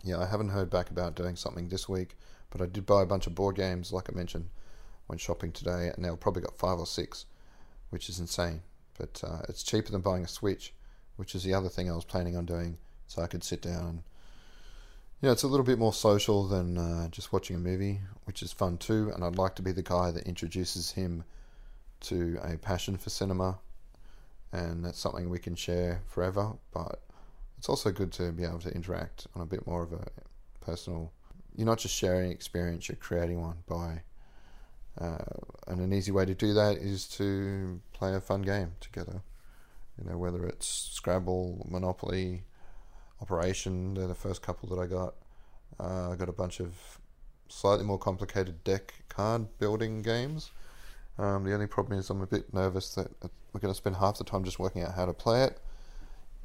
yeah, 0.03 0.21
I 0.21 0.27
haven't 0.27 0.51
heard 0.51 0.71
back 0.71 0.91
about 0.91 1.15
doing 1.15 1.37
something 1.37 1.69
this 1.69 1.89
week, 1.89 2.17
but 2.51 2.61
I 2.61 2.67
did 2.67 2.87
buy 2.87 3.03
a 3.03 3.07
bunch 3.07 3.27
of 3.27 3.35
board 3.35 3.57
games, 3.57 3.93
like 3.93 4.11
I 4.11 4.15
mentioned 4.15 4.51
when 5.07 5.19
shopping 5.19 5.53
today, 5.53 5.91
and 5.95 6.05
they've 6.05 6.21
probably 6.21 6.43
got 6.43 6.57
five 6.57 6.79
or 6.79 6.87
six, 6.87 7.25
which 7.91 8.09
is 8.09 8.21
insane. 8.21 8.63
But 8.99 9.23
uh, 9.27 9.41
it's 9.49 9.63
cheaper 9.63 9.91
than 9.91 10.03
buying 10.03 10.25
a 10.25 10.29
Switch, 10.29 10.75
which 11.17 11.35
is 11.35 11.45
the 11.45 11.55
other 11.55 11.69
thing 11.69 11.91
I 11.91 11.95
was 11.95 12.05
planning 12.05 12.37
on 12.37 12.45
doing, 12.45 12.79
so 13.07 13.23
I 13.23 13.27
could 13.27 13.45
sit 13.45 13.63
down 13.63 13.87
and. 13.87 14.03
Yeah, 15.21 15.33
it's 15.33 15.43
a 15.43 15.49
little 15.49 15.67
bit 15.67 15.81
more 15.81 15.93
social 15.93 16.47
than 16.47 16.79
uh, 16.79 17.09
just 17.09 17.33
watching 17.33 17.57
a 17.57 17.59
movie, 17.59 18.03
which 18.23 18.41
is 18.41 18.53
fun 18.53 18.79
too. 18.79 19.11
And 19.13 19.25
I'd 19.25 19.35
like 19.35 19.57
to 19.57 19.63
be 19.63 19.73
the 19.73 19.83
guy 19.83 20.13
that 20.13 20.29
introduces 20.29 20.93
him 20.93 21.25
to 22.03 22.39
a 22.43 22.57
passion 22.57 22.97
for 22.97 23.11
cinema, 23.11 23.59
and 24.53 24.85
that's 24.85 24.99
something 24.99 25.29
we 25.31 25.39
can 25.39 25.55
share 25.55 26.03
forever. 26.07 26.53
But 26.73 27.01
it's 27.59 27.69
also 27.69 27.91
good 27.91 28.13
to 28.13 28.33
be 28.33 28.45
able 28.45 28.61
to 28.61 28.71
interact 28.71 29.27
on 29.35 29.43
a 29.43 29.47
bit 29.47 29.67
more 29.67 29.83
of 29.83 29.93
a 29.93 30.07
personal. 30.61 31.13
You're 31.57 31.67
not 31.67 31.79
just 31.79 31.95
sharing 31.95 32.31
experience; 32.31 32.89
you're 32.89 32.97
creating 32.97 33.41
one 33.41 33.59
by 33.67 34.03
uh, 35.01 35.19
and 35.69 35.81
an 35.81 35.93
easy 35.93 36.11
way 36.11 36.25
to 36.25 36.35
do 36.35 36.53
that 36.55 36.77
is 36.77 37.07
to 37.07 37.81
play 37.93 38.15
a 38.15 38.21
fun 38.21 38.43
game 38.43 38.73
together. 38.81 39.23
You 39.97 40.11
know, 40.11 40.19
whether 40.19 40.47
it's 40.47 40.67
Scrabble, 40.67 41.67
Monopoly, 41.69 42.45
Operation, 43.21 43.95
they're 43.95 44.09
the 44.09 44.15
first 44.15 44.43
couple 44.43 44.69
that 44.71 44.81
I 44.81 44.87
got. 44.87 45.15
Uh, 45.79 46.13
I 46.13 46.17
got 46.17 46.29
a 46.29 46.33
bunch 46.33 46.61
of 46.61 46.99
slightly 47.49 47.85
more 47.85 47.99
complicated 47.99 48.63
deck 48.65 48.95
card 49.09 49.47
building 49.59 50.03
games. 50.03 50.51
Um, 51.19 51.45
the 51.45 51.53
only 51.53 51.67
problem 51.67 51.99
is 51.99 52.11
I'm 52.11 52.23
a 52.23 52.27
bit 52.27 52.53
nervous 52.55 52.95
that 52.95 53.11
we're 53.53 53.61
going 53.61 53.73
to 53.73 53.77
spend 53.77 53.97
half 53.97 54.19
the 54.19 54.25
time 54.25 54.45
just 54.45 54.59
working 54.59 54.83
out 54.83 54.95
how 54.95 55.07
to 55.07 55.13
play 55.13 55.45
it, 55.45 55.61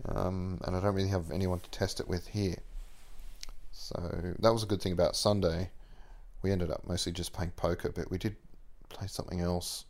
um, 0.05 0.59
and 0.63 0.75
I 0.75 0.79
don't 0.79 0.95
really 0.95 1.09
have 1.09 1.31
anyone 1.31 1.59
to 1.59 1.69
test 1.69 1.99
it 1.99 2.07
with 2.07 2.27
here. 2.27 2.57
So 3.71 4.33
that 4.39 4.51
was 4.51 4.63
a 4.63 4.67
good 4.67 4.81
thing 4.81 4.93
about 4.93 5.15
Sunday 5.15 5.69
we 6.43 6.51
ended 6.51 6.69
up 6.69 6.85
mostly 6.87 7.11
just 7.11 7.33
playing 7.33 7.51
poker, 7.51 7.91
but 7.95 8.11
we 8.11 8.19
did 8.19 8.35
play 8.89 9.07
something 9.07 9.41
else. 9.41 9.85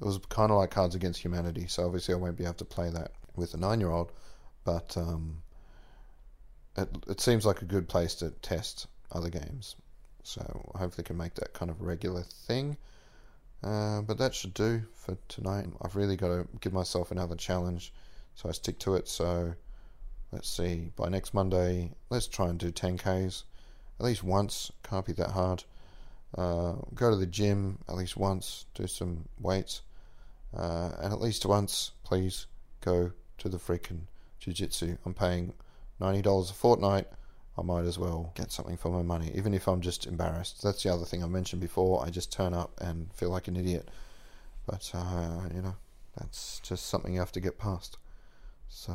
It 0.00 0.04
was 0.04 0.18
kind 0.28 0.50
of 0.50 0.56
like 0.56 0.70
Cards 0.70 0.94
Against 0.94 1.20
Humanity, 1.20 1.66
so 1.66 1.84
obviously 1.84 2.14
I 2.14 2.18
won't 2.18 2.38
be 2.38 2.44
able 2.44 2.54
to 2.54 2.64
play 2.64 2.88
that 2.90 3.12
with 3.34 3.52
a 3.52 3.58
nine 3.58 3.80
year 3.80 3.90
old, 3.90 4.12
but 4.64 4.96
um, 4.96 5.42
it, 6.76 6.88
it 7.08 7.20
seems 7.20 7.44
like 7.44 7.62
a 7.62 7.66
good 7.66 7.88
place 7.88 8.14
to 8.16 8.30
test 8.42 8.86
other 9.12 9.28
games. 9.28 9.74
So 10.22 10.72
hopefully 10.76 11.04
can 11.04 11.16
make 11.16 11.34
that 11.34 11.52
kind 11.52 11.70
of 11.70 11.82
regular 11.82 12.22
thing. 12.22 12.76
Uh, 13.66 14.00
but 14.02 14.16
that 14.18 14.32
should 14.32 14.54
do 14.54 14.80
for 14.94 15.16
tonight. 15.26 15.66
I've 15.82 15.96
really 15.96 16.16
got 16.16 16.28
to 16.28 16.46
give 16.60 16.72
myself 16.72 17.10
another 17.10 17.34
challenge, 17.34 17.92
so 18.36 18.48
I 18.48 18.52
stick 18.52 18.78
to 18.80 18.94
it. 18.94 19.08
So 19.08 19.54
let's 20.30 20.48
see. 20.48 20.92
By 20.94 21.08
next 21.08 21.34
Monday, 21.34 21.90
let's 22.08 22.28
try 22.28 22.48
and 22.48 22.60
do 22.60 22.70
10Ks 22.70 23.42
at 23.98 24.06
least 24.06 24.22
once. 24.22 24.70
Can't 24.84 25.04
be 25.04 25.14
that 25.14 25.30
hard. 25.30 25.64
Uh, 26.38 26.74
go 26.94 27.10
to 27.10 27.16
the 27.16 27.26
gym 27.26 27.78
at 27.88 27.96
least 27.96 28.16
once. 28.16 28.66
Do 28.74 28.86
some 28.86 29.24
weights. 29.40 29.82
Uh, 30.56 30.92
and 31.00 31.12
at 31.12 31.20
least 31.20 31.44
once, 31.44 31.90
please 32.04 32.46
go 32.82 33.10
to 33.38 33.48
the 33.48 33.58
freaking 33.58 34.02
jiu-jitsu. 34.38 34.96
I'm 35.04 35.14
paying 35.14 35.54
$90 36.00 36.50
a 36.50 36.54
fortnight. 36.54 37.08
I 37.58 37.62
might 37.62 37.84
as 37.84 37.98
well 37.98 38.32
get 38.34 38.52
something 38.52 38.76
for 38.76 38.90
my 38.90 39.02
money, 39.02 39.30
even 39.34 39.54
if 39.54 39.66
I'm 39.66 39.80
just 39.80 40.06
embarrassed. 40.06 40.62
That's 40.62 40.82
the 40.82 40.92
other 40.92 41.04
thing 41.04 41.22
I 41.22 41.26
mentioned 41.26 41.62
before. 41.62 42.04
I 42.04 42.10
just 42.10 42.32
turn 42.32 42.52
up 42.52 42.78
and 42.80 43.12
feel 43.14 43.30
like 43.30 43.48
an 43.48 43.56
idiot. 43.56 43.88
But, 44.66 44.90
uh, 44.92 45.48
you 45.54 45.62
know, 45.62 45.76
that's 46.18 46.60
just 46.60 46.86
something 46.86 47.14
you 47.14 47.20
have 47.20 47.32
to 47.32 47.40
get 47.40 47.58
past. 47.58 47.96
So, 48.68 48.94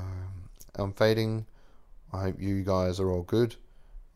I'm 0.76 0.94
fading. 0.94 1.46
I 2.14 2.24
hope 2.24 2.42
you 2.42 2.64
guys 2.64 3.00
are 3.00 3.10
all 3.10 3.24
good 3.24 3.56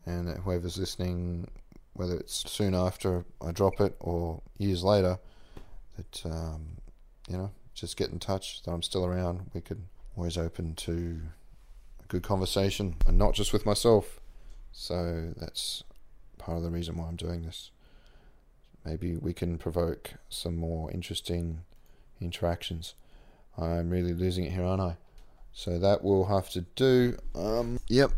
and 0.06 0.38
whoever's 0.38 0.78
listening, 0.78 1.48
whether 1.94 2.16
it's 2.16 2.48
soon 2.50 2.74
after 2.74 3.24
I 3.44 3.52
drop 3.52 3.80
it 3.80 3.96
or 4.00 4.40
years 4.58 4.84
later, 4.84 5.18
that 5.96 6.22
um, 6.24 6.76
you 7.28 7.36
know, 7.36 7.50
just 7.74 7.96
get 7.96 8.10
in 8.10 8.20
touch. 8.20 8.62
That 8.62 8.70
I'm 8.70 8.82
still 8.82 9.04
around. 9.04 9.50
We 9.52 9.60
could 9.60 9.82
always 10.16 10.38
open 10.38 10.74
to 10.76 11.20
a 12.02 12.06
good 12.06 12.22
conversation, 12.22 12.96
and 13.06 13.18
not 13.18 13.34
just 13.34 13.52
with 13.52 13.66
myself. 13.66 14.20
So 14.78 15.32
that's 15.36 15.82
part 16.38 16.58
of 16.58 16.62
the 16.62 16.70
reason 16.70 16.96
why 16.98 17.08
I'm 17.08 17.16
doing 17.16 17.42
this. 17.42 17.70
Maybe 18.84 19.16
we 19.16 19.32
can 19.32 19.56
provoke 19.58 20.12
some 20.28 20.56
more 20.56 20.90
interesting 20.90 21.62
interactions. 22.20 22.94
I'm 23.56 23.88
really 23.88 24.12
losing 24.12 24.44
it 24.44 24.52
here, 24.52 24.64
aren't 24.64 24.82
I? 24.82 24.96
So 25.52 25.78
that 25.78 26.04
will 26.04 26.26
have 26.26 26.50
to 26.50 26.60
do. 26.76 27.16
Um, 27.34 27.80
yep, 27.88 28.12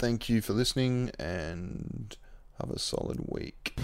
Thank 0.00 0.30
you 0.30 0.40
for 0.40 0.54
listening 0.54 1.10
and 1.18 2.16
have 2.58 2.70
a 2.70 2.78
solid 2.78 3.18
week. 3.28 3.78